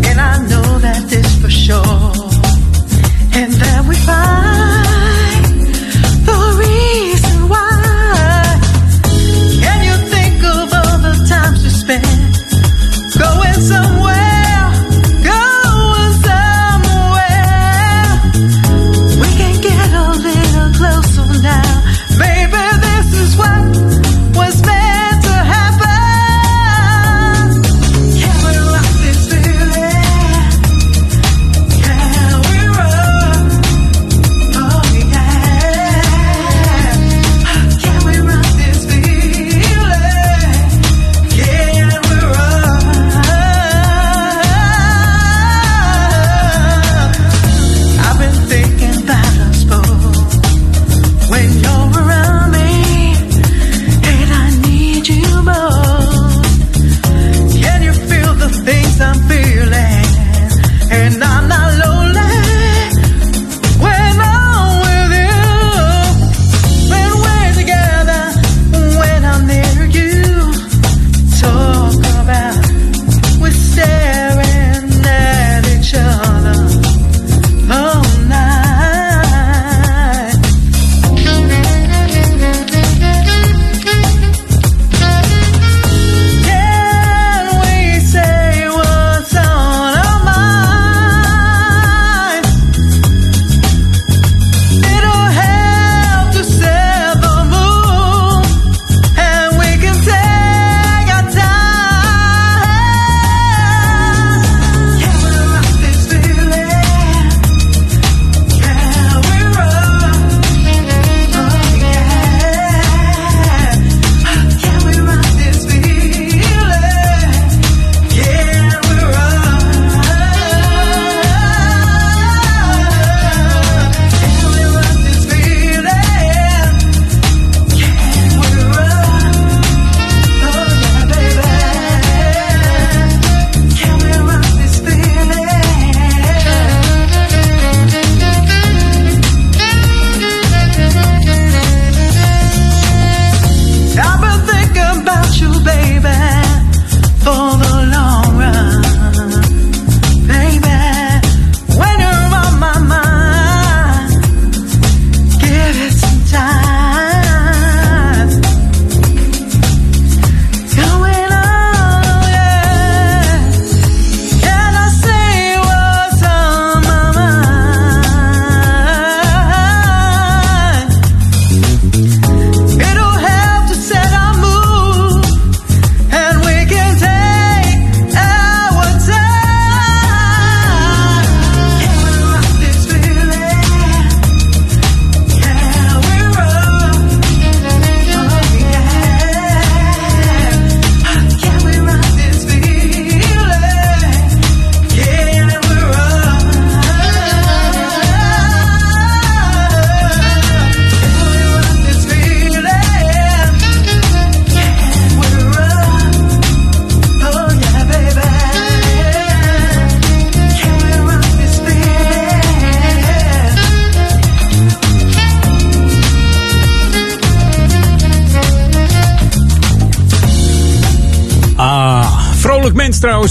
And 0.09 0.18
I 0.18 0.38
know 0.48 0.78
that 0.78 1.06
this 1.10 1.38
for 1.43 1.51
sure. 1.51 1.82
And 3.34 3.52
that 3.52 3.84
we 3.86 3.94
find 3.94 4.65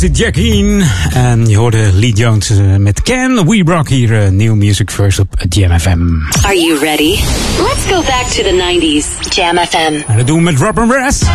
was 0.02 0.10
dit 0.10 0.18
Jack 0.18 0.36
En 1.14 1.48
je 1.48 1.58
hoorde 1.58 1.94
Lee 1.94 2.14
Jones 2.14 2.50
eh, 2.50 2.76
met 2.76 3.02
Ken 3.02 3.48
We 3.48 3.86
hier. 3.88 4.12
Uh, 4.12 4.30
New 4.30 4.54
Music 4.54 4.92
First 4.92 5.20
op 5.20 5.28
JamFM. 5.50 6.00
Are 6.42 6.60
you 6.60 6.80
ready? 6.80 7.20
Let's 7.58 7.86
go 7.88 8.02
back 8.02 8.26
to 8.28 8.44
the 8.44 8.52
90s. 8.52 9.34
JamFM. 9.36 10.02
En 10.08 10.18
dat 10.18 10.28
doen 10.28 10.38
we 10.38 10.44
met 10.44 10.58
Rob 10.60 10.80
and 10.80 10.92
Rest. 10.92 11.26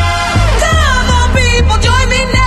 people, 1.33 1.79
join 1.81 2.09
me. 2.09 2.40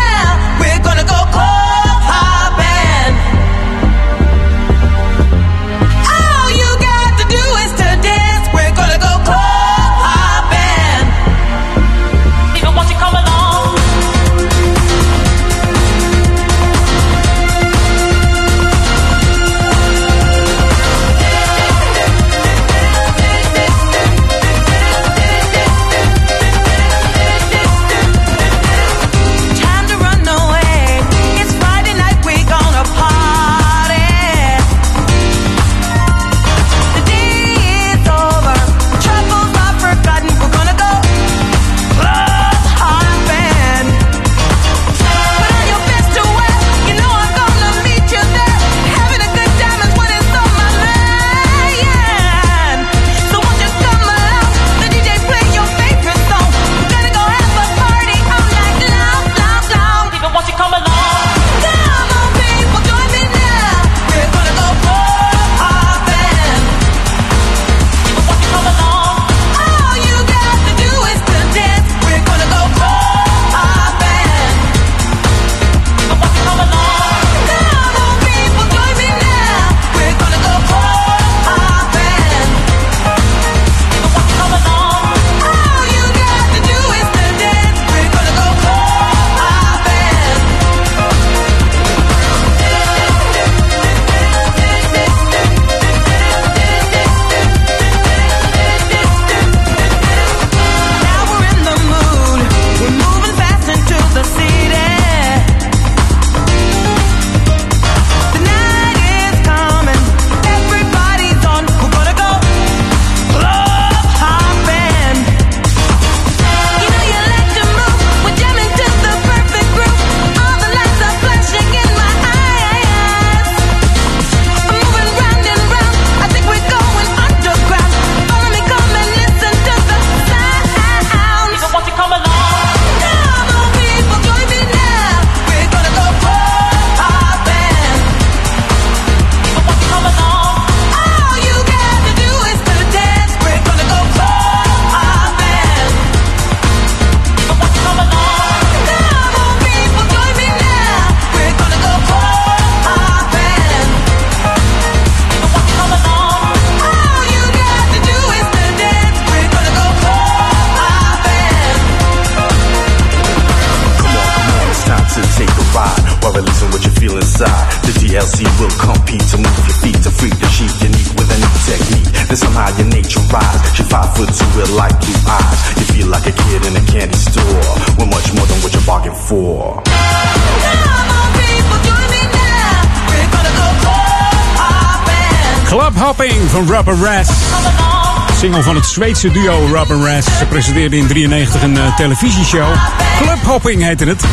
van 188.73 188.81
het 188.81 188.91
Zweedse 188.91 189.31
duo 189.31 189.67
Robin 189.73 190.05
Rass. 190.05 190.37
Ze 190.37 190.45
presenteerden 190.45 190.99
in 190.99 191.07
93 191.07 191.61
een 191.61 191.75
uh, 191.75 191.95
televisieshow. 191.95 192.75
Clubhopping 193.21 193.83
heette 193.83 194.05
het. 194.05 194.23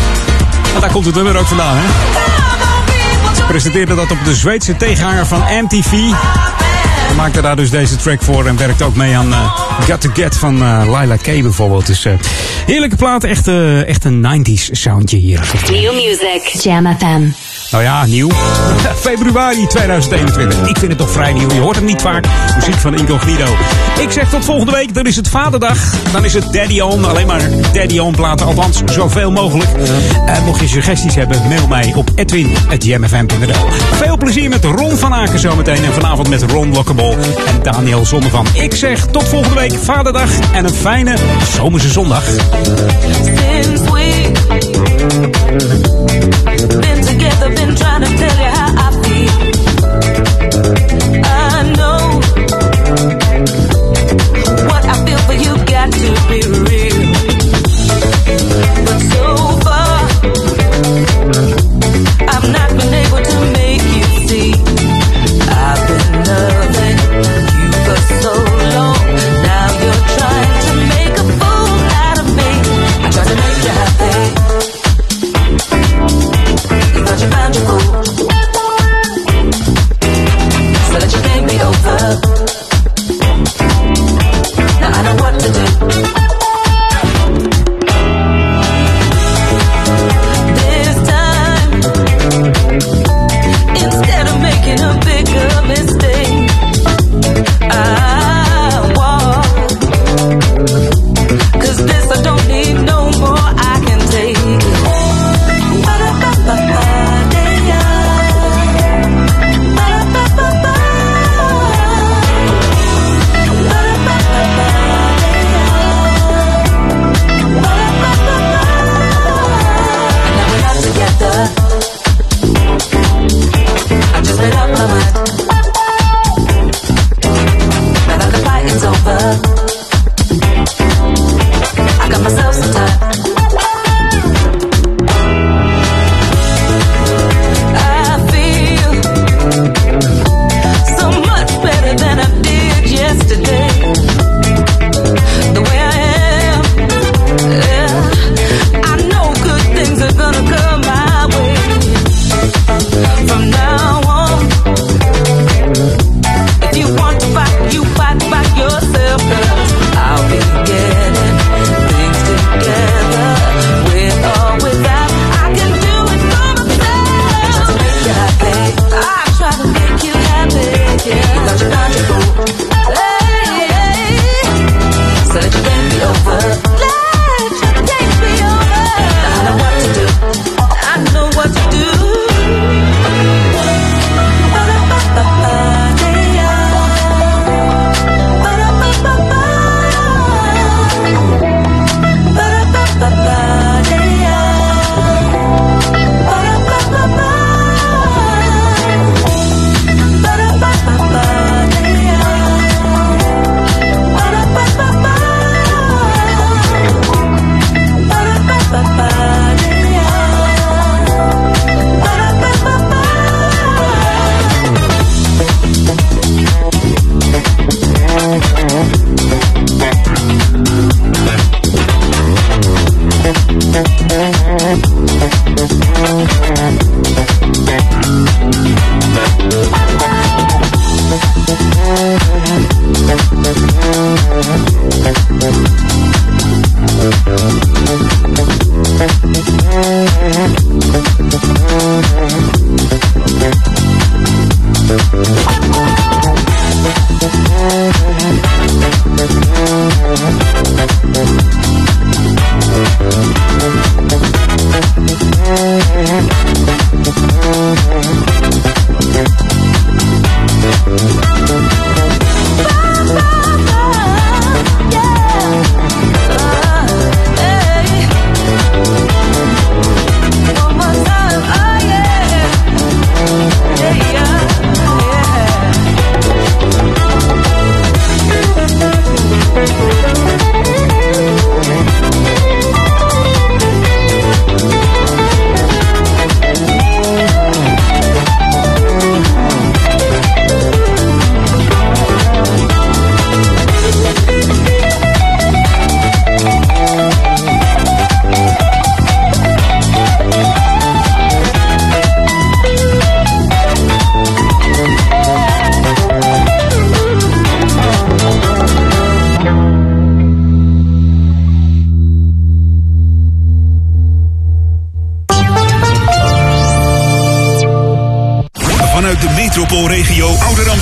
En 0.75 0.81
daar 0.81 0.93
komt 0.93 1.07
het 1.07 1.15
nummer 1.15 1.37
ook 1.37 1.47
vandaan, 1.47 1.77
hè? 1.77 1.87
Ze 3.35 3.43
presenteerde 3.43 3.95
dat 3.95 4.11
op 4.11 4.19
de 4.25 4.35
Zweedse 4.35 4.77
tegenhanger 4.77 5.27
van 5.27 5.43
MTV. 5.63 5.91
Ze 7.09 7.15
maakte 7.17 7.41
daar 7.41 7.57
dus 7.57 7.71
deze 7.71 7.97
track 7.97 8.23
voor 8.23 8.47
en 8.47 8.57
werkte 8.57 8.85
ook 8.85 8.97
mee 8.97 9.17
aan 9.17 9.29
uh, 9.29 9.61
Got 9.89 10.01
to 10.01 10.11
Get 10.13 10.37
van 10.37 10.63
eh, 10.63 10.83
Lila 10.85 11.17
K 11.17 11.25
bijvoorbeeld. 11.25 11.87
Dus 11.87 12.07
heerlijke 12.67 12.97
plaat, 12.97 13.25
echt, 13.25 13.49
echt 13.87 14.05
een 14.05 14.47
90s 14.47 14.71
soundje 14.71 15.17
hier. 15.17 15.51
New 15.71 15.93
music, 15.93 16.63
Jam 16.63 16.97
FM. 16.99 17.50
Nou 17.71 17.83
ja, 17.83 18.07
nieuw. 18.07 18.31
Februari 19.07 19.67
2021. 19.67 20.69
Ik 20.69 20.79
vind 20.79 20.91
het 20.91 20.99
toch 20.99 21.11
vrij 21.11 21.33
nieuw. 21.33 21.51
Je 21.51 21.61
hoort 21.61 21.77
hem 21.77 21.85
niet 21.85 22.03
vaak. 22.03 22.27
Muziek 22.55 22.75
van 22.75 22.95
Incognito. 22.95 23.45
Ik 24.01 24.11
zeg 24.11 24.31
tot 24.31 24.45
volgende 24.45 24.73
week. 24.73 24.95
Dan 24.95 25.07
is 25.07 25.17
het 25.17 25.29
Vaderdag. 25.29 25.79
Dan 26.13 26.25
is 26.25 26.35
het 26.35 26.53
Daddy 26.53 26.81
On. 26.81 27.05
Alleen 27.05 27.27
maar 27.27 27.41
Daddy 27.73 27.99
On 27.99 28.15
platen. 28.15 28.47
Althans, 28.47 28.83
zoveel 28.85 29.31
mogelijk. 29.31 29.71
En 30.27 30.45
mocht 30.45 30.61
je 30.61 30.69
suggesties 30.69 31.15
hebben, 31.15 31.49
mail 31.49 31.67
mij 31.67 31.93
op 31.97 32.11
edwin.jmfm.nl 32.15 33.69
Veel 33.93 34.17
plezier 34.17 34.49
met 34.49 34.65
Ron 34.65 34.97
van 34.97 35.15
Aken 35.15 35.39
zometeen. 35.39 35.85
En 35.85 35.93
vanavond 35.93 36.29
met 36.29 36.43
Ron 36.43 36.73
Lockable 36.73 37.17
en 37.47 37.63
Daniel 37.63 38.07
Zonnevan. 38.07 38.47
Ik 38.53 38.75
zeg 38.75 39.07
tot 39.07 39.29
volgende 39.29 39.55
week. 39.61 39.73
Vaderdag 39.73 40.31
en 40.53 40.65
een 40.65 40.75
fijne 40.75 41.17
zomerse 41.57 41.89
zondag. 41.89 42.25
Been 46.81 47.05
together, 47.05 47.49
been 47.55 47.77
trying 47.77 48.03
to 48.03 48.09
tell 48.17 48.37
you 48.39 48.51
how 48.51 48.89
I 48.89 49.03
feel. 49.03 49.60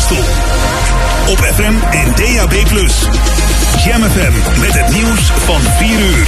Op 0.08 1.38
FM 1.38 1.74
en 1.90 2.06
DAB+. 2.16 2.52
Jam 3.84 4.02
FM 4.02 4.60
met 4.60 4.72
het 4.72 4.94
nieuws 4.94 5.20
van 5.20 5.60
4 5.60 6.00
uur. 6.00 6.26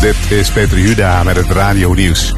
Dit 0.00 0.16
is 0.28 0.50
Peter 0.50 0.78
Juda 0.78 1.22
met 1.22 1.36
het 1.36 1.50
Radio 1.50 1.92
Nieuws. 1.92 2.34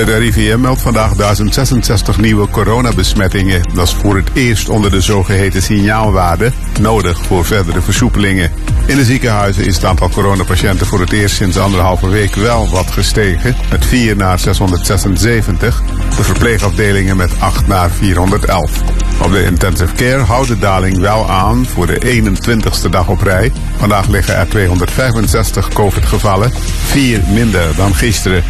Het 0.00 0.08
RIVM 0.08 0.60
meldt 0.60 0.82
vandaag 0.82 1.14
1066 1.14 2.18
nieuwe 2.18 2.48
coronabesmettingen. 2.48 3.62
Dat 3.74 3.86
is 3.86 3.94
voor 3.94 4.16
het 4.16 4.30
eerst 4.32 4.68
onder 4.68 4.90
de 4.90 5.00
zogeheten 5.00 5.62
signaalwaarde, 5.62 6.52
nodig 6.80 7.18
voor 7.26 7.44
verdere 7.44 7.80
versoepelingen. 7.80 8.50
In 8.86 8.96
de 8.96 9.04
ziekenhuizen 9.04 9.64
is 9.64 9.74
het 9.74 9.84
aantal 9.84 10.08
coronapatiënten 10.08 10.86
voor 10.86 11.00
het 11.00 11.12
eerst 11.12 11.36
sinds 11.36 11.58
anderhalve 11.58 12.08
week 12.08 12.34
wel 12.34 12.68
wat 12.68 12.90
gestegen, 12.90 13.56
met 13.70 13.86
4 13.86 14.16
naar 14.16 14.38
676. 14.38 15.82
De 16.16 16.24
verpleegafdelingen 16.24 17.16
met 17.16 17.32
8 17.38 17.66
naar 17.66 17.90
411. 17.90 18.82
Op 19.22 19.32
de 19.32 19.44
intensive 19.44 19.94
care 19.94 20.22
houdt 20.22 20.48
de 20.48 20.58
daling 20.58 20.98
wel 20.98 21.30
aan 21.30 21.66
voor 21.66 21.86
de 21.86 22.22
21ste 22.22 22.88
dag 22.90 23.08
op 23.08 23.22
rij. 23.22 23.52
Vandaag 23.76 24.06
liggen 24.06 24.36
er 24.36 24.48
265 24.48 25.68
COVID-gevallen, 25.68 26.52
4 26.84 27.20
minder 27.32 27.76
dan 27.76 27.94
gisteren. 27.94 28.44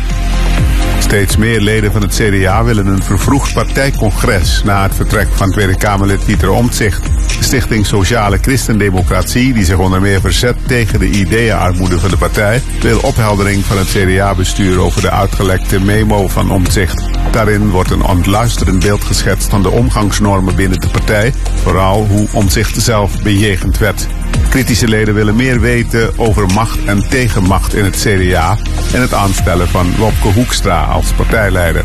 Steeds 1.00 1.36
meer 1.36 1.60
leden 1.60 1.92
van 1.92 2.02
het 2.02 2.14
CDA 2.14 2.64
willen 2.64 2.86
een 2.86 3.02
vervroegd 3.02 3.52
partijcongres 3.52 4.62
na 4.62 4.82
het 4.82 4.94
vertrek 4.94 5.28
van 5.32 5.50
Tweede 5.50 5.76
Kamerlid 5.76 6.24
Pieter 6.24 6.50
Omtzigt. 6.50 7.08
Stichting 7.40 7.86
Sociale 7.86 8.38
Christendemocratie, 8.40 9.52
die 9.52 9.64
zich 9.64 9.78
onder 9.78 10.00
meer 10.00 10.20
verzet 10.20 10.56
tegen 10.66 10.98
de 10.98 11.08
ideeënarmoede 11.08 11.98
van 11.98 12.10
de 12.10 12.16
partij, 12.16 12.62
wil 12.80 12.98
opheldering 12.98 13.64
van 13.64 13.78
het 13.78 13.88
CDA-bestuur 13.88 14.78
over 14.78 15.02
de 15.02 15.10
uitgelekte 15.10 15.80
memo 15.80 16.28
van 16.28 16.50
Omtzigt. 16.50 17.02
Daarin 17.30 17.70
wordt 17.70 17.90
een 17.90 18.04
ontluisterend 18.04 18.80
beeld 18.80 19.04
geschetst 19.04 19.48
van 19.48 19.62
de 19.62 19.70
omgangsnormen 19.70 20.56
binnen 20.56 20.80
de 20.80 20.88
partij, 20.88 21.32
vooral 21.62 22.06
hoe 22.06 22.28
Omtzigt 22.32 22.82
zelf 22.82 23.22
bejegend 23.22 23.78
werd. 23.78 24.06
Kritische 24.48 24.88
leden 24.88 25.14
willen 25.14 25.36
meer 25.36 25.60
weten 25.60 26.18
over 26.18 26.46
macht 26.46 26.84
en 26.84 27.08
tegenmacht 27.08 27.74
in 27.74 27.84
het 27.84 27.96
CDA 27.96 28.56
en 28.92 29.00
het 29.00 29.14
aanstellen 29.14 29.68
van 29.68 29.96
Wopke 29.96 30.28
Hoekstra 30.28 30.84
als 30.84 31.12
partijleider. 31.12 31.84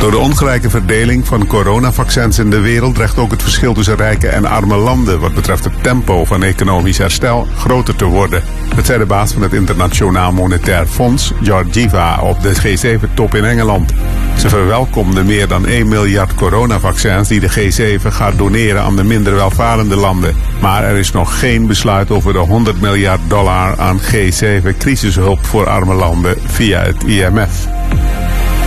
Door 0.00 0.10
de 0.10 0.18
ongelijke 0.18 0.70
verdeling 0.70 1.26
van 1.26 1.46
coronavaccins 1.46 2.38
in 2.38 2.50
de 2.50 2.60
wereld 2.60 2.94
dreigt 2.94 3.18
ook 3.18 3.30
het 3.30 3.42
verschil 3.42 3.74
tussen 3.74 3.96
rijke 3.96 4.28
en 4.28 4.44
arme 4.44 4.76
landen 4.76 5.20
wat 5.20 5.34
betreft 5.34 5.64
het 5.64 5.82
tempo 5.82 6.24
van 6.24 6.42
economisch 6.42 6.98
herstel 6.98 7.46
groter 7.56 7.96
te 7.96 8.04
worden. 8.04 8.42
Dat 8.74 8.86
zei 8.86 8.98
de 8.98 9.06
baas 9.06 9.32
van 9.32 9.42
het 9.42 9.52
Internationaal 9.52 10.32
Monetair 10.32 10.86
Fonds, 10.86 11.32
Georgieva, 11.42 12.20
op 12.20 12.42
de 12.42 12.54
G7-top 12.54 13.34
in 13.34 13.44
Engeland. 13.44 13.92
Ze 14.40 14.48
verwelkomde 14.48 15.24
meer 15.24 15.48
dan 15.48 15.66
1 15.66 15.88
miljard 15.88 16.34
coronavaccins 16.34 17.28
die 17.28 17.40
de 17.40 17.50
G7 17.50 18.06
gaat 18.06 18.38
doneren 18.38 18.82
aan 18.82 18.96
de 18.96 19.04
minder 19.04 19.34
welvarende 19.34 19.96
landen. 19.96 20.36
Maar 20.60 20.84
er 20.84 20.96
is 20.96 21.12
nog 21.12 21.38
geen 21.38 21.66
besluit 21.66 22.10
over 22.10 22.32
de 22.32 22.38
100 22.38 22.80
miljard 22.80 23.20
dollar 23.28 23.78
aan 23.78 24.00
G7 24.00 24.76
crisishulp 24.78 25.46
voor 25.46 25.68
arme 25.68 25.94
landen 25.94 26.36
via 26.46 26.82
het 26.82 27.04
IMF. 27.04 27.68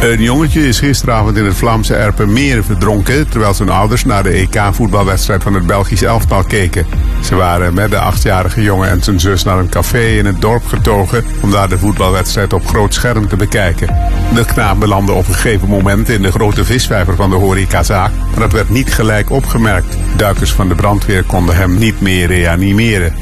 Een 0.03 0.21
jongetje 0.21 0.67
is 0.67 0.79
gisteravond 0.79 1.37
in 1.37 1.45
het 1.45 1.55
Vlaamse 1.55 1.95
Erpenmeer 1.95 2.63
verdronken... 2.63 3.29
terwijl 3.29 3.53
zijn 3.53 3.69
ouders 3.69 4.05
naar 4.05 4.23
de 4.23 4.29
EK-voetbalwedstrijd 4.29 5.43
van 5.43 5.53
het 5.53 5.65
Belgisch 5.65 6.01
elftal 6.01 6.43
keken. 6.43 6.85
Ze 7.21 7.35
waren 7.35 7.73
met 7.73 7.89
de 7.89 7.97
achtjarige 7.97 8.61
jongen 8.61 8.89
en 8.89 9.03
zijn 9.03 9.19
zus 9.19 9.43
naar 9.43 9.57
een 9.57 9.69
café 9.69 10.05
in 10.05 10.25
het 10.25 10.41
dorp 10.41 10.65
getogen... 10.65 11.25
om 11.41 11.51
daar 11.51 11.69
de 11.69 11.77
voetbalwedstrijd 11.77 12.53
op 12.53 12.67
groot 12.67 12.93
scherm 12.93 13.27
te 13.27 13.35
bekijken. 13.35 13.87
De 14.33 14.45
knaap 14.45 14.79
belandde 14.79 15.11
op 15.11 15.27
een 15.27 15.33
gegeven 15.33 15.67
moment 15.67 16.09
in 16.09 16.21
de 16.21 16.31
grote 16.31 16.65
visvijver 16.65 17.15
van 17.15 17.29
de 17.29 17.35
horecazaak... 17.35 18.11
maar 18.29 18.39
dat 18.39 18.51
werd 18.51 18.69
niet 18.69 18.93
gelijk 18.93 19.29
opgemerkt. 19.29 19.97
Duikers 20.15 20.53
van 20.53 20.67
de 20.67 20.75
brandweer 20.75 21.23
konden 21.23 21.55
hem 21.55 21.77
niet 21.77 22.01
meer 22.01 22.27
reanimeren. 22.27 23.13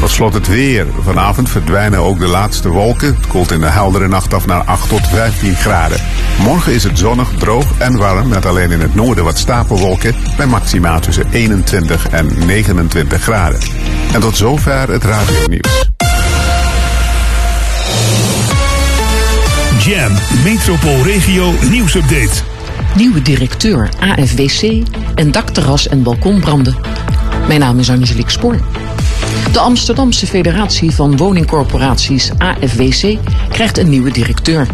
Tot 0.00 0.10
slot 0.10 0.34
het 0.34 0.48
weer. 0.48 0.86
Vanavond 1.00 1.48
verdwijnen 1.48 1.98
ook 1.98 2.18
de 2.18 2.26
laatste 2.26 2.68
wolken. 2.68 3.14
Het 3.14 3.26
koelt 3.26 3.50
in 3.50 3.60
de 3.60 3.66
heldere 3.66 4.08
nacht 4.08 4.34
af 4.34 4.46
naar 4.46 4.64
8 4.64 4.88
tot 4.88 5.06
15 5.06 5.54
graden. 5.54 5.98
Morgen 6.38 6.72
is 6.72 6.84
het 6.84 6.98
zonnig, 6.98 7.28
droog 7.38 7.78
en 7.78 7.96
warm, 7.96 8.28
met 8.28 8.46
alleen 8.46 8.70
in 8.70 8.80
het 8.80 8.94
noorden 8.94 9.24
wat 9.24 9.38
stapelwolken, 9.38 10.14
bij 10.36 10.46
maxima 10.46 10.98
tussen 10.98 11.26
21 11.30 12.08
en 12.08 12.46
29 12.46 13.22
graden. 13.22 13.60
En 14.12 14.20
tot 14.20 14.36
zover 14.36 14.90
het 14.90 15.04
radionieuws. 15.04 15.90
Jam, 19.78 20.12
Metropoolregio 20.44 21.52
nieuwsupdate. 21.70 22.42
Nieuwe 22.96 23.22
directeur 23.22 23.88
AFWC 24.00 24.82
en 25.14 25.30
dakterras 25.30 25.88
en 25.88 26.02
balkonbranden. 26.02 26.76
Mijn 27.46 27.60
naam 27.60 27.78
is 27.78 27.90
Angelique 27.90 28.30
Spoor. 28.30 28.60
De 29.52 29.58
Amsterdamse 29.58 30.26
Federatie 30.26 30.90
van 30.90 31.16
Woningcorporaties 31.16 32.30
AFWC 32.38 33.18
krijgt 33.48 33.78
een 33.78 33.88
nieuwe 33.88 34.10
directeur. 34.10 34.66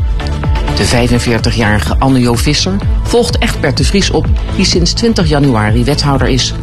De 0.76 1.08
45-jarige 1.08 1.98
Anne-Jo 1.98 2.34
Visser 2.34 2.76
volgt 3.02 3.38
Echtbert 3.38 3.76
de 3.76 3.84
Vries 3.84 4.10
op, 4.10 4.26
die 4.56 4.64
sinds 4.64 4.92
20 4.92 5.28
januari 5.28 5.84
wethouder 5.84 6.28
is. 6.28 6.54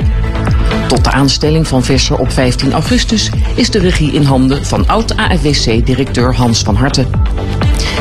Tot 0.88 1.04
de 1.04 1.12
aanstelling 1.12 1.68
van 1.68 1.84
Visser 1.84 2.18
op 2.18 2.32
15 2.32 2.74
augustus 2.74 3.30
is 3.56 3.70
de 3.70 3.80
regie 3.80 4.12
in 4.12 4.24
handen 4.24 4.66
van 4.66 4.88
oud-AFWC-directeur 4.88 6.36
Hans 6.36 6.62
van 6.62 6.76
Harten. 6.76 7.08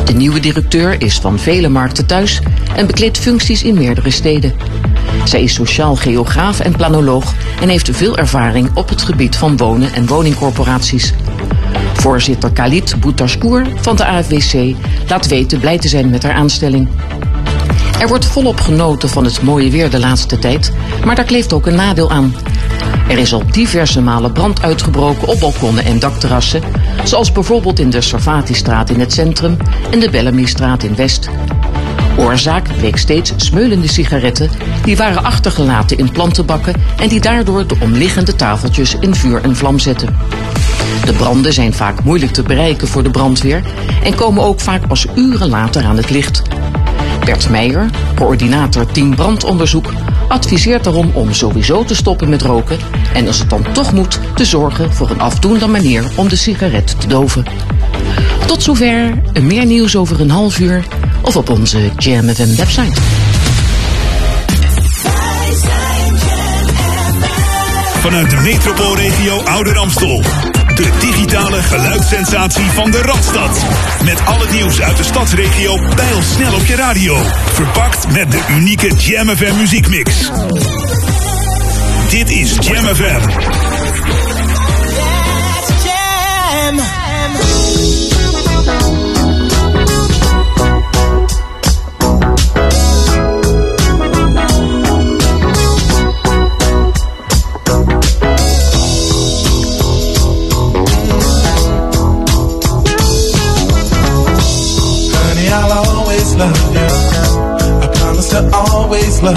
De 0.05 0.13
nieuwe 0.13 0.41
directeur 0.41 1.03
is 1.03 1.19
van 1.19 1.39
vele 1.39 1.69
markten 1.69 2.07
thuis 2.07 2.41
en 2.77 2.87
bekleedt 2.87 3.19
functies 3.19 3.63
in 3.63 3.75
meerdere 3.75 4.11
steden. 4.11 4.55
Zij 5.25 5.43
is 5.43 5.55
sociaal 5.55 5.97
geograaf 5.97 6.61
en 6.61 6.77
planoloog 6.77 7.35
en 7.61 7.69
heeft 7.69 7.97
veel 7.97 8.17
ervaring 8.17 8.71
op 8.75 8.89
het 8.89 9.03
gebied 9.03 9.37
van 9.37 9.57
wonen 9.57 9.93
en 9.93 10.07
woningcorporaties. 10.07 11.15
Voorzitter 11.95 12.53
Khalid 12.53 13.01
Boutaskour 13.01 13.67
van 13.77 13.97
de 13.97 14.05
AFWC 14.05 14.75
laat 15.09 15.29
weten 15.29 15.61
blij 15.61 15.79
te 15.79 15.89
zijn 15.89 16.11
met 16.11 16.23
haar 16.23 16.35
aanstelling. 16.35 16.89
Er 18.01 18.09
wordt 18.09 18.27
volop 18.27 18.61
genoten 18.61 19.09
van 19.09 19.25
het 19.25 19.43
mooie 19.43 19.71
weer 19.71 19.91
de 19.91 19.99
laatste 19.99 20.39
tijd, 20.39 20.73
maar 21.05 21.15
daar 21.15 21.25
kleeft 21.25 21.53
ook 21.53 21.67
een 21.67 21.75
nadeel 21.75 22.11
aan. 22.11 22.35
Er 23.09 23.19
is 23.19 23.33
al 23.33 23.43
diverse 23.51 24.03
malen 24.03 24.33
brand 24.33 24.63
uitgebroken 24.63 25.29
op 25.29 25.41
balkonnen 25.41 25.85
en 25.85 25.99
dakterrassen, 25.99 26.63
zoals 27.05 27.33
bijvoorbeeld 27.33 27.79
in 27.79 27.91
de 27.91 28.01
Servatistraat 28.01 28.91
in 28.91 29.01
het 29.01 29.13
centrum 29.13 29.57
en 29.91 30.01
de 30.01 30.11
Bellamystraat 30.11 30.83
in 30.83 30.95
West. 30.95 31.29
Oorzaak 32.17 32.77
bleek 32.77 32.97
steeds 32.97 33.33
smeulende 33.37 33.89
sigaretten 33.89 34.51
die 34.85 34.97
waren 34.97 35.25
achtergelaten 35.25 35.99
in 35.99 36.13
plantenbakken 36.13 36.75
en 37.01 37.09
die 37.09 37.21
daardoor 37.21 37.67
de 37.67 37.77
omliggende 37.81 38.35
tafeltjes 38.35 38.97
in 39.01 39.15
vuur 39.15 39.43
en 39.43 39.57
vlam 39.57 39.79
zetten. 39.79 40.17
De 41.05 41.13
branden 41.13 41.53
zijn 41.53 41.75
vaak 41.75 42.05
moeilijk 42.05 42.33
te 42.33 42.43
bereiken 42.43 42.89
voor 42.89 43.03
de 43.03 43.11
brandweer 43.11 43.63
en 44.05 44.15
komen 44.15 44.45
ook 44.45 44.61
vaak 44.61 44.87
pas 44.87 45.07
uren 45.15 45.49
later 45.49 45.85
aan 45.85 45.97
het 45.97 46.11
licht. 46.11 46.43
Bert 47.29 47.51
Meijer, 47.51 47.91
coördinator 48.15 48.87
team 48.87 49.15
brandonderzoek, 49.15 49.93
adviseert 50.29 50.85
daarom 50.85 51.11
om 51.15 51.33
sowieso 51.33 51.85
te 51.85 51.95
stoppen 51.95 52.29
met 52.29 52.43
roken 52.43 52.79
en 53.15 53.27
als 53.27 53.39
het 53.39 53.51
dan 53.51 53.73
toch 53.73 53.93
moet, 53.93 54.21
te 54.35 54.45
zorgen 54.45 54.93
voor 54.93 55.11
een 55.11 55.21
afdoende 55.21 55.67
manier 55.67 56.05
om 56.15 56.29
de 56.29 56.37
sigaret 56.37 57.01
te 57.01 57.07
doven. 57.07 57.45
Tot 58.47 58.63
zover, 58.63 59.23
meer 59.41 59.67
nieuws 59.67 59.97
over 59.97 60.21
een 60.21 60.31
half 60.31 60.59
uur 60.59 60.85
of 61.23 61.37
op 61.37 61.51
onze 61.51 61.91
Jam 61.97 62.29
FM 62.29 62.57
website. 62.57 63.01
Vanuit 68.01 68.31
de 68.31 68.37
metropoolregio 68.37 69.41
Ouder 69.45 69.79
Amstel. 69.79 70.23
De 70.75 70.91
digitale 70.99 71.63
geluidssensatie 71.63 72.71
van 72.71 72.91
de 72.91 73.03
Radstad. 73.03 73.65
Met 74.05 74.27
al 74.27 74.41
het 74.41 74.51
nieuws 74.51 74.81
uit 74.81 74.97
de 74.97 75.05
stadsregio 75.05 75.81
snel 76.23 76.55
op 76.55 76.65
je 76.65 76.77
radio. 76.77 77.23
Verpakt 77.53 78.13
met 78.13 78.31
de 78.31 78.41
unieke 78.51 78.95
Jam 78.95 79.29
FM 79.29 79.57
muziekmix. 79.57 80.31
Dit 82.11 82.31
is 82.31 82.57
Jam. 82.61 82.87
Love. 109.23 109.37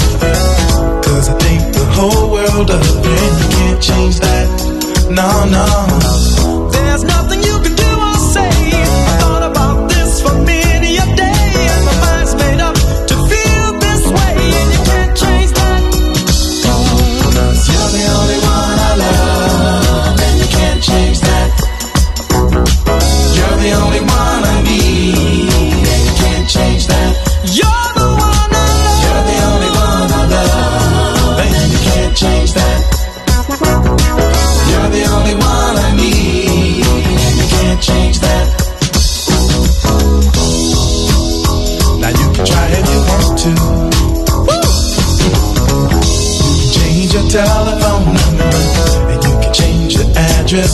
Cause 1.04 1.30
I 1.30 1.38
think 1.40 1.74
the 1.74 1.86
whole 1.94 2.32
world 2.32 2.70
you. 2.70 2.82
And 3.06 3.40
you 3.40 3.50
can't 3.58 3.82
change 3.82 4.20
that. 4.20 5.10
No, 5.10 5.46
no. 5.46 6.31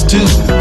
do 0.08 0.57